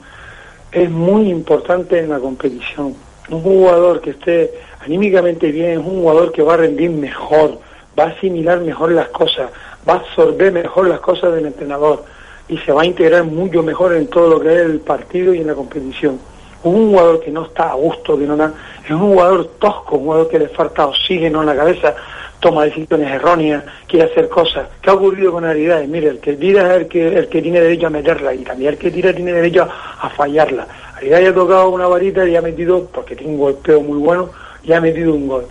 es 0.73 0.89
muy 0.89 1.29
importante 1.29 1.99
en 1.99 2.09
la 2.09 2.19
competición. 2.19 2.95
Un 3.29 3.43
jugador 3.43 4.01
que 4.01 4.11
esté 4.11 4.55
anímicamente 4.81 5.53
bien 5.53 5.73
es 5.73 5.77
un 5.87 6.01
jugador 6.01 6.33
que 6.33 6.41
va 6.41 6.55
a 6.55 6.57
rendir 6.57 6.89
mejor, 6.89 7.59
va 7.99 8.05
a 8.05 8.07
asimilar 8.07 8.61
mejor 8.61 8.93
las 8.93 9.09
cosas, 9.09 9.51
va 9.87 9.93
a 9.93 9.97
absorber 9.97 10.51
mejor 10.51 10.89
las 10.89 11.01
cosas 11.01 11.35
del 11.35 11.45
entrenador 11.45 12.03
y 12.49 12.57
se 12.57 12.73
va 12.73 12.83
a 12.83 12.87
integrar 12.87 13.23
mucho 13.25 13.63
mejor 13.63 13.93
en 13.97 14.07
todo 14.07 14.31
lo 14.31 14.41
que 14.41 14.49
es 14.51 14.61
el 14.63 14.81
partido 14.81 15.35
y 15.35 15.41
en 15.43 15.49
la 15.49 15.55
competición. 15.55 16.19
Un 16.63 16.89
jugador 16.89 17.21
que 17.21 17.31
no 17.31 17.45
está 17.45 17.71
a 17.73 17.75
gusto, 17.75 18.17
que 18.19 18.25
no 18.25 18.35
da- 18.35 18.55
es 18.83 18.91
un 18.91 19.13
jugador 19.13 19.45
tosco, 19.59 19.97
un 19.97 20.05
jugador 20.05 20.29
que 20.31 20.39
le 20.39 20.49
falta 20.49 20.87
oxígeno 20.87 21.41
en 21.43 21.47
la 21.49 21.55
cabeza, 21.57 21.95
toma 22.41 22.65
decisiones 22.65 23.11
erróneas, 23.11 23.65
quiere 23.87 24.11
hacer 24.11 24.29
cosas. 24.29 24.69
¿Qué 24.81 24.91
ha 24.91 24.95
ocurrido 24.95 25.33
con 25.33 25.45
Aridades? 25.45 25.89
Mire, 25.89 26.09
el 26.09 26.19
que 26.19 26.35
tira 26.35 26.75
es 26.75 26.83
el 26.83 26.89
que, 26.89 27.19
el 27.19 27.29
que 27.29 27.43
tiene 27.43 27.61
derecho 27.61 27.87
a 27.87 27.91
meterla 27.91 28.35
y 28.35 28.39
también 28.39 28.73
el 28.73 28.79
que 28.79 28.91
tira 28.91 29.13
tiene 29.13 29.33
derecho 29.33 29.63
a, 29.63 30.07
a 30.07 30.11
fallarla. 30.11 30.67
Aridades 30.97 31.31
ha 31.31 31.35
tocado 31.35 31.71
una 31.71 31.87
varita 31.87 32.27
y 32.27 32.37
ha 32.37 32.43
metido, 32.43 32.87
porque 32.87 33.17
tiene 33.17 33.33
un 33.33 33.39
golpeo 33.39 33.81
muy 33.81 33.99
bueno, 33.99 34.31
y 34.63 34.73
ha 34.73 34.81
metido 34.81 35.15
un 35.15 35.29
gol. 35.29 35.47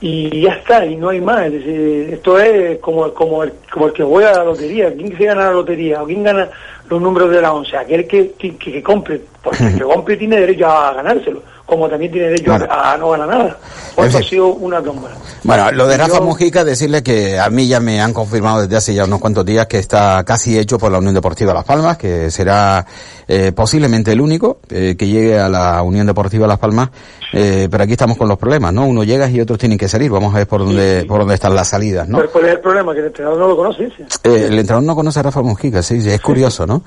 Y 0.00 0.42
ya 0.42 0.52
está, 0.52 0.86
y 0.86 0.96
no 0.96 1.08
hay 1.08 1.20
más. 1.20 1.46
Es 1.46 1.52
decir, 1.54 2.10
esto 2.12 2.38
es 2.38 2.78
como, 2.78 3.12
como, 3.12 3.42
el, 3.42 3.52
como 3.72 3.88
el 3.88 3.92
que 3.92 4.04
juega 4.04 4.30
a 4.30 4.38
la 4.38 4.44
lotería. 4.44 4.92
¿Quién 4.94 5.16
se 5.16 5.24
gana 5.24 5.46
la 5.46 5.52
lotería? 5.52 6.02
¿O 6.02 6.06
quién 6.06 6.22
gana 6.22 6.48
los 6.88 7.02
números 7.02 7.30
de 7.30 7.42
la 7.42 7.52
once? 7.52 7.76
Aquel 7.76 8.06
que, 8.06 8.32
que, 8.32 8.56
que 8.56 8.82
compre. 8.82 9.20
Porque 9.42 9.64
el 9.64 9.76
que 9.76 9.84
compre 9.94 10.16
tiene 10.16 10.40
derecho 10.40 10.66
a 10.66 10.94
ganárselo, 10.94 11.42
como 11.68 11.88
también 11.88 12.10
tiene 12.10 12.28
derecho 12.28 12.50
Bueno. 12.50 12.66
a, 12.70 12.92
a 12.92 12.96
no 12.96 13.10
ganar 13.10 13.28
nada. 13.28 13.58
Esto 13.90 14.02
fin. 14.02 14.16
ha 14.16 14.22
sido 14.22 14.46
una 14.48 14.82
tómbola. 14.82 15.14
Bueno, 15.44 15.70
lo 15.72 15.86
de 15.86 15.96
Rafa 15.98 16.16
yo- 16.18 16.22
Mujica, 16.22 16.64
decirle 16.64 17.02
que 17.02 17.38
a 17.38 17.50
mí 17.50 17.68
ya 17.68 17.78
me 17.78 18.00
han 18.00 18.12
confirmado 18.14 18.62
desde 18.62 18.76
hace 18.76 18.94
ya 18.94 19.04
unos 19.04 19.20
cuantos 19.20 19.44
días 19.44 19.66
que 19.66 19.78
está 19.78 20.24
casi 20.24 20.58
hecho 20.58 20.78
por 20.78 20.90
la 20.90 20.98
Unión 20.98 21.14
Deportiva 21.14 21.52
Las 21.52 21.64
Palmas, 21.64 21.98
que 21.98 22.30
será 22.30 22.86
eh, 23.28 23.52
posiblemente 23.54 24.12
el 24.12 24.20
único 24.20 24.60
eh, 24.70 24.96
que 24.98 25.06
llegue 25.06 25.38
a 25.38 25.48
la 25.48 25.82
Unión 25.82 26.06
Deportiva 26.06 26.46
Las 26.46 26.58
Palmas, 26.58 26.88
eh, 27.34 27.68
pero 27.70 27.84
aquí 27.84 27.92
estamos 27.92 28.16
con 28.16 28.28
los 28.28 28.38
problemas, 28.38 28.72
¿no? 28.72 28.86
Uno 28.86 29.04
llega 29.04 29.28
y 29.28 29.38
otros 29.40 29.58
tienen 29.58 29.76
que 29.76 29.88
salir, 29.88 30.10
vamos 30.10 30.34
a 30.34 30.38
ver 30.38 30.46
por 30.46 30.60
dónde, 30.64 31.04
por 31.06 31.20
dónde 31.20 31.34
están 31.34 31.54
las 31.54 31.68
salidas, 31.68 32.08
¿no? 32.08 32.18
Pero 32.18 32.32
¿cuál 32.32 32.44
es 32.46 32.50
el 32.52 32.60
problema? 32.60 32.94
Que 32.94 33.00
el 33.00 33.06
entrenador 33.06 33.38
no 33.38 33.48
lo 33.48 33.56
conoce. 33.56 33.84
ese. 33.84 34.02
Eh, 34.24 34.46
el 34.48 34.58
entrenador 34.58 34.84
no 34.84 34.96
conoce 34.96 35.20
a 35.20 35.22
Rafa 35.24 35.42
Mujica, 35.42 35.82
sí, 35.82 36.00
sí, 36.00 36.08
es 36.10 36.20
curioso, 36.20 36.66
¿no? 36.66 36.82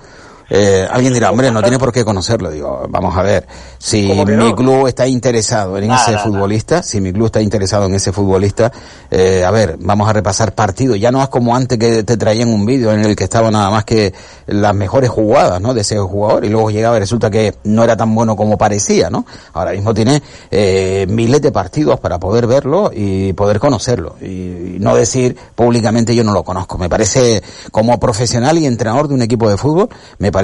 Eh, 0.54 0.86
alguien 0.91 1.14
dirá, 1.14 1.32
hombre, 1.32 1.49
no 1.49 1.62
tiene 1.62 1.80
por 1.80 1.93
qué 1.93 2.04
conocerlo. 2.04 2.52
Digo, 2.52 2.86
vamos 2.89 3.16
a 3.16 3.22
ver, 3.24 3.47
si 3.78 4.06
¿Cómo 4.10 4.26
que 4.26 4.34
mi 4.36 4.49
no? 4.49 4.54
club 4.56 4.86
está 4.88 5.08
interesado 5.08 5.78
en 5.78 5.88
Nada, 5.88 6.02
ese 6.02 6.12
nada. 6.12 6.24
futbolista, 6.26 6.84
si 6.84 6.99
mi 6.99 7.14
club 7.14 7.28
está 7.28 7.39
interesado 7.41 7.86
en 7.86 7.95
ese 7.95 8.12
futbolista, 8.12 8.70
eh, 9.10 9.45
a 9.45 9.52
ver, 9.52 9.78
vamos 9.80 10.10
a 10.10 10.14
repasar 10.14 10.54
partidos. 10.54 10.99
Ya 10.99 11.10
no 11.10 11.24
es 11.24 11.30
como 11.30 11.56
antes 11.56 11.78
que 11.80 12.04
te 12.04 12.18
traían 12.18 12.49
un 12.49 12.66
vídeo 12.66 12.91
en 12.91 12.99
el 13.06 13.16
que 13.16 13.24
estaba 13.24 13.49
nada 13.49 13.70
más 13.70 13.86
que 13.86 14.14
las 14.47 14.76
mejores 14.76 15.10
jugadas, 15.10 15.62
¿no? 15.62 15.74
De 15.74 15.82
ese 15.82 15.97
jugador 15.99 16.43
y 16.43 16.49
luego 16.49 16.70
llegaba 16.70 16.97
y 16.97 16.99
resulta 16.99 17.30
que 17.30 17.56
no 17.64 17.86
era 17.86 17.95
tan 17.95 18.14
bueno 18.14 18.36
como 18.36 18.58
parecía, 18.58 19.10
¿no? 19.10 19.26
Ahora 19.54 19.72
mismo 19.72 19.93
tiene 19.93 20.22
eh, 20.52 21.06
miles 21.08 21.41
de 21.41 21.54
partidos 21.54 21.97
para 22.02 22.20
poder 22.20 22.45
verlo 22.45 22.91
y 22.93 23.32
poder 23.32 23.58
conocerlo 23.60 24.18
y, 24.22 24.26
y 24.26 24.78
no 24.82 24.95
decir 24.97 25.38
públicamente 25.56 26.14
yo 26.14 26.26
no 26.26 26.34
lo 26.34 26.43
conozco. 26.43 26.78
Me 26.78 26.89
parece 26.89 27.41
como 27.72 27.97
profesional 28.02 28.58
y 28.58 28.66
entrenador 28.66 29.08
de 29.08 29.14
un 29.14 29.22
equipo 29.22 29.49
de 29.49 29.56
fútbol, 29.56 29.88
me 30.18 30.30
parece 30.30 30.40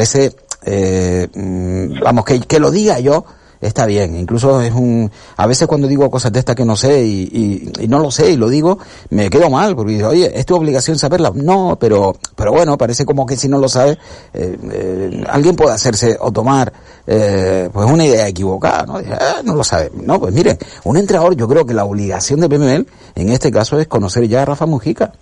eh, 0.66 1.28
mm, 1.34 2.00
vamos 2.02 2.26
que, 2.26 2.40
que 2.42 2.60
lo 2.60 2.72
diga 2.72 3.00
yo 3.00 3.26
está 3.62 3.86
bien. 3.86 4.16
Incluso 4.16 4.62
es 4.62 4.74
un 4.74 5.12
a 5.36 5.48
veces 5.48 5.68
cuando 5.68 5.88
digo 5.88 6.10
cosas 6.12 6.32
de 6.32 6.40
estas 6.40 6.56
que 6.56 6.66
no 6.66 6.76
sé 6.76 7.04
y 7.04 7.72
no 7.88 8.00
lo 8.00 8.12
sé 8.12 8.32
y 8.32 8.38
lo 8.38 8.50
digo 8.50 8.78
me 9.10 9.30
quedo 9.30 9.50
mal 9.50 9.76
porque 9.76 9.94
digo, 9.94 10.10
oye 10.10 10.32
es 10.38 10.46
tu 10.46 10.56
obligación 10.56 10.98
saberla 10.98 11.32
no 11.34 11.78
pero 11.80 12.16
pero 12.36 12.52
bueno 12.52 12.78
parece 12.78 13.06
como 13.06 13.26
que 13.26 13.36
si 13.36 13.48
no 13.48 13.58
lo 13.58 13.70
sabes 13.70 13.98
eh, 14.34 14.58
eh, 14.72 15.24
alguien 15.30 15.56
puede 15.56 15.74
hacerse 15.74 16.18
o 16.20 16.32
tomar 16.32 16.72
eh, 17.06 17.70
pues 17.72 17.90
una 17.90 18.06
idea 18.06 18.28
equivocada 18.28 18.86
no 18.86 19.00
Dice, 19.00 19.14
"Ah, 19.14 19.42
no 19.44 19.56
lo 19.56 19.64
sabe 19.64 19.92
no 19.96 20.20
pues 20.20 20.34
mire 20.34 20.58
un 20.84 20.98
entrenador 20.98 21.36
yo 21.36 21.48
creo 21.48 21.66
que 21.66 21.74
la 21.74 21.86
obligación 21.86 22.40
de 22.40 22.50
PML 22.50 22.88
en 23.16 23.30
este 23.30 23.52
caso 23.52 23.80
es 23.80 23.88
conocer 23.88 24.28
ya 24.28 24.44
a 24.44 24.46
Rafa 24.46 24.66
Mujica. 24.66 25.14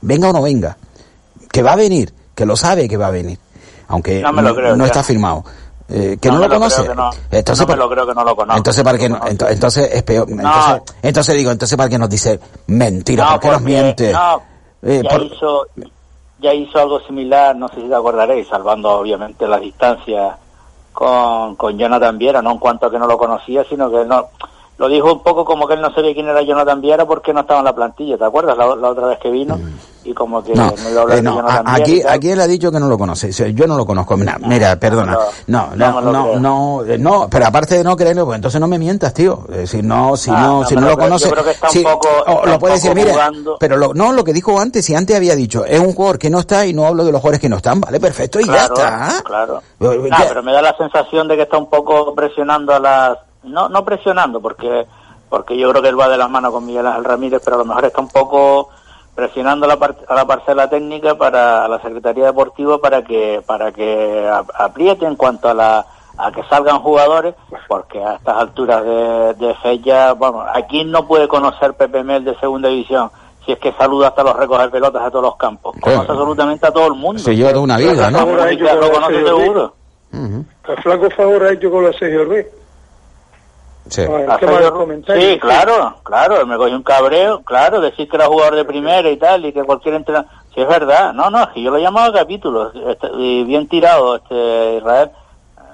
Venga 0.00 0.30
o 0.30 0.32
no 0.32 0.42
venga 0.42 0.76
que 1.50 1.62
va 1.62 1.72
a 1.72 1.76
venir 1.76 2.12
que 2.34 2.46
lo 2.46 2.56
sabe 2.56 2.88
que 2.88 2.96
va 2.96 3.06
a 3.08 3.10
venir 3.10 3.38
aunque 3.88 4.20
No 4.20 4.32
me 4.32 4.42
lo 4.42 4.54
creo, 4.54 4.76
no 4.76 4.84
ya. 4.84 4.86
está 4.88 5.02
firmado. 5.02 5.44
Eh, 5.88 6.16
que 6.20 6.30
no, 6.30 6.38
lo 6.38 6.48
conoce. 6.48 6.94
no. 6.94 7.10
Entonces, 7.30 7.66
no 7.66 7.72
me 7.74 7.78
lo 7.78 7.90
creo 7.90 8.06
que 8.06 8.14
no 8.14 8.24
lo 8.24 8.34
conozco. 8.34 8.56
entonces 8.56 8.82
para 8.82 8.96
que 8.96 9.08
no- 9.08 9.20
ento- 9.20 9.50
entonces 9.50 9.90
es 9.92 10.02
peor. 10.02 10.26
Entonces, 10.30 10.82
entonces 11.02 11.34
digo, 11.36 11.50
entonces 11.50 11.76
para 11.76 11.90
que 11.90 11.98
nos 11.98 12.08
dice 12.08 12.40
mentira, 12.68 13.24
No, 13.24 13.30
¿por 13.32 13.40
qué 13.40 13.48
nos 13.50 13.60
miente? 13.62 14.10
Eh, 14.82 15.02
ya, 15.04 15.10
por- 15.10 15.22
hizo, 15.22 15.66
ya 16.40 16.54
hizo 16.54 16.78
algo 16.78 17.00
similar, 17.00 17.54
no 17.56 17.68
sé 17.68 17.76
si 17.82 17.88
te 17.88 17.94
acordaréis, 17.94 18.48
salvando 18.48 18.90
obviamente 18.92 19.46
las 19.46 19.60
distancias 19.60 20.36
con, 20.92 21.56
con 21.56 21.76
Jonathan 21.78 22.16
Viera, 22.16 22.40
no 22.40 22.52
en 22.52 22.58
cuanto 22.58 22.86
a 22.86 22.90
que 22.90 22.98
no 22.98 23.06
lo 23.06 23.18
conocía, 23.18 23.64
sino 23.68 23.90
que 23.90 24.04
no 24.06 24.28
lo 24.76 24.88
dijo 24.88 25.12
un 25.12 25.22
poco 25.22 25.44
como 25.44 25.66
que 25.68 25.74
él 25.74 25.80
no 25.80 25.94
sabía 25.94 26.12
quién 26.14 26.26
era 26.28 26.42
Jonathan 26.42 26.80
Viera 26.80 27.06
porque 27.06 27.32
no 27.32 27.40
estaba 27.40 27.60
en 27.60 27.64
la 27.66 27.74
plantilla, 27.74 28.18
¿te 28.18 28.24
acuerdas? 28.24 28.56
La, 28.58 28.74
la 28.74 28.88
otra 28.90 29.06
vez 29.06 29.18
que 29.20 29.30
vino 29.30 29.58
y 30.02 30.12
como 30.12 30.42
que 30.44 30.52
no, 30.54 30.66
No, 30.92 31.00
hablar 31.00 31.10
eh, 31.12 31.16
de 31.16 31.22
no, 31.22 31.38
a- 31.48 31.62
aquí, 31.64 32.02
aquí 32.06 32.30
él 32.30 32.40
ha 32.40 32.46
dicho 32.46 32.70
que 32.70 32.78
no 32.78 32.88
lo 32.88 32.98
conoce. 32.98 33.32
Yo 33.54 33.66
no 33.66 33.76
lo 33.78 33.86
conozco. 33.86 34.16
Mira, 34.18 34.36
mira, 34.38 34.76
perdona. 34.78 35.16
No, 35.46 35.70
no 35.76 36.00
no, 36.02 36.12
no, 36.12 36.38
no, 36.40 36.84
eh, 36.84 36.98
no, 36.98 37.28
pero 37.30 37.46
aparte 37.46 37.78
de 37.78 37.84
no 37.84 37.96
creerlo, 37.96 38.26
pues 38.26 38.36
entonces 38.36 38.60
no 38.60 38.66
me 38.68 38.78
mientas, 38.78 39.14
tío. 39.14 39.46
Eh, 39.50 39.66
Si 39.66 39.80
no, 39.80 40.16
si 40.16 40.30
Ah, 40.30 40.40
no, 40.40 40.60
no 40.60 40.66
si 40.68 40.74
no 40.74 40.80
lo 40.88 40.98
conoce, 40.98 41.30
o 41.32 41.34
está 41.50 41.68
lo 42.44 42.58
puede 42.58 42.74
decir, 42.74 42.94
mira, 42.94 43.30
pero 43.58 43.76
lo, 43.76 43.94
no, 43.94 44.12
lo 44.12 44.24
que 44.24 44.32
dijo 44.32 44.58
antes, 44.60 44.84
si 44.84 44.94
antes 44.94 45.16
había 45.16 45.34
dicho, 45.36 45.64
es 45.64 45.78
un 45.80 45.94
jugador 45.94 46.18
que 46.18 46.28
no 46.30 46.40
está 46.40 46.66
y 46.66 46.74
no 46.74 46.86
hablo 46.86 47.04
de 47.04 47.12
los 47.12 47.20
jugadores 47.20 47.40
que 47.40 47.48
no 47.48 47.56
están, 47.56 47.80
vale, 47.80 47.98
perfecto, 48.00 48.40
y 48.40 48.44
claro, 48.44 48.74
ya 48.76 49.08
está. 49.08 49.22
Claro. 49.22 49.62
Ah, 50.10 50.24
pero 50.28 50.42
me 50.42 50.52
da 50.52 50.60
la 50.60 50.76
sensación 50.76 51.28
de 51.28 51.36
que 51.36 51.42
está 51.42 51.56
un 51.56 51.70
poco 51.70 52.14
presionando 52.14 52.74
a 52.74 52.78
las... 52.80 53.18
No, 53.44 53.68
no 53.68 53.84
presionando, 53.84 54.40
porque 54.40 54.86
porque 55.28 55.56
yo 55.56 55.70
creo 55.70 55.82
que 55.82 55.88
él 55.88 55.98
va 55.98 56.08
de 56.08 56.16
las 56.18 56.30
manos 56.30 56.52
con 56.52 56.64
Miguel 56.64 56.86
Ángel 56.86 57.04
Ramírez, 57.04 57.42
pero 57.44 57.56
a 57.56 57.58
lo 57.60 57.64
mejor 57.64 57.84
está 57.86 58.00
un 58.00 58.08
poco 58.08 58.68
presionando 59.14 59.66
a 59.66 59.68
la, 59.68 59.76
par- 59.78 59.96
a 60.08 60.14
la 60.14 60.24
parcela 60.26 60.68
técnica 60.68 61.14
para 61.16 61.64
a 61.64 61.68
la 61.68 61.80
Secretaría 61.80 62.26
Deportiva 62.26 62.78
para 62.78 63.02
que 63.02 63.42
para 63.46 63.72
que 63.72 64.28
apriete 64.54 65.06
en 65.06 65.16
cuanto 65.16 65.48
a 65.48 65.54
la 65.54 65.86
a 66.16 66.30
que 66.30 66.44
salgan 66.44 66.78
jugadores, 66.78 67.34
porque 67.66 68.00
a 68.02 68.14
estas 68.14 68.36
alturas 68.36 68.84
de, 68.84 69.34
de 69.34 69.54
fecha, 69.56 70.14
vamos, 70.14 70.46
aquí 70.54 70.84
no 70.84 71.08
puede 71.08 71.26
conocer 71.26 71.74
Pepe 71.74 72.04
Mel 72.04 72.24
de 72.24 72.36
segunda 72.38 72.68
división 72.68 73.10
si 73.44 73.50
es 73.52 73.58
que 73.58 73.72
saluda 73.72 74.08
hasta 74.08 74.22
los 74.22 74.36
recoger 74.36 74.70
pelotas 74.70 75.02
a 75.02 75.10
todos 75.10 75.24
los 75.24 75.36
campos. 75.36 75.74
Conoce 75.80 76.12
absolutamente 76.12 76.66
a 76.66 76.70
todo 76.70 76.86
el 76.86 76.94
mundo. 76.94 77.20
Se 77.20 77.34
lleva 77.34 77.50
toda 77.50 77.64
una 77.64 77.76
vida, 77.76 78.10
¿no? 78.12 78.18
Ahora 78.20 78.44
ha 78.44 78.50
hecho 78.52 78.64
con 78.64 78.80
Lo 78.80 78.92
conoce 78.92 79.12
seguro. 79.42 79.74
El 80.68 80.82
flaco 80.82 81.10
favor 81.10 81.42
ha 81.42 81.50
hecho 81.52 81.70
con 81.70 81.84
la 81.84 81.92
Sergio 81.92 82.24
Ruiz. 82.24 82.46
Sí. 83.88 84.02
Claro, 85.40 85.94
claro, 86.02 86.46
me 86.46 86.56
cogió 86.56 86.74
un 86.76 86.82
cabreo, 86.82 87.42
claro, 87.42 87.80
decir 87.80 88.08
que 88.08 88.16
era 88.16 88.26
jugador 88.26 88.54
de 88.56 88.64
primera 88.64 89.08
y 89.10 89.16
tal, 89.16 89.44
y 89.44 89.52
que 89.52 89.62
cualquier 89.64 89.94
entrenador... 89.96 90.28
Sí, 90.54 90.60
es 90.60 90.68
verdad, 90.68 91.12
no, 91.12 91.30
no, 91.30 91.42
es 91.42 91.48
que 91.48 91.62
yo 91.62 91.70
lo 91.70 91.76
he 91.78 91.82
llamado 91.82 92.10
a 92.10 92.14
capítulos, 92.20 92.72
este, 92.88 93.08
y 93.18 93.44
bien 93.44 93.68
tirado, 93.68 94.16
este 94.16 94.76
Israel. 94.78 95.10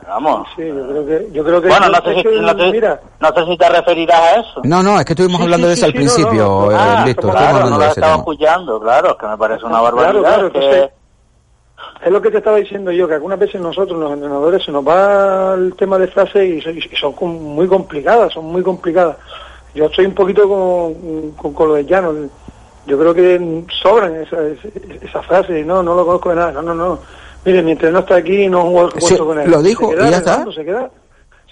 Vamos. 0.08 0.48
Sí, 0.56 0.62
yo 0.66 0.88
creo 0.88 1.06
que... 1.06 1.28
Yo 1.32 1.44
creo 1.44 1.62
que 1.62 1.68
Bueno, 1.68 1.88
no 1.90 1.98
sé, 2.02 2.14
si, 2.16 2.22
que, 2.22 2.40
no, 2.40 2.48
sé, 2.50 2.70
mira, 2.72 3.00
no 3.20 3.28
sé 3.28 3.44
si 3.46 3.56
te 3.56 3.68
referirás 3.68 4.20
a 4.20 4.40
eso. 4.40 4.60
No, 4.64 4.82
no, 4.82 4.98
es 4.98 5.04
que 5.04 5.12
estuvimos 5.12 5.36
Sí, 5.38 5.44
hablando 5.44 5.66
sí, 5.66 5.68
de 5.68 5.74
eso 5.74 5.80
sí, 5.80 5.86
al 5.86 5.92
sí, 5.92 5.98
no, 5.98 6.14
principio, 6.14 6.44
no, 6.44 6.72
eh, 6.72 6.76
Ah, 6.78 7.02
Víctor. 7.06 7.30
claro, 7.30 7.46
estuvimos 7.46 7.70
no 7.70 7.76
lo 7.76 7.82
de 7.82 7.84
ese 7.90 8.00
estaba 8.00 8.12
tema. 8.12 8.18
escuchando, 8.22 8.80
claro, 8.80 9.16
que 9.16 9.26
me 9.26 9.38
parece 9.38 9.64
una 9.66 9.80
barbaridad. 9.80 10.20
claro, 10.20 10.50
que- 10.52 10.90
es 12.04 12.10
lo 12.10 12.20
que 12.22 12.30
te 12.30 12.38
estaba 12.38 12.56
diciendo 12.56 12.90
yo, 12.92 13.06
que 13.08 13.14
algunas 13.14 13.38
veces 13.38 13.60
nosotros, 13.60 13.98
los 13.98 14.12
entrenadores, 14.12 14.64
se 14.64 14.72
nos 14.72 14.86
va 14.86 15.54
el 15.54 15.74
tema 15.74 15.98
de 15.98 16.06
frases 16.08 16.48
y, 16.48 16.60
son- 16.60 16.76
y 16.78 17.38
muy 17.38 17.66
complicadas, 17.66 18.32
son 18.32 18.46
muy 18.46 18.62
complicadas. 18.62 19.16
Yo 19.74 19.86
estoy 19.86 20.06
un 20.06 20.14
poquito 20.14 20.48
con, 20.48 21.30
con, 21.32 21.52
con 21.52 21.68
lo 21.68 21.74
de 21.74 21.84
Llano. 21.84 22.12
Yo 22.86 22.98
creo 22.98 23.14
que 23.14 23.64
sobran 23.82 24.16
esas 24.16 24.40
esa, 24.40 25.04
esa 25.06 25.22
frases, 25.22 25.64
no, 25.66 25.82
no 25.82 25.94
lo 25.94 26.04
conozco 26.06 26.30
de 26.30 26.36
nada, 26.36 26.52
no, 26.52 26.62
no, 26.62 26.74
no. 26.74 26.98
Mire, 27.44 27.62
mi 27.62 27.72
entrenador 27.72 28.02
está 28.04 28.16
aquí 28.16 28.42
y 28.44 28.48
no 28.48 28.62
juego 28.70 28.90
Sí, 28.98 29.16
con 29.16 29.38
él. 29.38 29.50
lo 29.50 29.62
dijo 29.62 29.90
Se 29.90 29.94
queda 29.96 30.08
y 30.08 30.10
ya 30.10 30.16
está. 30.16 30.44
Se 30.52 30.64
queda, 30.64 30.90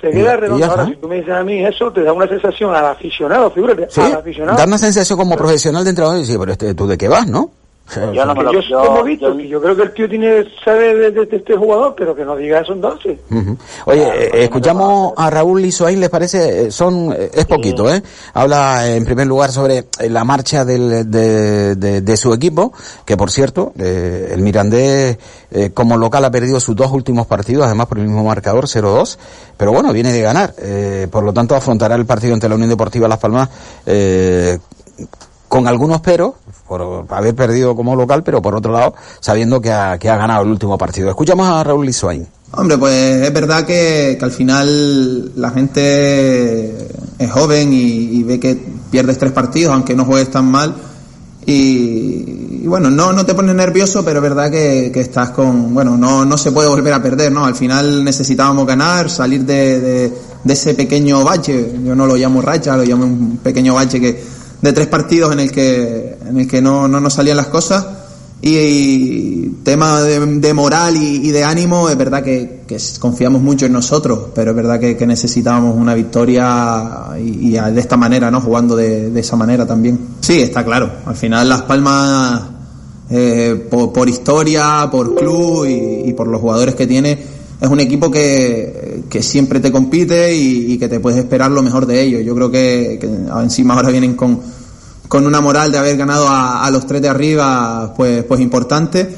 se 0.01 0.09
Y- 0.09 0.13
queda 0.13 0.33
y 0.35 0.37
redondo. 0.37 0.67
Ahora, 0.67 0.87
si 0.87 0.97
tú 0.97 1.09
me 1.09 1.17
dices 1.17 1.33
a 1.35 1.45
mí 1.45 1.65
eso, 1.65 1.93
te 1.93 2.03
da 2.03 2.13
una 2.13 2.27
sensación 2.27 2.75
al 2.75 2.87
aficionado, 2.87 3.51
figúrate, 3.51 3.87
Sí, 3.91 4.01
al 4.01 4.15
aficionado. 4.15 4.59
da 4.59 4.65
una 4.65 4.79
sensación 4.79 5.19
como 5.19 5.37
profesional 5.37 5.85
de 5.85 5.91
entrenador 5.91 6.19
y 6.19 6.23
decir, 6.23 6.39
pero 6.39 6.53
este, 6.53 6.75
¿tú 6.75 6.87
de 6.87 6.99
qué 6.99 7.09
vas, 7.09 7.27
no? 7.27 7.51
Yo 8.15 8.25
no 8.27 8.35
me 8.35 8.43
lo- 8.45 8.53
yo, 8.53 8.61
yo- 8.61 8.81
como 8.85 9.03
Víctor, 9.03 9.35
yo- 9.39 9.45
yo 9.49 9.63
creo 9.63 9.77
que 9.77 9.83
el 9.83 9.95
tío 9.95 10.09
tiene 10.09 10.45
sabe 10.65 10.95
de, 10.95 11.11
de- 11.11 11.27
de 11.27 11.37
este 11.37 11.57
jugador, 11.57 11.95
pero 11.97 12.15
que 12.15 12.25
no 12.25 12.37
diga 12.37 12.61
eso 12.61 12.73
entonces. 12.75 13.19
Ujú. 13.31 13.57
Oye, 13.87 14.03
eh, 14.07 14.45
escuchamos 14.45 15.15
a 15.17 15.31
Raúl 15.31 15.63
Lizoain, 15.63 15.99
¿les 15.99 16.11
parece? 16.11 16.67
Eh, 16.67 16.71
Son, 16.71 17.13
eh, 17.13 17.31
es 17.33 17.47
poquito, 17.47 17.93
¿eh? 17.93 18.03
Habla 18.35 18.89
en 18.91 19.05
primer 19.05 19.27
lugar 19.27 19.51
sobre 19.51 19.87
la 20.09 20.25
marcha 20.25 20.65
del, 20.65 21.11
de, 21.11 21.75
de- 21.77 22.01
de 22.03 22.17
su 22.17 22.33
equipo, 22.35 22.73
que 23.07 23.17
por 23.17 23.31
cierto, 23.31 23.73
eh, 23.79 24.31
el 24.35 24.43
Mirandés 24.43 25.17
eh, 25.51 25.71
como 25.73 25.97
local 25.97 26.25
ha 26.27 26.31
perdido 26.31 26.61
sus 26.61 26.77
dos 26.77 26.93
últimos 26.93 27.27
partidos, 27.27 27.65
además 27.65 27.87
por 27.87 27.99
el 27.99 28.05
mismo 28.05 28.23
marcador, 28.25 28.67
0-2, 28.67 29.17
pero 29.57 29.73
bueno, 29.73 29.93
viene 29.95 30.13
de 30.13 30.21
ganar, 30.21 30.55
eh, 30.59 31.09
por 31.11 31.25
lo 31.25 31.33
tanto 31.33 31.55
afrontará 31.55 31.95
el 31.95 32.05
partido 32.05 32.35
ante 32.35 32.49
la 32.49 32.55
Unión 32.57 32.69
Deportiva 32.69 33.09
Las 33.09 33.19
Palmas 33.19 33.49
eh, 33.87 34.59
con 35.49 35.67
algunos 35.67 36.01
peros, 36.01 36.35
por 36.67 37.07
haber 37.09 37.35
perdido 37.35 37.75
como 37.75 37.97
local, 37.97 38.23
pero 38.23 38.43
por 38.43 38.55
otro 38.55 38.73
lado, 38.73 38.95
sabiendo 39.21 39.61
que 39.61 39.73
ha, 39.73 39.99
que 39.99 40.11
ha 40.11 40.17
ganado 40.17 40.43
el 40.45 40.51
último 40.51 40.77
partido. 40.77 41.09
Escuchamos 41.09 41.49
a 41.49 41.65
Raúl 41.65 41.87
Lizoain. 41.87 42.27
Hombre, 42.53 42.79
pues 42.79 43.27
es 43.27 43.33
verdad 43.33 43.65
que, 43.65 44.17
que 44.19 44.25
al 44.25 44.31
final 44.31 45.33
la 45.37 45.51
gente 45.51 46.89
es 47.19 47.31
joven 47.31 47.73
y, 47.73 48.23
ve 48.23 48.41
que 48.41 48.59
pierdes 48.91 49.19
tres 49.19 49.33
partidos, 49.33 49.75
aunque 49.75 49.95
no 49.95 50.05
juegues 50.05 50.31
tan 50.31 50.51
mal. 50.51 50.75
Y, 51.45 52.61
y 52.63 52.67
bueno, 52.67 52.91
no, 52.91 53.13
no 53.13 53.25
te 53.25 53.35
pones 53.35 53.55
nervioso, 53.55 54.05
pero 54.05 54.19
es 54.19 54.23
verdad 54.23 54.51
que, 54.51 54.91
que 54.93 55.01
estás 55.01 55.31
con, 55.31 55.75
bueno, 55.75 55.97
no, 55.97 56.25
no 56.25 56.39
se 56.39 56.53
puede 56.53 56.69
volver 56.69 56.93
a 56.93 57.03
perder, 57.03 57.33
¿no? 57.33 57.45
Al 57.45 57.55
final 57.55 58.05
necesitábamos 58.05 58.67
ganar, 58.67 59.11
salir 59.11 59.45
de, 59.45 59.81
de, 59.81 60.13
de 60.45 60.53
ese 60.53 60.75
pequeño 60.75 61.25
bache, 61.25 61.73
yo 61.85 61.95
no 61.95 62.07
lo 62.07 62.17
llamo 62.17 62.43
racha, 62.43 62.77
lo 62.77 62.85
llamo 62.85 63.05
un 63.05 63.39
pequeño 63.43 63.75
bache 63.75 64.01
que, 64.01 64.23
de 64.61 64.73
tres 64.73 64.87
partidos 64.89 65.33
en 65.33 65.41
el 65.41 65.53
que, 65.53 66.19
en 66.27 66.41
el 66.41 66.49
que 66.49 66.61
no, 66.61 66.89
no 66.89 67.01
nos 67.01 67.15
salían 67.15 67.37
las 67.37 67.49
cosas. 67.49 67.87
Y, 68.41 68.51
y 68.51 69.59
tema 69.65 70.01
de, 70.01 70.25
de 70.25 70.55
moral 70.55 70.97
y, 70.97 71.29
y 71.29 71.31
de 71.33 71.43
ánimo, 71.43 71.89
es 71.89 71.99
verdad 71.99 72.23
que, 72.23 72.61
que 72.69 72.79
confiamos 73.01 73.43
mucho 73.43 73.67
en 73.67 73.73
nosotros, 73.73 74.29
pero 74.33 74.53
es 74.53 74.57
verdad 74.57 74.79
que, 74.79 74.97
que 74.97 75.07
necesitábamos 75.09 75.77
una 75.77 75.93
victoria 75.95 77.09
y, 77.19 77.49
y 77.49 77.51
de 77.53 77.81
esta 77.81 77.97
manera, 77.97 78.31
¿no? 78.31 78.41
Jugando 78.41 78.77
de, 78.77 79.11
de 79.11 79.21
esa 79.21 79.35
manera 79.35 79.67
también. 79.67 79.99
Sí, 80.21 80.41
está 80.41 80.65
claro. 80.65 80.89
Al 81.05 81.17
final 81.17 81.49
Las 81.49 81.63
Palmas, 81.63 82.43
eh, 83.11 83.67
por, 83.69 83.93
por 83.93 84.09
historia, 84.09 84.89
por 84.89 85.17
club 85.17 85.67
y, 85.67 86.13
por 86.13 86.29
los 86.29 86.41
jugadores 86.41 86.77
que 86.77 86.87
tiene, 86.87 87.19
es 87.61 87.69
un 87.69 87.81
equipo 87.81 88.11
que, 88.11 89.03
que 89.09 89.23
siempre 89.23 89.59
te 89.59 89.73
compite 89.73 90.35
y, 90.35 90.79
que 90.79 90.89
te 90.89 91.01
puedes 91.01 91.19
esperar 91.19 91.51
lo 91.51 91.63
mejor 91.63 91.87
de 91.87 92.01
ellos. 92.03 92.25
Yo 92.25 92.35
creo 92.35 92.51
que, 92.51 93.01
encima 93.43 93.75
ahora 93.75 93.91
vienen 93.91 94.15
con, 94.15 94.41
con 95.09 95.27
una 95.27 95.41
moral 95.41 95.73
de 95.73 95.79
haber 95.79 95.97
ganado 95.97 96.27
a, 96.29 96.69
los 96.71 96.87
tres 96.87 97.03
de 97.03 97.09
arriba, 97.09 97.95
pues, 97.97 98.23
pues 98.25 98.41
importante. 98.41 99.09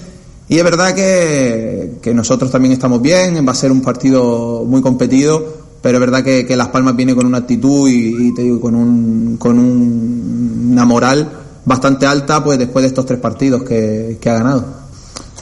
Y 0.48 0.56
es 0.58 0.64
verdad 0.64 0.94
que, 0.94 1.98
que 2.00 2.14
nosotros 2.14 2.50
también 2.50 2.72
estamos 2.72 3.02
bien, 3.02 3.46
va 3.46 3.52
a 3.52 3.54
ser 3.54 3.70
un 3.70 3.82
partido 3.82 4.64
muy 4.66 4.80
competido, 4.80 5.60
pero 5.82 5.98
es 5.98 6.00
verdad 6.00 6.24
que, 6.24 6.56
Las 6.56 6.68
Palmas 6.68 6.96
viene 6.96 7.14
con 7.14 7.26
una 7.26 7.38
actitud 7.38 7.88
y, 7.90 8.34
te 8.34 8.42
digo, 8.42 8.60
con, 8.60 8.74
un, 8.74 9.36
con 9.38 9.58
un- 9.58 10.68
una 10.72 10.84
moral 10.86 11.30
bastante 11.66 12.06
alta, 12.06 12.42
pues 12.42 12.58
después 12.58 12.82
de 12.82 12.88
estos 12.88 13.04
tres 13.04 13.20
partidos 13.20 13.62
que 13.64 14.18
ha 14.24 14.32
ganado. 14.32 14.89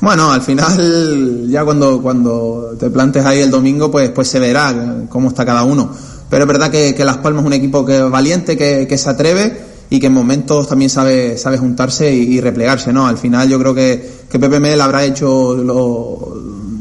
Bueno, 0.00 0.30
al 0.32 0.42
final, 0.42 1.48
ya 1.48 1.64
cuando, 1.64 2.00
cuando 2.00 2.76
te 2.78 2.88
plantes 2.90 3.24
ahí 3.24 3.40
el 3.40 3.50
domingo, 3.50 3.90
pues, 3.90 4.10
pues 4.10 4.28
se 4.28 4.38
verá 4.38 5.04
cómo 5.08 5.28
está 5.28 5.44
cada 5.44 5.64
uno. 5.64 5.90
Pero 6.30 6.44
es 6.44 6.48
verdad 6.48 6.70
que, 6.70 6.94
que 6.94 7.04
Las 7.04 7.16
Palmas 7.18 7.42
es 7.42 7.46
un 7.46 7.52
equipo 7.54 7.84
que 7.84 7.96
es 7.96 8.10
valiente, 8.10 8.56
que, 8.56 8.86
que 8.88 8.98
se 8.98 9.10
atreve 9.10 9.60
y 9.90 9.98
que 9.98 10.06
en 10.08 10.12
momentos 10.12 10.68
también 10.68 10.90
sabe, 10.90 11.36
sabe 11.38 11.58
juntarse 11.58 12.12
y, 12.14 12.40
replegarse, 12.40 12.92
¿no? 12.92 13.06
Al 13.06 13.16
final 13.18 13.48
yo 13.48 13.58
creo 13.58 13.74
que, 13.74 14.08
que 14.30 14.38
Pepe 14.38 14.80
habrá 14.80 15.04
hecho 15.04 15.54
lo- 15.54 16.36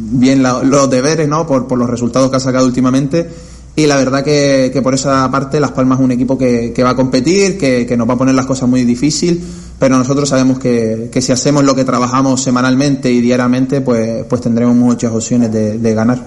bien 0.10 0.44
los 0.44 0.90
deberes, 0.90 1.28
¿no? 1.28 1.48
Por, 1.48 1.68
por 1.68 1.78
los 1.78 1.90
resultados 1.90 2.30
que 2.30 2.38
ha 2.38 2.42
sacado 2.42 2.66
últimamente. 2.66 3.30
Y 3.78 3.86
la 3.86 3.96
verdad 3.96 4.24
que, 4.24 4.72
que 4.74 4.82
por 4.82 4.96
esa 4.96 5.30
parte 5.30 5.60
Las 5.60 5.70
Palmas 5.70 6.00
es 6.00 6.06
un 6.06 6.12
equipo 6.12 6.36
que, 6.36 6.74
que 6.74 6.82
va 6.82 6.90
a 6.90 6.96
competir, 6.96 7.60
que, 7.60 7.86
que 7.86 7.96
nos 7.96 8.10
va 8.10 8.16
a 8.16 8.18
poner 8.18 8.34
las 8.34 8.48
cosas 8.48 8.68
muy 8.68 8.84
difícil, 8.84 9.40
pero 9.78 9.96
nosotros 9.96 10.28
sabemos 10.28 10.58
que, 10.58 11.12
si 11.22 11.32
hacemos 11.32 11.64
lo 11.64 11.76
que 11.76 11.86
trabajamos 11.86 12.42
semanalmente 12.42 13.12
y 13.12 13.22
diariamente, 13.22 13.82
pues, 13.82 14.26
pues 14.28 14.42
tendremos 14.42 14.76
muchas 14.76 15.12
opciones 15.12 15.52
de, 15.54 15.78
de 15.78 15.94
ganar. 15.94 16.20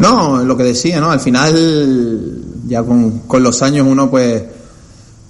No, 0.00 0.44
lo 0.44 0.54
que 0.54 0.64
decía, 0.64 1.00
¿no? 1.00 1.10
Al 1.10 1.20
final, 1.20 2.42
ya 2.66 2.82
con, 2.82 3.20
con 3.20 3.42
los 3.42 3.62
años 3.62 3.86
uno 3.88 4.10
pues 4.10 4.42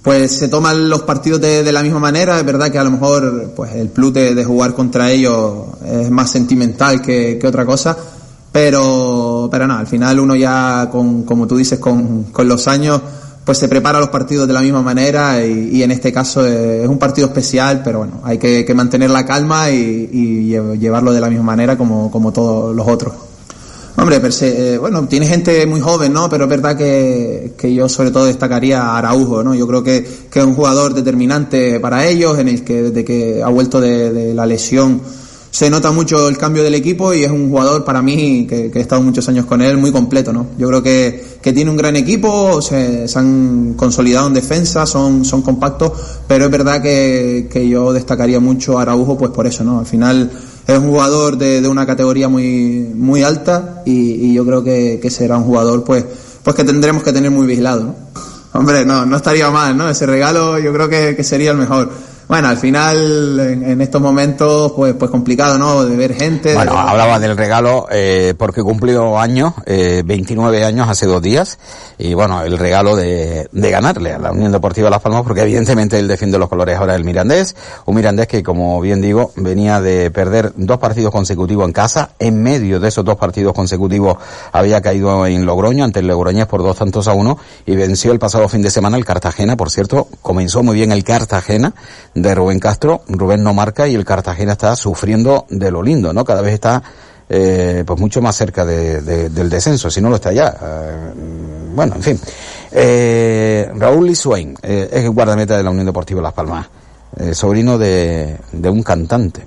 pues 0.01 0.33
se 0.33 0.49
toman 0.49 0.89
los 0.89 1.03
partidos 1.03 1.39
de, 1.39 1.63
de 1.63 1.71
la 1.71 1.81
misma 1.81 1.99
manera. 1.99 2.37
Es 2.37 2.45
verdad 2.45 2.69
que 2.69 2.77
a 2.77 2.83
lo 2.83 2.91
mejor 2.91 3.53
pues 3.55 3.73
el 3.73 3.87
plus 3.87 4.13
de, 4.13 4.35
de 4.35 4.43
jugar 4.43 4.73
contra 4.73 5.09
ellos 5.09 5.67
es 5.85 6.11
más 6.11 6.29
sentimental 6.29 7.01
que, 7.01 7.37
que 7.39 7.47
otra 7.47 7.65
cosa, 7.65 7.97
pero 8.53 9.49
pero 9.51 9.67
no, 9.67 9.73
al 9.75 9.87
final 9.87 10.19
uno 10.21 10.35
ya 10.35 10.87
con 10.89 11.23
como 11.23 11.45
tú 11.47 11.57
dices 11.57 11.79
con, 11.79 12.23
con 12.31 12.47
los 12.47 12.67
años 12.69 13.01
pues 13.43 13.57
se 13.57 13.67
prepara 13.67 13.99
los 13.99 14.07
partidos 14.07 14.47
de 14.47 14.53
la 14.53 14.61
misma 14.61 14.81
manera 14.81 15.45
y, 15.45 15.71
y 15.73 15.83
en 15.83 15.91
este 15.91 16.13
caso 16.13 16.47
es 16.47 16.87
un 16.87 16.97
partido 16.97 17.27
especial, 17.27 17.81
pero 17.83 17.97
bueno, 17.97 18.21
hay 18.23 18.37
que, 18.37 18.73
mantener 18.73 19.09
la 19.09 19.25
calma 19.25 19.69
y, 19.69 20.09
y 20.13 20.49
lle- 20.53 20.79
llevarlo 20.79 21.11
de 21.11 21.19
la 21.19 21.29
misma 21.29 21.43
manera 21.43 21.77
como, 21.77 22.09
como 22.09 22.31
todos 22.31 22.73
los 22.73 22.87
otros. 22.87 23.13
Hombre, 23.97 24.21
per 24.21 24.31
se, 24.31 24.75
eh, 24.75 24.77
bueno, 24.77 25.05
tiene 25.09 25.27
gente 25.27 25.65
muy 25.67 25.81
joven, 25.81 26.13
¿no? 26.13 26.29
Pero 26.29 26.45
es 26.45 26.49
verdad 26.49 26.77
que, 26.77 27.53
que 27.57 27.73
yo 27.73 27.89
sobre 27.89 28.11
todo 28.11 28.25
destacaría 28.25 28.81
a 28.81 28.97
Araujo, 28.97 29.43
¿no? 29.43 29.53
Yo 29.53 29.67
creo 29.67 29.83
que, 29.83 30.07
que 30.31 30.39
es 30.39 30.45
un 30.45 30.55
jugador 30.55 30.93
determinante 30.93 31.81
para 31.81 32.07
ellos, 32.07 32.39
en 32.39 32.47
el 32.47 32.63
que 32.63 32.81
desde 32.81 33.03
que 33.03 33.43
ha 33.43 33.49
vuelto 33.49 33.81
de, 33.81 34.13
de 34.13 34.33
la 34.33 34.45
lesión 34.45 35.01
se 35.53 35.69
nota 35.69 35.91
mucho 35.91 36.29
el 36.29 36.35
cambio 36.35 36.63
del 36.63 36.73
equipo 36.73 37.13
y 37.13 37.23
es 37.23 37.29
un 37.29 37.47
jugador 37.47 37.85
para 37.85 38.01
mí, 38.01 38.47
que, 38.49 38.71
he 38.73 38.79
estado 38.79 39.03
muchos 39.03 39.29
años 39.29 39.45
con 39.45 39.61
él, 39.61 39.77
muy 39.77 39.91
completo, 39.91 40.33
¿no? 40.33 40.47
Yo 40.57 40.67
creo 40.67 40.81
que, 40.81 41.37
que 41.43 41.53
tiene 41.53 41.69
un 41.69 41.77
gran 41.77 41.95
equipo, 41.95 42.59
se, 42.59 43.07
se 43.07 43.19
han 43.19 43.75
consolidado 43.75 44.25
en 44.25 44.33
defensa, 44.33 44.87
son, 44.87 45.23
son 45.23 45.43
compactos, 45.43 45.91
pero 46.27 46.45
es 46.45 46.51
verdad 46.51 46.81
que, 46.81 47.47
que 47.51 47.69
yo 47.69 47.93
destacaría 47.93 48.39
mucho 48.39 48.79
a 48.79 48.81
Araujo 48.81 49.15
pues 49.15 49.29
por 49.29 49.45
eso, 49.45 49.63
¿no? 49.63 49.77
Al 49.77 49.85
final 49.85 50.31
es 50.65 50.75
un 50.79 50.89
jugador 50.89 51.37
de, 51.37 51.61
de 51.61 51.67
una 51.67 51.85
categoría 51.85 52.27
muy, 52.27 52.91
muy 52.95 53.21
alta 53.21 53.83
y, 53.85 54.29
y 54.29 54.33
yo 54.33 54.43
creo 54.47 54.63
que, 54.63 54.97
que 54.99 55.11
será 55.11 55.37
un 55.37 55.43
jugador 55.43 55.83
pues, 55.83 56.03
pues 56.41 56.55
que 56.55 56.63
tendremos 56.63 57.03
que 57.03 57.13
tener 57.13 57.29
muy 57.29 57.45
vigilado, 57.45 57.83
¿no? 57.83 57.95
Hombre, 58.53 58.85
no, 58.85 59.05
no 59.05 59.17
estaría 59.17 59.51
mal, 59.51 59.77
¿no? 59.77 59.87
Ese 59.87 60.07
regalo 60.07 60.57
yo 60.57 60.73
creo 60.73 60.89
que, 60.89 61.15
que 61.15 61.23
sería 61.23 61.51
el 61.51 61.57
mejor. 61.57 61.91
Bueno, 62.27 62.47
al 62.47 62.57
final, 62.57 63.39
en, 63.39 63.63
en 63.63 63.81
estos 63.81 64.01
momentos, 64.01 64.71
pues, 64.73 64.93
pues 64.95 65.11
complicado, 65.11 65.57
¿no? 65.57 65.83
De 65.85 65.95
ver 65.95 66.13
gente. 66.15 66.53
Bueno, 66.55 66.71
de- 66.73 66.77
hablaba 66.77 67.19
del 67.19 67.35
regalo 67.37 67.87
eh, 67.91 68.33
porque 68.37 68.61
cumplió 68.63 69.19
años, 69.19 69.53
eh, 69.65 70.03
29 70.05 70.63
años 70.65 70.87
hace 70.89 71.05
dos 71.05 71.21
días, 71.21 71.59
y 71.97 72.13
bueno, 72.13 72.41
el 72.43 72.57
regalo 72.57 72.95
de, 72.95 73.47
de 73.51 73.71
ganarle 73.71 74.13
a 74.13 74.19
la 74.19 74.31
Unión 74.31 74.51
Deportiva 74.51 74.89
Las 74.89 75.01
Palmas, 75.01 75.23
porque 75.23 75.41
evidentemente 75.41 75.99
él 75.99 76.07
defiende 76.07 76.37
los 76.39 76.49
colores 76.49 76.77
ahora 76.77 76.93
del 76.93 77.03
Mirandés, 77.03 77.55
un 77.85 77.95
Mirandés 77.95 78.27
que, 78.27 78.41
como 78.41 78.79
bien 78.81 79.01
digo, 79.01 79.31
venía 79.35 79.81
de 79.81 80.09
perder 80.11 80.53
dos 80.55 80.79
partidos 80.79 81.11
consecutivos 81.11 81.65
en 81.67 81.73
casa, 81.73 82.11
en 82.19 82.41
medio 82.41 82.79
de 82.79 82.87
esos 82.87 83.03
dos 83.05 83.17
partidos 83.17 83.53
consecutivos 83.53 84.17
había 84.51 84.81
caído 84.81 85.25
en 85.27 85.45
Logroño 85.45 85.83
ante 85.83 85.99
el 85.99 86.07
Logroñés 86.07 86.47
por 86.47 86.63
dos 86.63 86.77
tantos 86.77 87.07
a 87.07 87.13
uno, 87.13 87.37
y 87.65 87.75
venció 87.75 88.11
el 88.11 88.19
pasado 88.19 88.47
fin 88.49 88.61
de 88.61 88.71
semana 88.71 88.97
el 88.97 89.05
Cartagena, 89.05 89.55
por 89.57 89.69
cierto, 89.69 90.07
comenzó 90.21 90.63
muy 90.63 90.75
bien 90.75 90.91
el 90.91 91.03
Cartagena 91.03 91.73
de 92.15 92.35
Rubén 92.35 92.59
Castro, 92.59 93.01
Rubén 93.07 93.43
no 93.43 93.53
marca 93.53 93.87
y 93.87 93.95
el 93.95 94.05
Cartagena 94.05 94.51
está 94.53 94.75
sufriendo 94.75 95.45
de 95.49 95.71
lo 95.71 95.81
lindo, 95.81 96.13
¿no? 96.13 96.23
Cada 96.23 96.41
vez 96.41 96.53
está 96.53 96.81
eh, 97.29 97.83
pues 97.87 97.99
mucho 97.99 98.21
más 98.21 98.35
cerca 98.35 98.65
de- 98.65 99.01
de- 99.01 99.29
del 99.29 99.49
descenso, 99.49 99.89
si 99.89 100.01
no 100.01 100.09
lo 100.09 100.15
está 100.17 100.31
ya. 100.31 100.55
Eh, 100.61 101.13
bueno, 101.73 101.95
en 101.95 102.03
fin. 102.03 102.19
Eh, 102.71 103.71
Raúl 103.75 104.05
Lisuain 104.07 104.55
eh, 104.61 104.89
es 104.91 105.03
el 105.05 105.09
guardameta 105.11 105.55
de 105.57 105.63
la 105.63 105.69
Unión 105.71 105.85
Deportiva 105.85 106.21
Las 106.21 106.33
Palmas, 106.33 106.67
eh, 107.17 107.33
sobrino 107.33 107.77
de, 107.77 108.37
de 108.51 108.69
un 108.69 108.83
cantante. 108.83 109.45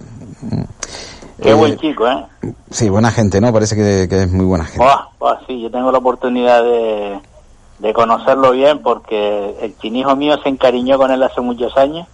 Qué 1.41 1.53
buen 1.53 1.77
chico, 1.79 2.09
¿eh? 2.09 2.27
Sí, 2.71 2.89
buena 2.89 3.11
gente, 3.11 3.41
¿no? 3.41 3.53
Parece 3.53 3.77
que, 3.77 4.09
que 4.09 4.23
es 4.23 4.31
muy 4.33 4.47
buena 4.47 4.65
gente. 4.65 4.79
Buah, 5.19 5.37
sí, 5.47 5.61
yo 5.61 5.71
tengo 5.71 5.93
la 5.93 5.99
oportunidad 5.99 6.63
de, 6.63 7.21
de 7.79 7.93
conocerlo 7.93 8.53
bien 8.53 8.81
porque 8.83 9.55
el 9.61 9.77
chinijo 9.79 10.17
mío 10.17 10.37
se 10.43 10.49
encariñó 10.49 10.97
con 10.97 11.11
él 11.11 11.23
hace 11.23 11.41
muchos 11.43 11.77
años 11.77 12.07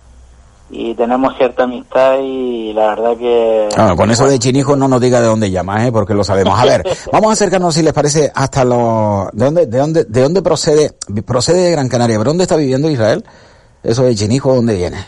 y 0.73 0.95
tenemos 0.95 1.37
cierta 1.37 1.65
amistad 1.65 2.17
y 2.19 2.73
la 2.73 2.95
verdad 2.95 3.17
que... 3.19 3.69
Ah, 3.77 3.95
con 3.95 4.11
eso 4.11 4.27
de 4.27 4.39
chinijo 4.39 4.75
no 4.75 4.89
nos 4.89 5.03
diga 5.03 5.21
de 5.21 5.27
dónde 5.27 5.51
llama, 5.51 5.87
¿eh? 5.87 5.93
porque 5.93 6.15
lo 6.15 6.25
sabemos. 6.25 6.59
A 6.59 6.65
ver, 6.65 6.83
vamos 7.13 7.29
a 7.29 7.33
acercarnos, 7.35 7.75
si 7.75 7.83
les 7.83 7.93
parece, 7.93 8.33
hasta 8.35 8.65
los... 8.65 9.31
¿De 9.33 9.45
dónde, 9.45 9.67
de 9.67 9.79
dónde, 9.79 10.05
de 10.05 10.23
dónde 10.23 10.41
procede? 10.41 10.93
Procede 11.27 11.65
de 11.65 11.71
Gran 11.73 11.91
Canaria. 11.91 12.17
¿Pero 12.17 12.31
dónde 12.31 12.45
está 12.45 12.57
viviendo 12.57 12.89
Israel? 12.89 13.23
Eso 13.83 14.05
de 14.05 14.15
chinijo, 14.15 14.55
¿dónde 14.55 14.75
viene? 14.75 15.05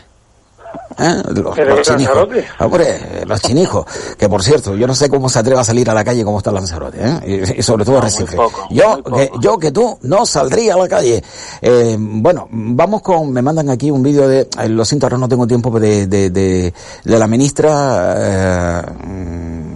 ¿Eh? 0.97 1.21
Los, 1.27 1.57
los. 1.57 1.87
Lanzarote. 1.89 2.45
Hombre, 2.59 3.23
los 3.25 3.41
chinijos. 3.41 3.85
Que 4.17 4.29
por 4.29 4.41
cierto, 4.43 4.75
yo 4.75 4.87
no 4.87 4.95
sé 4.95 5.09
cómo 5.09 5.27
se 5.29 5.39
atreve 5.39 5.59
a 5.59 5.63
salir 5.63 5.89
a 5.89 5.93
la 5.93 6.03
calle 6.03 6.23
como 6.23 6.37
está 6.37 6.51
Lanzarote, 6.51 6.97
¿eh? 7.01 7.43
Y, 7.55 7.59
y 7.59 7.63
sobre 7.63 7.83
todo 7.85 7.99
Recife. 8.01 8.35
poco, 8.35 8.67
yo, 8.69 9.03
que, 9.03 9.29
yo 9.41 9.57
que 9.57 9.71
tú 9.71 9.97
no 10.03 10.25
saldría 10.25 10.75
a 10.75 10.77
la 10.77 10.87
calle. 10.87 11.23
Eh, 11.61 11.95
bueno, 11.99 12.47
vamos 12.51 13.01
con, 13.01 13.31
me 13.31 13.41
mandan 13.41 13.69
aquí 13.69 13.91
un 13.91 14.01
vídeo 14.03 14.27
de, 14.27 14.41
eh, 14.59 14.69
lo 14.69 14.85
siento, 14.85 15.05
ahora 15.05 15.17
no 15.17 15.27
tengo 15.27 15.45
tiempo 15.47 15.77
de, 15.79 16.07
de, 16.07 16.29
de, 16.29 16.73
de 17.03 17.19
la 17.19 17.27
ministra, 17.27 18.15
eh, 18.17 18.81
mm, 19.05 19.73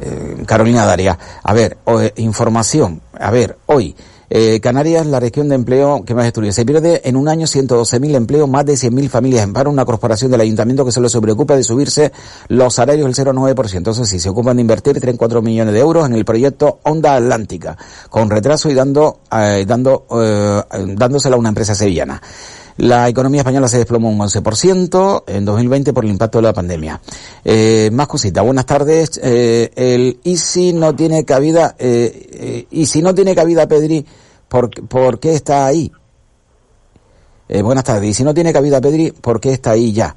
eh, 0.00 0.42
Carolina 0.46 0.84
Daria. 0.86 1.18
A 1.42 1.52
ver, 1.52 1.78
o- 1.84 2.00
información. 2.16 3.00
A 3.18 3.30
ver, 3.30 3.58
hoy. 3.66 3.94
Eh, 4.34 4.60
Canarias, 4.60 5.06
la 5.06 5.20
región 5.20 5.50
de 5.50 5.56
empleo 5.56 6.04
que 6.06 6.14
más 6.14 6.24
destruye. 6.24 6.52
Se 6.52 6.64
pierde 6.64 7.02
en 7.04 7.16
un 7.16 7.28
año 7.28 7.46
112.000 7.46 8.14
empleos, 8.14 8.48
más 8.48 8.64
de 8.64 8.72
100.000 8.72 9.10
familias 9.10 9.44
en 9.44 9.52
paro. 9.52 9.70
Una 9.70 9.84
corporación 9.84 10.30
del 10.30 10.40
ayuntamiento 10.40 10.86
que 10.86 10.90
solo 10.90 11.10
se 11.10 11.20
preocupa 11.20 11.54
de 11.54 11.62
subirse 11.62 12.12
los 12.48 12.72
salarios 12.74 13.14
del 13.14 13.26
0,9%. 13.26 13.76
Entonces, 13.76 14.08
sí, 14.08 14.18
se 14.18 14.30
ocupan 14.30 14.56
de 14.56 14.62
invertir 14.62 14.98
34 14.98 15.42
millones 15.42 15.74
de 15.74 15.80
euros 15.80 16.06
en 16.06 16.14
el 16.14 16.24
proyecto 16.24 16.80
Onda 16.84 17.16
Atlántica, 17.16 17.76
con 18.08 18.30
retraso 18.30 18.70
y 18.70 18.74
dando, 18.74 19.18
eh, 19.30 19.66
dando, 19.68 20.06
eh, 20.10 20.62
dándosela 20.96 21.36
a 21.36 21.38
una 21.38 21.50
empresa 21.50 21.74
sevillana. 21.74 22.22
La 22.78 23.08
economía 23.08 23.40
española 23.40 23.68
se 23.68 23.78
desplomó 23.78 24.10
un 24.10 24.18
11% 24.18 25.24
en 25.26 25.44
2020 25.44 25.92
por 25.92 26.04
el 26.04 26.10
impacto 26.10 26.38
de 26.38 26.42
la 26.42 26.52
pandemia. 26.52 27.00
Eh, 27.44 27.90
más 27.92 28.06
cositas. 28.06 28.44
Buenas 28.44 28.66
tardes. 28.66 29.20
Eh, 29.22 29.70
el 29.76 30.20
ISI 30.24 30.72
no 30.72 30.94
tiene 30.94 31.24
cabida. 31.24 31.76
Eh, 31.78 32.28
eh, 32.32 32.66
y 32.70 32.86
si 32.86 33.02
no 33.02 33.14
tiene 33.14 33.34
cabida, 33.34 33.68
Pedri, 33.68 34.04
¿por, 34.48 34.70
por 34.88 35.20
qué 35.20 35.34
está 35.34 35.66
ahí? 35.66 35.92
Eh, 37.48 37.62
buenas 37.62 37.84
tardes. 37.84 38.08
Y 38.08 38.14
si 38.14 38.24
no 38.24 38.32
tiene 38.32 38.52
cabida, 38.52 38.80
Pedri, 38.80 39.12
¿por 39.12 39.40
qué 39.40 39.52
está 39.52 39.72
ahí 39.72 39.92
ya? 39.92 40.16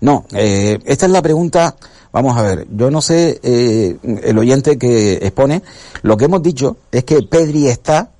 No, 0.00 0.24
eh, 0.32 0.80
esta 0.84 1.06
es 1.06 1.12
la 1.12 1.22
pregunta. 1.22 1.76
Vamos 2.12 2.36
a 2.36 2.42
ver, 2.42 2.66
yo 2.70 2.90
no 2.90 3.00
sé, 3.00 3.40
el 3.42 4.36
oyente 4.36 4.76
que 4.76 5.14
expone, 5.14 5.62
lo 6.02 6.18
que 6.18 6.26
hemos 6.26 6.42
dicho 6.42 6.76
es 6.90 7.04
que 7.04 7.22
Pedri 7.22 7.68
está 7.68 8.10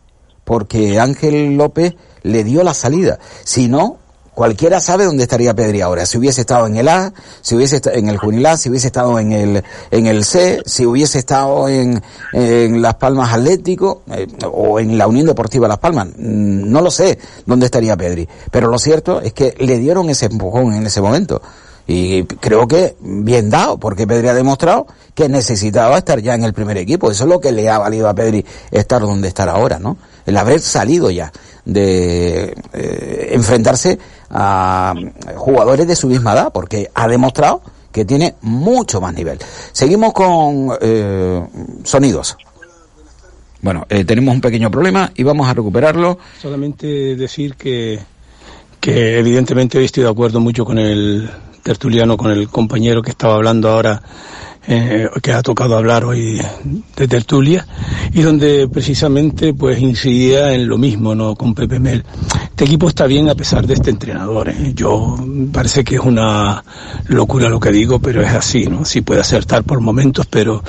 porque 0.45 0.99
Ángel 0.99 1.59
López 1.59 1.95
le 2.23 2.45
dio 2.45 2.63
la 2.63 2.75
salida. 2.75 3.19
Si 3.45 3.69
no, 3.69 3.99
cualquiera 4.35 4.81
sabe 4.81 5.05
dónde 5.05 5.25
estaría 5.25 5.55
Pedri 5.55 5.81
ahora. 5.81 6.07
Si 6.07 6.19
hubiese 6.19 6.41
estado 6.41 6.67
en 6.67 6.77
el 6.77 6.89
A, 6.89 7.13
si 7.41 7.55
hubiese 7.55 7.77
estado 7.77 7.97
en 7.97 8.09
el 8.09 8.17
Juvenil 8.17 8.47
A, 8.47 8.57
si 8.57 8.71
hubiese 8.71 8.87
estado 8.87 9.19
en 9.19 9.33
el, 9.33 9.63
en 9.91 10.07
el 10.07 10.25
C, 10.25 10.63
si 10.65 10.87
hubiese 10.87 11.19
estado 11.19 11.69
en, 11.69 12.03
en 12.33 12.83
Las 12.83 12.95
Palmas 12.95 13.33
Atlético 13.33 14.03
eh, 14.11 14.27
o 14.51 14.81
en 14.81 14.97
la 14.97 15.07
Unión 15.07 15.27
Deportiva 15.27 15.69
Las 15.69 15.79
Palmas. 15.79 16.09
Mm, 16.17 16.71
No 16.71 16.81
lo 16.81 16.91
sé 16.91 17.19
dónde 17.47 17.67
estaría 17.67 17.97
Pedri. 17.97 18.29
Pero 18.51 18.69
lo 18.69 18.79
cierto 18.79 19.21
es 19.21 19.33
que 19.33 19.55
le 19.59 19.79
dieron 19.79 20.09
ese 20.11 20.27
empujón 20.27 20.73
en 20.75 20.87
ese 20.87 21.01
momento. 21.01 21.43
Y 21.87 22.23
creo 22.25 22.69
que 22.69 22.97
bien 23.01 23.51
dado, 23.51 23.77
porque 23.79 24.07
Pedri 24.07 24.29
ha 24.29 24.35
demostrado 24.35 24.87
que 25.15 25.29
necesitaba 25.29 25.99
estar 25.99 26.21
ya 26.21 26.35
en 26.35 26.45
el 26.45 26.55
primer 26.55 26.79
equipo. 26.79 27.11
Eso 27.11 27.25
es 27.25 27.29
lo 27.29 27.41
que 27.41 27.53
le 27.53 27.69
ha 27.69 27.79
valido 27.79 28.09
a 28.09 28.15
Pedri 28.15 28.47
estar 28.71 29.03
donde 29.03 29.29
estar 29.29 29.49
ahora, 29.49 29.79
¿no? 29.79 29.97
El 30.27 30.37
haber 30.37 30.61
salido 30.61 31.11
ya 31.11 31.33
de 31.65 32.55
eh, 32.73 33.29
enfrentarse 33.33 33.99
a 34.31 34.95
jugadores 35.37 35.87
de 35.87 35.97
su 35.97 36.09
misma 36.09 36.33
edad, 36.33 36.53
porque 36.53 36.91
ha 36.95 37.09
demostrado 37.09 37.63
que 37.93 38.05
tiene 38.05 38.35
mucho 38.41 39.01
más 39.01 39.15
nivel. 39.15 39.39
Seguimos 39.73 40.13
con 40.13 40.71
eh, 40.81 41.47
sonidos. 41.85 42.37
Bueno, 43.61 43.87
eh, 43.89 44.05
tenemos 44.05 44.35
un 44.35 44.41
pequeño 44.41 44.71
problema 44.71 45.13
y 45.15 45.23
vamos 45.23 45.49
a 45.49 45.55
recuperarlo. 45.55 46.19
Solamente 46.41 47.15
decir 47.15 47.55
que, 47.55 48.01
que 48.81 49.19
evidentemente 49.19 49.83
estoy 49.85 50.03
de 50.03 50.11
acuerdo 50.11 50.41
mucho 50.41 50.65
con 50.65 50.79
el 50.79 51.31
tertuliano, 51.63 52.17
con 52.17 52.33
el 52.33 52.49
compañero 52.49 53.03
que 53.03 53.11
estaba 53.11 53.35
hablando 53.35 53.69
ahora, 53.69 54.03
eh, 54.69 55.09
que 55.23 55.33
ha 55.33 55.43
tocado 55.43 55.77
hablar 55.77 56.05
hoy 56.05 56.41
de 56.97 57.09
tertulia, 57.09 57.67
y 58.13 58.23
donde 58.23 58.69
precisamente 58.69 59.55
pues 59.55 59.81
incidía 59.81 60.53
en 60.53 60.69
lo 60.69 60.79
mismo, 60.79 61.15
¿no? 61.15 61.35
Con 61.35 61.55
Pepe 61.55 61.79
Mel. 61.81 62.05
Este 62.45 62.65
equipo 62.65 62.89
está 62.89 63.07
bien 63.07 63.29
a 63.29 63.35
pesar 63.35 63.67
de 63.67 63.75
este 63.75 63.91
entrenador. 63.91 64.49
¿eh? 64.51 64.73
Yo 64.75 65.17
parece 65.53 65.83
que 65.83 65.97
es 65.97 66.01
una 66.01 66.63
locura 67.09 67.49
lo 67.49 67.59
que 67.59 67.73
digo, 67.73 67.99
pero 67.99 68.23
es 68.23 68.31
así, 68.31 68.67
¿no? 68.67 68.85
Sí 68.85 69.01
puede 69.01 69.21
acertar 69.21 69.65
por 69.65 69.81
momentos, 69.81 70.27
pero 70.27 70.63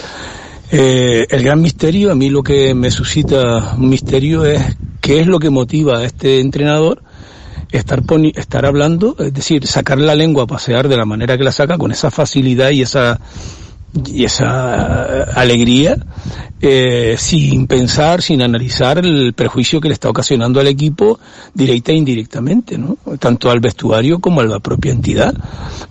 eh, 0.71 1.27
el 1.29 1.43
gran 1.43 1.61
misterio, 1.61 2.11
a 2.11 2.15
mí 2.15 2.29
lo 2.29 2.41
que 2.41 2.73
me 2.73 2.89
suscita 2.89 3.75
un 3.77 3.89
misterio 3.89 4.43
es 4.45 4.61
qué 5.01 5.19
es 5.19 5.27
lo 5.27 5.37
que 5.37 5.49
motiva 5.51 5.99
a 5.99 6.03
este 6.05 6.39
entrenador 6.39 7.03
estar, 7.69 8.01
poni- 8.03 8.35
estar 8.37 8.65
hablando, 8.65 9.15
es 9.19 9.33
decir, 9.33 9.67
sacar 9.67 9.99
la 9.99 10.15
lengua 10.15 10.47
pasear 10.47 10.87
de 10.87 10.95
la 10.97 11.05
manera 11.05 11.37
que 11.37 11.43
la 11.43 11.51
saca, 11.51 11.77
con 11.77 11.91
esa 11.91 12.09
facilidad 12.09 12.69
y 12.69 12.81
esa 12.83 13.19
y 13.93 14.25
esa 14.25 15.05
eh, 15.07 15.25
alegría 15.35 15.97
eh, 16.65 17.15
sin 17.17 17.67
pensar, 17.67 18.21
sin 18.21 18.41
analizar 18.41 18.97
el 18.99 19.33
perjuicio 19.33 19.81
que 19.81 19.89
le 19.89 19.93
está 19.93 20.09
ocasionando 20.09 20.61
al 20.61 20.67
equipo 20.67 21.19
directa 21.53 21.91
e 21.91 21.95
indirectamente, 21.95 22.77
¿no? 22.77 22.97
Tanto 23.19 23.51
al 23.51 23.59
vestuario 23.59 24.19
como 24.19 24.39
a 24.39 24.45
la 24.45 24.59
propia 24.59 24.93
entidad. 24.93 25.33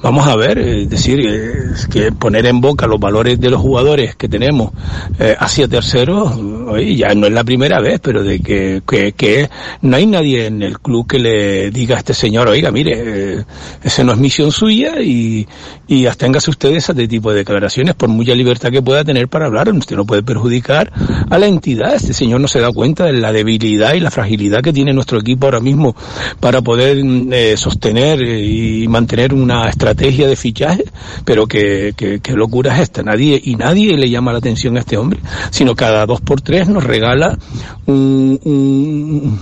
Vamos 0.00 0.26
a 0.26 0.34
ver, 0.34 0.58
es 0.58 0.88
decir, 0.88 1.20
es 1.20 1.86
que 1.88 2.10
poner 2.10 2.46
en 2.46 2.62
boca 2.62 2.86
los 2.86 2.98
valores 2.98 3.38
de 3.38 3.50
los 3.50 3.60
jugadores 3.60 4.16
que 4.16 4.30
tenemos 4.30 4.72
eh, 5.18 5.36
hacia 5.38 5.68
terceros, 5.68 6.38
oye, 6.38 6.96
ya 6.96 7.14
no 7.14 7.26
es 7.26 7.34
la 7.34 7.44
primera 7.44 7.78
vez, 7.78 8.00
pero 8.02 8.22
de 8.22 8.40
que, 8.40 8.80
que, 8.88 9.12
que 9.12 9.50
no 9.82 9.96
hay 9.96 10.06
nadie 10.06 10.46
en 10.46 10.62
el 10.62 10.80
club 10.80 11.06
que 11.06 11.18
le 11.18 11.70
diga 11.70 11.96
a 11.96 11.98
este 11.98 12.14
señor, 12.14 12.48
oiga, 12.48 12.70
mire, 12.70 12.92
eh, 12.94 13.44
esa 13.82 14.04
no 14.04 14.12
es 14.12 14.18
misión 14.18 14.50
suya 14.50 15.02
y, 15.02 15.46
y 15.86 16.06
absténgase 16.06 16.50
ustedes 16.50 16.88
a 16.88 16.92
este 16.92 17.06
tipo 17.06 17.30
de 17.30 17.40
declaraciones 17.40 17.91
por 17.94 18.08
mucha 18.08 18.34
libertad 18.34 18.70
que 18.70 18.82
pueda 18.82 19.04
tener 19.04 19.28
para 19.28 19.46
hablar. 19.46 19.70
Usted 19.72 19.96
no 19.96 20.04
puede 20.04 20.22
perjudicar 20.22 20.92
a 21.30 21.38
la 21.38 21.46
entidad. 21.46 21.94
Este 21.94 22.12
señor 22.14 22.40
no 22.40 22.48
se 22.48 22.60
da 22.60 22.70
cuenta 22.72 23.04
de 23.06 23.12
la 23.14 23.32
debilidad 23.32 23.94
y 23.94 24.00
la 24.00 24.10
fragilidad 24.10 24.62
que 24.62 24.72
tiene 24.72 24.92
nuestro 24.92 25.18
equipo 25.20 25.46
ahora 25.46 25.60
mismo 25.60 25.94
para 26.40 26.60
poder 26.62 27.02
mm, 27.02 27.28
eh, 27.32 27.56
sostener 27.56 28.22
eh, 28.22 28.40
y 28.44 28.88
mantener 28.88 29.32
una 29.34 29.68
estrategia 29.68 30.26
de 30.28 30.36
fichaje. 30.36 30.84
Pero 31.24 31.46
que 31.46 31.94
locura 32.34 32.74
es 32.76 32.82
esta. 32.82 33.02
Nadie, 33.02 33.40
y 33.42 33.56
nadie 33.56 33.96
le 33.96 34.08
llama 34.10 34.32
la 34.32 34.38
atención 34.38 34.76
a 34.76 34.80
este 34.80 34.96
hombre, 34.96 35.20
sino 35.50 35.74
cada 35.74 36.06
dos 36.06 36.20
por 36.20 36.40
tres 36.40 36.68
nos 36.68 36.84
regala 36.84 37.38
un- 37.86 39.38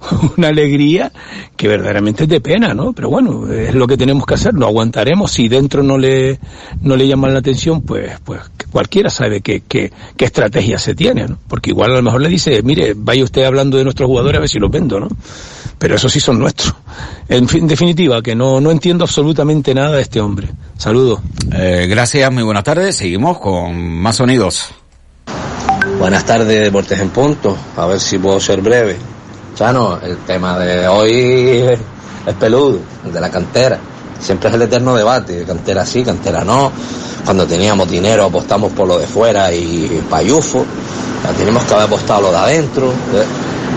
una 0.36 0.48
alegría 0.48 1.12
que 1.56 1.68
verdaderamente 1.68 2.24
es 2.24 2.28
de 2.28 2.40
pena, 2.40 2.74
¿no? 2.74 2.92
Pero 2.92 3.10
bueno, 3.10 3.50
es 3.52 3.74
lo 3.74 3.86
que 3.86 3.96
tenemos 3.96 4.26
que 4.26 4.34
hacer, 4.34 4.54
lo 4.54 4.66
aguantaremos. 4.66 5.30
Si 5.30 5.48
dentro 5.48 5.82
no 5.82 5.98
le, 5.98 6.38
no 6.82 6.96
le 6.96 7.06
llaman 7.08 7.32
la 7.32 7.38
atención, 7.40 7.82
pues, 7.82 7.93
pues 8.24 8.40
cualquiera 8.70 9.10
sabe 9.10 9.40
qué, 9.40 9.62
qué, 9.66 9.92
qué 10.16 10.24
estrategia 10.24 10.78
se 10.78 10.94
tiene, 10.94 11.28
¿no? 11.28 11.38
Porque 11.48 11.70
igual 11.70 11.92
a 11.92 11.96
lo 11.96 12.02
mejor 12.02 12.20
le 12.20 12.28
dice, 12.28 12.62
mire, 12.62 12.94
vaya 12.96 13.24
usted 13.24 13.44
hablando 13.44 13.76
de 13.76 13.84
nuestros 13.84 14.06
jugadores 14.06 14.38
a 14.38 14.40
ver 14.40 14.48
si 14.48 14.58
los 14.58 14.70
vendo, 14.70 15.00
¿no? 15.00 15.08
Pero 15.78 15.96
esos 15.96 16.12
sí 16.12 16.20
son 16.20 16.38
nuestros. 16.38 16.74
En 17.28 17.48
fin, 17.48 17.66
definitiva, 17.66 18.22
que 18.22 18.34
no, 18.34 18.60
no 18.60 18.70
entiendo 18.70 19.04
absolutamente 19.04 19.74
nada 19.74 19.96
de 19.96 20.02
este 20.02 20.20
hombre. 20.20 20.48
Saludos. 20.78 21.20
Eh, 21.52 21.86
gracias, 21.88 22.32
muy 22.32 22.42
buenas 22.42 22.64
tardes. 22.64 22.96
Seguimos 22.96 23.38
con 23.38 23.76
más 23.76 24.16
sonidos. 24.16 24.70
Buenas 25.98 26.24
tardes, 26.24 26.60
Deportes 26.60 27.00
en 27.00 27.10
Punto. 27.10 27.56
A 27.76 27.86
ver 27.86 28.00
si 28.00 28.18
puedo 28.18 28.40
ser 28.40 28.60
breve. 28.60 28.96
Chano, 29.54 29.98
el 30.02 30.18
tema 30.18 30.58
de 30.58 30.88
hoy 30.88 31.12
es, 31.12 31.78
es 32.26 32.34
peludo, 32.34 32.80
el 33.04 33.12
de 33.12 33.20
la 33.20 33.30
cantera. 33.30 33.78
Siempre 34.24 34.48
es 34.48 34.54
el 34.54 34.62
eterno 34.62 34.94
debate, 34.94 35.44
cantera 35.44 35.84
sí, 35.84 36.02
cantera 36.02 36.42
no. 36.42 36.72
Cuando 37.26 37.46
teníamos 37.46 37.90
dinero 37.90 38.24
apostamos 38.24 38.72
por 38.72 38.88
lo 38.88 38.98
de 38.98 39.06
fuera 39.06 39.52
y 39.52 40.02
payufo. 40.08 40.64
Tenemos 41.36 41.62
que 41.64 41.74
haber 41.74 41.86
apostado 41.86 42.22
lo 42.22 42.30
de 42.30 42.38
adentro. 42.38 42.86
¿eh? 42.86 43.24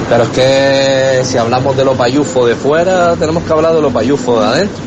Pero 0.07 0.23
es 0.23 0.29
que 0.29 1.25
si 1.25 1.37
hablamos 1.37 1.75
de 1.75 1.83
lo 1.83 1.95
payufo 1.95 2.45
de 2.45 2.55
fuera, 2.55 3.17
tenemos 3.17 3.43
que 3.43 3.51
hablar 3.51 3.75
de 3.75 3.81
lo 3.81 3.91
payufo 3.91 4.39
de 4.39 4.45
adentro. 4.45 4.83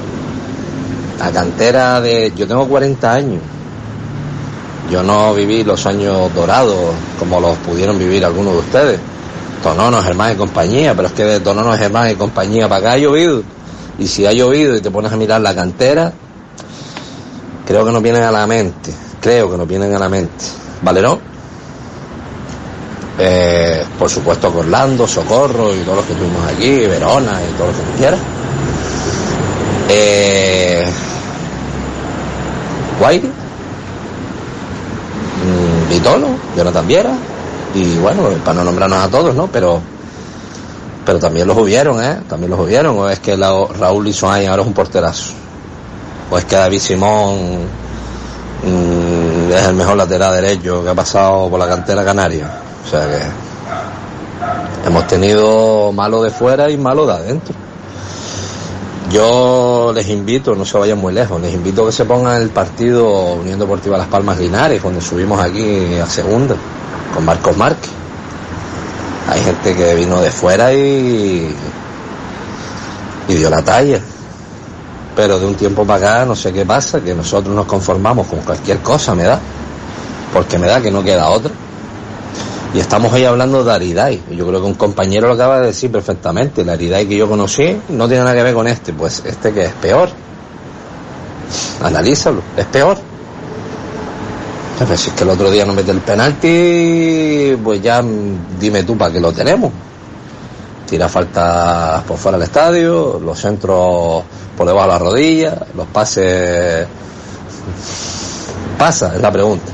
La 1.19 1.31
cantera 1.31 2.01
de... 2.01 2.33
Yo 2.35 2.47
tengo 2.47 2.67
40 2.67 3.13
años. 3.13 3.43
Yo 4.91 5.03
no 5.03 5.35
viví 5.35 5.63
los 5.63 5.85
años 5.85 6.35
dorados 6.35 6.95
como 7.19 7.39
los 7.39 7.59
pudieron 7.59 7.99
vivir 7.99 8.25
algunos 8.25 8.55
de 8.55 8.59
ustedes. 8.61 9.01
Tonono, 9.63 10.03
Germán 10.03 10.33
y 10.33 10.37
compañía, 10.37 10.95
pero 10.95 11.09
es 11.09 11.15
que 11.15 11.25
de 11.25 11.41
Tonono, 11.41 11.77
Germán 11.77 12.11
y 12.11 12.15
compañía 12.15 12.67
para 12.67 12.81
acá 12.81 12.93
ha 12.93 12.99
llovido. 12.99 13.43
Y 14.01 14.09
si 14.09 14.27
ha 14.27 14.33
llovido 14.33 14.77
y 14.77 14.81
te 14.81 14.91
pones 14.91 15.13
a 15.13 15.17
mirar 15.17 15.41
la 15.41 15.55
cantera, 15.55 16.13
creo 17.67 17.85
que 17.85 17.93
nos 17.93 18.03
viene 18.03 18.19
a 18.19 18.33
la 18.33 18.47
mente 18.49 18.93
creo 19.21 19.51
que 19.51 19.57
nos 19.57 19.69
vienen 19.69 19.95
a 19.95 19.99
la 19.99 20.09
mente. 20.09 20.45
Valerón, 20.83 21.19
eh, 23.19 23.85
por 23.99 24.09
supuesto 24.09 24.51
con 24.51 24.67
Orlando, 24.67 25.07
Socorro 25.07 25.75
y 25.75 25.81
todos 25.81 25.99
los 25.99 26.07
que 26.07 26.15
tuvimos 26.15 26.47
aquí, 26.51 26.87
Verona 26.87 27.41
y 27.43 27.53
todo 27.57 27.67
lo 27.69 27.73
que 27.73 27.83
tú 27.83 27.99
quieras. 27.99 28.21
Eh, 29.89 30.85
Guairi, 32.99 33.29
mm, 35.39 35.91
Vitolo, 35.91 36.29
Jonathan 36.57 36.87
Viera, 36.87 37.13
y 37.75 37.99
bueno, 37.99 38.23
para 38.45 38.59
no 38.59 38.65
nombrarnos 38.65 39.05
a 39.05 39.09
todos, 39.09 39.35
¿no? 39.35 39.49
Pero 39.49 39.83
pero 41.05 41.19
también 41.19 41.47
los 41.47 41.57
hubieron, 41.57 42.03
¿eh? 42.03 42.21
También 42.29 42.51
los 42.51 42.61
hubieron, 42.61 42.99
o 42.99 43.09
es 43.09 43.21
que 43.21 43.37
la, 43.37 43.53
Raúl 43.79 44.07
Isoay 44.09 44.47
ahora 44.47 44.63
es 44.63 44.69
un 44.69 44.75
porterazo, 44.75 45.33
o 46.31 46.39
es 46.39 46.45
que 46.45 46.57
David 46.57 46.81
Simón 46.81 47.61
mm, 48.65 49.53
es 49.53 49.65
el 49.65 49.75
mejor 49.75 49.97
lateral 49.97 50.35
derecho 50.35 50.83
que 50.83 50.91
ha 50.91 50.95
pasado 50.95 51.49
por 51.49 51.59
la 51.59 51.69
cantera 51.69 52.05
canaria. 52.05 52.51
O 52.85 52.89
sea 52.89 53.07
que 53.07 53.21
hemos 54.87 55.07
tenido 55.07 55.93
malo 55.93 56.23
de 56.23 56.31
fuera 56.31 56.71
y 56.71 56.77
malo 56.77 57.07
de 57.07 57.13
adentro. 57.13 57.55
Yo 59.11 59.93
les 59.93 60.09
invito, 60.09 60.55
no 60.55 60.65
se 60.65 60.79
vayan 60.79 60.99
muy 60.99 61.13
lejos, 61.13 61.41
les 61.41 61.53
invito 61.53 61.83
a 61.83 61.87
que 61.87 61.93
se 61.93 62.05
pongan 62.05 62.41
el 62.41 62.51
partido 62.51 63.35
Unión 63.35 63.59
Deportiva 63.59 63.99
Las 63.99 64.07
Palmas 64.07 64.39
Linares, 64.39 64.81
cuando 64.81 65.01
subimos 65.01 65.41
aquí 65.41 65.97
a 65.97 66.07
segunda, 66.07 66.55
con 67.13 67.25
Marcos 67.25 67.57
Márquez. 67.57 68.00
Hay 69.31 69.41
gente 69.43 69.77
que 69.77 69.95
vino 69.95 70.21
de 70.21 70.31
fuera 70.31 70.73
y, 70.73 71.55
y 73.29 73.35
dio 73.35 73.49
la 73.49 73.63
talla. 73.63 74.01
Pero 75.15 75.39
de 75.39 75.47
un 75.47 75.55
tiempo 75.55 75.85
para 75.85 76.15
acá 76.15 76.27
no 76.27 76.35
sé 76.35 76.53
qué 76.53 76.67
pasa, 76.67 77.01
que 77.01 77.15
nosotros 77.15 77.55
nos 77.55 77.67
conformamos 77.67 78.27
con 78.27 78.41
cualquier 78.41 78.79
cosa, 78.81 79.15
me 79.15 79.23
da. 79.23 79.39
Porque 80.33 80.59
me 80.59 80.67
da 80.67 80.81
que 80.81 80.91
no 80.91 81.03
queda 81.03 81.31
otra. 81.31 81.53
Y 82.75 82.79
estamos 82.79 83.13
ahí 83.13 83.25
hablando 83.25 83.65
de 83.65 83.73
Aridai. 83.73 84.21
Yo 84.31 84.47
creo 84.47 84.61
que 84.61 84.67
un 84.67 84.75
compañero 84.75 85.29
lo 85.29 85.35
acaba 85.35 85.61
de 85.61 85.67
decir 85.69 85.91
perfectamente. 85.93 86.65
La 86.65 86.73
Aridai 86.73 87.07
que 87.07 87.17
yo 87.17 87.29
conocí 87.29 87.81
no 87.89 88.09
tiene 88.09 88.25
nada 88.25 88.35
que 88.35 88.43
ver 88.43 88.55
con 88.55 88.67
este. 88.67 88.93
Pues 88.93 89.23
este 89.25 89.53
que 89.53 89.67
es 89.67 89.73
peor. 89.75 90.09
Analízalo, 91.83 92.43
es 92.57 92.67
peor. 92.67 93.10
Si 94.87 95.11
es 95.11 95.15
que 95.15 95.25
el 95.25 95.31
otro 95.31 95.51
día 95.51 95.67
no 95.67 95.75
mete 95.75 95.91
el 95.91 96.01
penalti, 96.01 97.57
pues 97.63 97.83
ya 97.83 98.03
dime 98.59 98.83
tú 98.83 98.97
para 98.97 99.13
qué 99.13 99.21
lo 99.21 99.33
tenemos. 99.33 99.71
Tira 100.89 101.09
falta 101.09 102.03
por 102.07 102.17
fuera 102.17 102.39
del 102.39 102.47
estadio, 102.47 103.21
los 103.23 103.39
centros 103.39 104.25
por 104.57 104.67
debajo 104.67 104.87
de 104.87 104.93
la 104.93 104.99
rodilla, 104.99 105.67
los 105.77 105.87
pases. 105.89 106.87
Pasa, 108.79 109.15
es 109.15 109.21
la 109.21 109.31
pregunta. 109.31 109.71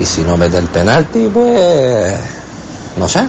Y 0.00 0.04
si 0.04 0.22
no 0.22 0.36
mete 0.36 0.58
el 0.58 0.66
penalti, 0.66 1.30
pues 1.32 2.14
no 2.96 3.08
sé. 3.08 3.26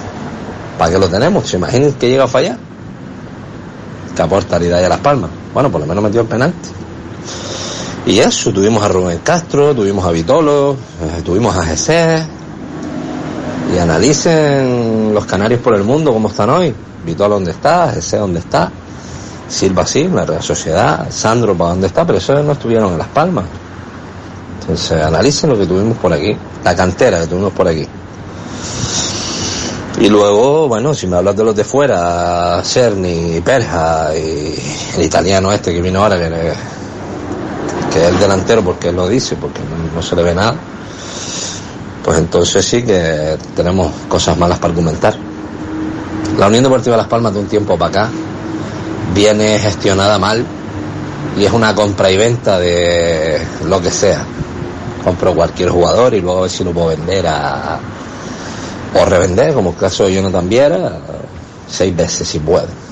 ¿Para 0.80 0.92
qué 0.92 0.98
lo 0.98 1.08
tenemos? 1.08 1.48
¿Se 1.48 1.58
imaginan 1.58 1.94
que 1.94 2.10
llega 2.10 2.24
a 2.24 2.28
fallar? 2.28 2.58
Que 4.16 4.22
aporta 4.22 4.62
y 4.62 4.72
a 4.72 4.90
Las 4.90 5.00
Palmas. 5.00 5.30
Bueno, 5.54 5.72
por 5.72 5.82
lo 5.82 5.88
menos 5.88 6.04
metió 6.04 6.22
el 6.22 6.28
penalti. 6.28 6.70
Y 8.06 8.20
eso, 8.20 8.54
tuvimos 8.54 8.84
a 8.84 8.88
Rubén 8.88 9.20
Castro, 9.24 9.74
tuvimos 9.74 10.06
a 10.06 10.12
Vitolo, 10.12 10.74
eh, 10.74 11.22
tuvimos 11.24 11.56
a 11.56 11.64
Jesé. 11.64 12.24
Y 13.74 13.80
analicen 13.80 15.12
los 15.12 15.26
canarios 15.26 15.60
por 15.60 15.74
el 15.74 15.84
mundo 15.84 16.14
cómo 16.14 16.28
están 16.28 16.52
hoy. 16.52 16.74
Vitolo 17.04 17.36
dónde 17.36 17.52
está, 17.52 17.92
Jesé 17.92 18.18
dónde 18.18 18.40
está. 18.40 18.72
Silva 19.48 19.88
sí, 19.88 20.08
la 20.08 20.42
Sociedad, 20.42 21.08
Sandro 21.10 21.56
para 21.56 21.72
dónde 21.72 21.88
está, 21.88 22.06
pero 22.06 22.20
eso 22.20 22.42
no 22.44 22.52
estuvieron 22.52 22.94
en 22.94 23.00
Las 23.00 23.08
Palmas. 23.08 23.46
Entonces 24.62 25.02
analicen 25.02 25.50
lo 25.50 25.58
que 25.58 25.66
tuvimos 25.66 25.98
por 25.98 26.14
aquí, 26.14 26.36
la 26.64 26.76
cantera 26.76 27.22
que 27.22 27.28
tuvimos 27.28 27.54
por 27.54 27.68
aquí. 27.68 27.88
Y 30.00 30.10
luego, 30.10 30.68
bueno, 30.68 30.94
si 30.94 31.08
me 31.08 31.18
hablas 31.18 31.36
de 31.36 31.44
los 31.44 31.56
de 31.56 31.64
fuera, 31.64 32.62
Cerny, 32.64 33.42
Perja 33.42 34.16
y 34.16 34.56
el 34.98 35.04
italiano 35.04 35.52
este 35.52 35.74
que 35.74 35.82
vino 35.82 36.04
ahora, 36.04 36.18
que, 36.18 36.54
que 37.96 38.02
es 38.02 38.10
el 38.10 38.20
delantero 38.20 38.62
porque 38.62 38.90
él 38.90 38.98
lo 38.98 39.08
dice, 39.08 39.38
porque 39.38 39.62
no, 39.96 40.02
se 40.02 40.18
le 40.18 40.24
ve 40.24 40.36
nada, 40.36 40.54
pues 42.04 42.18
entonces 42.18 42.66
sí 42.66 42.84
que 42.84 43.38
tenemos 43.56 43.90
cosas 44.10 44.38
malas 44.38 44.60
para 44.60 44.72
argumentar. 44.72 45.16
La 46.38 46.48
Unión 46.48 46.64
Deportiva 46.64 46.98
Las 46.98 47.08
Palmas 47.08 47.34
de 47.34 47.40
un 47.40 47.48
tiempo 47.48 47.78
para 47.78 48.04
acá 48.04 48.10
viene 49.14 49.58
gestionada 49.60 50.20
mal 50.20 50.46
y 51.38 51.46
es 51.46 51.54
una 51.54 51.74
compra 51.74 52.12
y 52.12 52.18
venta 52.18 52.60
de 52.60 53.42
lo 53.66 53.82
que 53.82 53.92
sea 53.92 54.26
compro 55.02 55.34
cualquier 55.34 55.70
jugador 55.70 56.16
y 56.16 56.20
luego 56.20 56.40
a 56.40 56.42
ver 56.42 56.52
si 56.52 56.66
lo 56.66 56.74
puedo 56.74 56.88
vender 56.88 57.26
a 57.28 57.80
o 58.94 59.06
revender, 59.06 59.54
como 59.54 59.70
el 59.70 59.78
caso 59.78 60.04
de 60.04 60.16
Jonathan 60.16 60.50
Viera, 60.50 61.00
seis 61.66 61.96
veces 61.96 62.28
si 62.28 62.40
puede. 62.40 62.85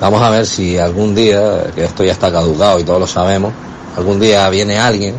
Vamos 0.00 0.22
a 0.22 0.30
ver 0.30 0.46
si 0.46 0.78
algún 0.78 1.14
día, 1.14 1.72
que 1.74 1.84
esto 1.84 2.04
ya 2.04 2.12
está 2.12 2.30
caducado 2.30 2.78
y 2.78 2.84
todos 2.84 3.00
lo 3.00 3.06
sabemos, 3.06 3.52
algún 3.96 4.20
día 4.20 4.48
viene 4.48 4.78
alguien 4.78 5.16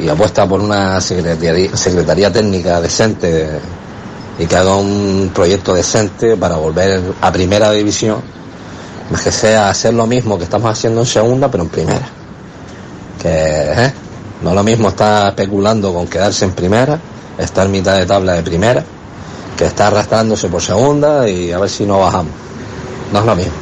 y 0.00 0.08
apuesta 0.08 0.48
por 0.48 0.60
una 0.60 1.00
secretaría, 1.00 2.32
técnica 2.32 2.80
decente 2.80 3.60
y 4.38 4.46
que 4.46 4.56
haga 4.56 4.76
un 4.76 5.30
proyecto 5.34 5.74
decente 5.74 6.36
para 6.36 6.56
volver 6.56 7.00
a 7.20 7.30
primera 7.30 7.70
división, 7.70 8.20
más 9.10 9.22
que 9.22 9.30
sea 9.30 9.68
hacer 9.68 9.94
lo 9.94 10.06
mismo 10.06 10.38
que 10.38 10.44
estamos 10.44 10.70
haciendo 10.70 11.02
en 11.02 11.06
segunda, 11.06 11.50
pero 11.50 11.62
en 11.62 11.68
primera 11.68 12.22
que 13.22 13.28
¿eh? 13.28 13.92
no 14.42 14.52
lo 14.52 14.64
mismo 14.64 14.88
está 14.88 15.28
especulando 15.28 15.94
con 15.94 16.08
quedarse 16.08 16.44
en 16.44 16.52
primera, 16.52 16.98
estar 17.38 17.68
mitad 17.68 17.96
de 17.96 18.06
tabla 18.06 18.34
de 18.34 18.42
primera, 18.42 18.84
que 19.56 19.66
está 19.66 19.86
arrastrándose 19.86 20.48
por 20.48 20.60
segunda 20.60 21.28
y 21.28 21.52
a 21.52 21.58
ver 21.58 21.70
si 21.70 21.86
no 21.86 22.00
bajamos. 22.00 22.32
No 23.12 23.20
es 23.20 23.26
lo 23.26 23.36
mismo. 23.36 23.52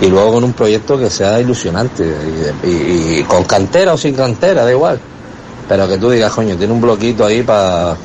Y 0.00 0.06
luego 0.08 0.34
con 0.34 0.44
un 0.44 0.52
proyecto 0.52 0.98
que 0.98 1.08
sea 1.08 1.40
ilusionante 1.40 2.04
y, 2.62 3.22
con 3.24 3.44
cantera 3.44 3.94
o 3.94 3.98
sin 3.98 4.14
cantera, 4.14 4.64
da 4.64 4.70
igual. 4.70 5.00
Pero 5.68 5.88
que 5.88 5.98
tú 5.98 6.10
digas, 6.10 6.32
coño, 6.32 6.56
tiene 6.56 6.72
un 6.72 6.80
bloquito 6.80 7.24
ahí 7.24 7.42
para 7.42 7.96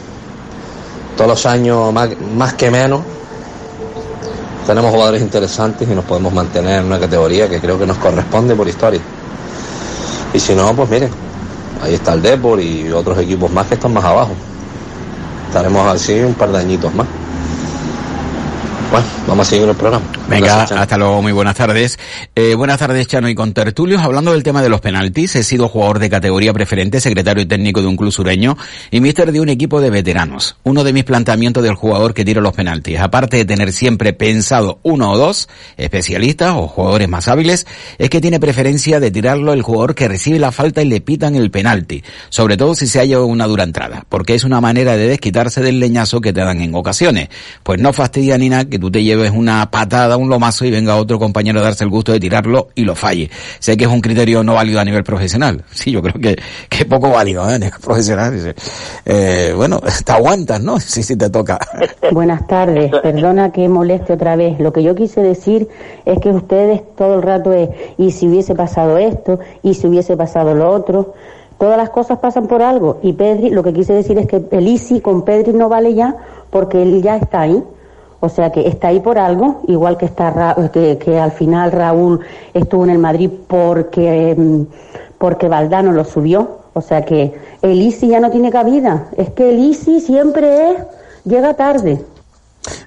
todos 1.18 1.30
los 1.30 1.46
años, 1.46 1.94
más, 1.94 2.10
más 2.36 2.54
que 2.54 2.72
menos, 2.72 3.02
tenemos 4.66 4.92
jugadores 4.92 5.22
interesantes 5.22 5.90
y 5.90 5.94
nos 5.94 6.06
podemos 6.06 6.32
mantener 6.34 6.80
en 6.80 6.86
una 6.86 7.00
categoría 7.00 7.50
que 7.50 7.60
creo 7.60 7.78
que 7.78 7.86
nos 7.86 7.98
corresponde 7.98 8.56
por 8.56 8.68
historia. 8.68 9.02
Y 10.34 10.40
si 10.40 10.54
no, 10.54 10.74
pues 10.76 10.90
miren, 10.90 11.10
ahí 11.82 11.96
está 11.96 12.14
el 12.14 12.22
Depor 12.22 12.62
y 12.62 12.92
otros 12.92 13.18
equipos 13.20 13.52
más 13.52 13.68
que 13.68 13.74
están 13.74 13.94
más 13.94 14.06
abajo. 14.06 14.32
Estaremos 15.48 15.86
así 15.88 16.20
un 16.22 16.36
par 16.36 16.52
de 16.52 16.60
añitos 16.60 16.94
más. 16.94 17.08
Bueno, 18.92 19.08
vamos 19.26 19.48
a 19.48 19.50
seguir 19.50 19.70
el 19.70 19.76
programa. 19.76 20.06
Venga, 20.28 20.64
hasta 20.64 20.98
luego, 20.98 21.22
muy 21.22 21.32
buenas 21.32 21.56
tardes. 21.56 21.98
Eh, 22.36 22.56
buenas 22.56 22.78
tardes, 22.78 23.08
Chano 23.08 23.30
y 23.30 23.36
con 23.36 23.54
tertulios. 23.54 24.02
Hablando 24.02 24.34
del 24.34 24.44
tema 24.44 24.62
de 24.62 24.68
los 24.68 24.82
penaltis, 24.82 25.34
he 25.38 25.44
sido 25.44 25.70
jugador 25.70 26.00
de 26.00 26.10
categoría 26.10 26.52
preferente, 26.52 27.00
secretario 27.00 27.48
técnico 27.48 27.82
de 27.82 27.88
un 27.88 27.96
club 27.96 28.12
sureño 28.12 28.58
y 28.92 29.00
mister 29.00 29.32
de 29.32 29.40
un 29.40 29.48
equipo 29.48 29.80
de 29.80 29.92
veteranos. 29.92 30.58
Uno 30.64 30.84
de 30.84 30.92
mis 30.92 31.06
planteamientos 31.06 31.64
del 31.64 31.76
jugador 31.76 32.14
que 32.14 32.26
tira 32.26 32.42
los 32.42 32.52
penaltis, 32.52 33.00
aparte 33.00 33.38
de 33.38 33.46
tener 33.46 33.72
siempre 33.72 34.12
pensado 34.12 34.80
uno 34.84 35.14
o 35.14 35.18
dos 35.18 35.48
especialistas 35.78 36.52
o 36.54 36.68
jugadores 36.68 37.08
más 37.08 37.30
hábiles, 37.30 37.66
es 37.98 38.10
que 38.10 38.20
tiene 38.20 38.42
preferencia 38.42 39.00
de 39.00 39.10
tirarlo 39.10 39.54
el 39.54 39.62
jugador 39.62 39.96
que 39.96 40.10
recibe 40.10 40.38
la 40.38 40.52
falta 40.52 40.82
y 40.82 40.86
le 40.86 41.00
pitan 41.00 41.36
el 41.36 41.50
penalti, 41.50 42.04
sobre 42.28 42.58
todo 42.58 42.76
si 42.76 42.88
se 42.88 43.00
haya 43.00 43.22
una 43.22 43.48
dura 43.48 43.64
entrada, 43.64 44.06
porque 44.10 44.36
es 44.36 44.44
una 44.44 44.60
manera 44.60 44.98
de 44.98 45.08
desquitarse 45.08 45.62
del 45.62 45.80
leñazo 45.80 46.20
que 46.20 46.34
te 46.34 46.42
dan 46.42 46.60
en 46.60 46.76
ocasiones. 46.76 47.30
Pues 47.64 47.80
no 47.80 47.94
fastidia 47.94 48.38
ni 48.38 48.50
nada 48.50 48.66
que 48.66 48.81
tú 48.82 48.92
te 48.92 49.02
lleves 49.02 49.32
una 49.32 49.72
patada, 49.72 50.18
un 50.18 50.28
lomazo 50.28 50.66
y 50.66 50.72
venga 50.72 50.98
otro 50.98 51.18
compañero 51.20 51.60
a 51.60 51.64
darse 51.64 51.86
el 51.86 51.90
gusto 51.90 52.12
de 52.12 52.20
tirarlo 52.20 52.68
y 52.76 52.84
lo 52.84 52.96
falle. 52.96 53.30
Sé 53.60 53.78
que 53.78 53.86
es 53.86 53.90
un 53.90 54.02
criterio 54.02 54.44
no 54.44 54.56
válido 54.56 54.82
a 54.82 54.84
nivel 54.86 55.04
profesional. 55.04 55.64
Sí, 55.82 55.92
yo 55.92 56.02
creo 56.04 56.14
que, 56.22 56.40
que 56.70 56.86
poco 56.86 57.10
válido 57.10 57.50
¿eh? 57.50 57.56
a 57.56 57.58
nivel 57.58 57.80
profesional. 57.82 58.54
Eh, 59.06 59.54
bueno, 59.56 59.82
te 60.06 60.12
aguantas, 60.12 60.62
¿no? 60.62 60.80
Sí, 60.80 61.02
sí 61.02 61.16
te 61.16 61.30
toca. 61.30 61.58
Buenas 62.12 62.46
tardes. 62.46 62.92
Perdona 63.02 63.52
que 63.52 63.68
moleste 63.70 64.14
otra 64.14 64.36
vez. 64.36 64.60
Lo 64.60 64.74
que 64.74 64.84
yo 64.84 64.94
quise 64.94 65.22
decir 65.22 65.70
es 66.06 66.20
que 66.20 66.30
ustedes 66.30 66.82
todo 66.96 67.16
el 67.16 67.22
rato 67.22 67.54
es, 67.54 67.70
y 67.98 68.12
si 68.12 68.28
hubiese 68.28 68.54
pasado 68.54 68.98
esto, 68.98 69.40
y 69.64 69.74
si 69.76 69.88
hubiese 69.88 70.18
pasado 70.18 70.54
lo 70.54 70.70
otro. 70.70 71.14
Todas 71.58 71.78
las 71.78 71.92
cosas 71.92 72.18
pasan 72.18 72.48
por 72.48 72.64
algo. 72.64 73.00
Y 73.04 73.14
Pedri, 73.14 73.52
lo 73.52 73.62
que 73.62 73.72
quise 73.72 73.94
decir 73.94 74.18
es 74.18 74.26
que 74.26 74.44
el 74.50 74.68
Isi 74.68 75.00
con 75.00 75.24
Pedri 75.24 75.54
no 75.54 75.70
vale 75.70 75.94
ya 75.94 76.16
porque 76.50 76.82
él 76.82 77.04
ya 77.04 77.18
está 77.18 77.42
ahí. 77.42 77.64
O 78.22 78.30
sea 78.30 78.52
que 78.52 78.68
está 78.68 78.90
ahí 78.90 79.00
por 79.00 79.18
algo, 79.18 79.62
igual 79.68 79.98
que 79.98 80.06
está 80.06 80.56
que, 80.72 80.98
que 81.00 81.20
al 81.20 81.32
final 81.32 81.72
Raúl 81.72 82.22
estuvo 82.54 82.84
en 82.84 82.92
el 82.92 83.00
Madrid 83.00 83.32
porque 83.48 84.36
mm, 84.38 84.62
porque 85.18 85.48
Valdano 85.48 85.92
lo 85.92 86.06
subió. 86.06 86.62
O 86.74 86.82
sea 86.82 87.04
que 87.04 87.34
el 87.62 87.82
Isi 87.82 88.08
ya 88.08 88.20
no 88.20 88.32
tiene 88.32 88.50
cabida. 88.50 89.08
Es 89.18 89.32
que 89.32 89.50
el 89.50 89.60
Isi 89.60 90.00
siempre 90.00 90.72
es 90.72 90.78
llega 91.26 91.56
tarde. 91.56 92.02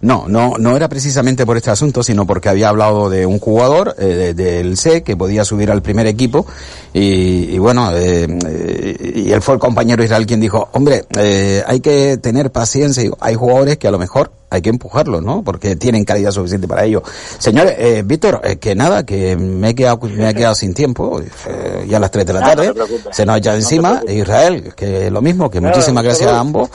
No, 0.00 0.26
no, 0.28 0.56
no 0.58 0.76
era 0.76 0.88
precisamente 0.88 1.44
por 1.44 1.56
este 1.56 1.70
asunto, 1.70 2.02
sino 2.02 2.26
porque 2.26 2.48
había 2.48 2.68
hablado 2.68 3.10
de 3.10 3.26
un 3.26 3.40
jugador 3.40 3.96
eh, 3.98 4.32
del 4.34 4.76
C 4.76 5.02
que 5.02 5.16
podía 5.16 5.44
subir 5.44 5.70
al 5.70 5.82
primer 5.82 6.06
equipo 6.06 6.46
y, 6.92 7.58
bueno, 7.58 7.90
eh, 7.92 8.28
eh, 8.46 9.12
y 9.16 9.32
él 9.32 9.42
fue 9.42 9.54
el 9.54 9.60
compañero 9.60 10.04
Israel 10.04 10.26
quien 10.26 10.40
dijo, 10.40 10.68
hombre, 10.72 11.04
hay 11.66 11.80
que 11.80 12.18
tener 12.18 12.52
paciencia. 12.52 13.10
Hay 13.18 13.34
jugadores 13.34 13.78
que 13.78 13.88
a 13.88 13.90
lo 13.90 13.98
mejor 13.98 14.30
hay 14.48 14.62
que 14.62 14.70
empujarlos, 14.70 15.20
¿no? 15.20 15.42
Porque 15.42 15.74
tienen 15.74 16.04
calidad 16.04 16.30
suficiente 16.30 16.68
para 16.68 16.84
ello. 16.84 17.02
Señores, 17.38 18.06
Víctor, 18.06 18.40
que 18.60 18.76
nada, 18.76 19.04
que 19.04 19.36
me 19.36 19.70
he 19.70 19.74
quedado, 19.74 19.98
me 20.02 20.30
he 20.30 20.34
quedado 20.34 20.54
sin 20.54 20.72
tiempo, 20.72 21.20
ya 21.88 21.96
a 21.96 22.00
las 22.00 22.12
3 22.12 22.26
de 22.26 22.32
la 22.32 22.40
tarde, 22.40 22.72
se 23.10 23.26
nos 23.26 23.38
echa 23.38 23.56
encima, 23.56 24.02
Israel, 24.06 24.72
que 24.76 25.10
lo 25.10 25.20
mismo, 25.20 25.50
que 25.50 25.60
muchísimas 25.60 26.04
gracias 26.04 26.30
a 26.30 26.38
ambos. 26.38 26.70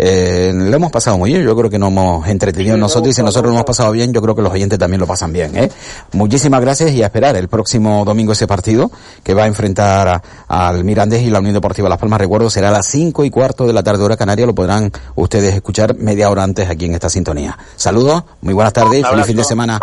Eh, 0.00 0.52
lo 0.54 0.76
hemos 0.76 0.92
pasado 0.92 1.18
muy 1.18 1.30
bien, 1.30 1.42
yo 1.42 1.56
creo 1.56 1.68
que 1.68 1.76
nos 1.76 1.90
hemos 1.90 2.28
entretenido 2.28 2.76
nosotros 2.76 3.10
y 3.10 3.14
si 3.14 3.22
nosotros 3.22 3.50
lo 3.50 3.54
hemos 3.54 3.64
pasado 3.64 3.90
bien, 3.90 4.12
yo 4.12 4.22
creo 4.22 4.36
que 4.36 4.42
los 4.42 4.52
oyentes 4.52 4.78
también 4.78 5.00
lo 5.00 5.08
pasan 5.08 5.32
bien. 5.32 5.56
¿eh? 5.56 5.68
Muchísimas 6.12 6.60
gracias 6.60 6.92
y 6.92 7.02
a 7.02 7.06
esperar 7.06 7.36
el 7.36 7.48
próximo 7.48 8.04
domingo 8.04 8.32
ese 8.32 8.46
partido 8.46 8.92
que 9.24 9.34
va 9.34 9.42
a 9.42 9.46
enfrentar 9.48 10.22
al 10.46 10.84
Mirandés 10.84 11.22
y 11.22 11.30
la 11.30 11.40
Unión 11.40 11.54
Deportiva 11.54 11.88
Las 11.88 11.98
Palmas. 11.98 12.20
Recuerdo, 12.20 12.48
será 12.48 12.68
a 12.68 12.72
las 12.72 12.86
cinco 12.86 13.24
y 13.24 13.30
cuarto 13.30 13.66
de 13.66 13.72
la 13.72 13.82
tarde 13.82 14.04
hora 14.04 14.16
canaria, 14.16 14.46
lo 14.46 14.54
podrán 14.54 14.92
ustedes 15.16 15.52
escuchar 15.52 15.96
media 15.96 16.30
hora 16.30 16.44
antes 16.44 16.70
aquí 16.70 16.84
en 16.84 16.94
esta 16.94 17.10
sintonía. 17.10 17.58
Saludos, 17.74 18.22
muy 18.40 18.54
buenas 18.54 18.72
tardes 18.72 19.00
y 19.00 19.04
feliz 19.04 19.26
fin 19.26 19.36
de 19.36 19.44
semana. 19.44 19.80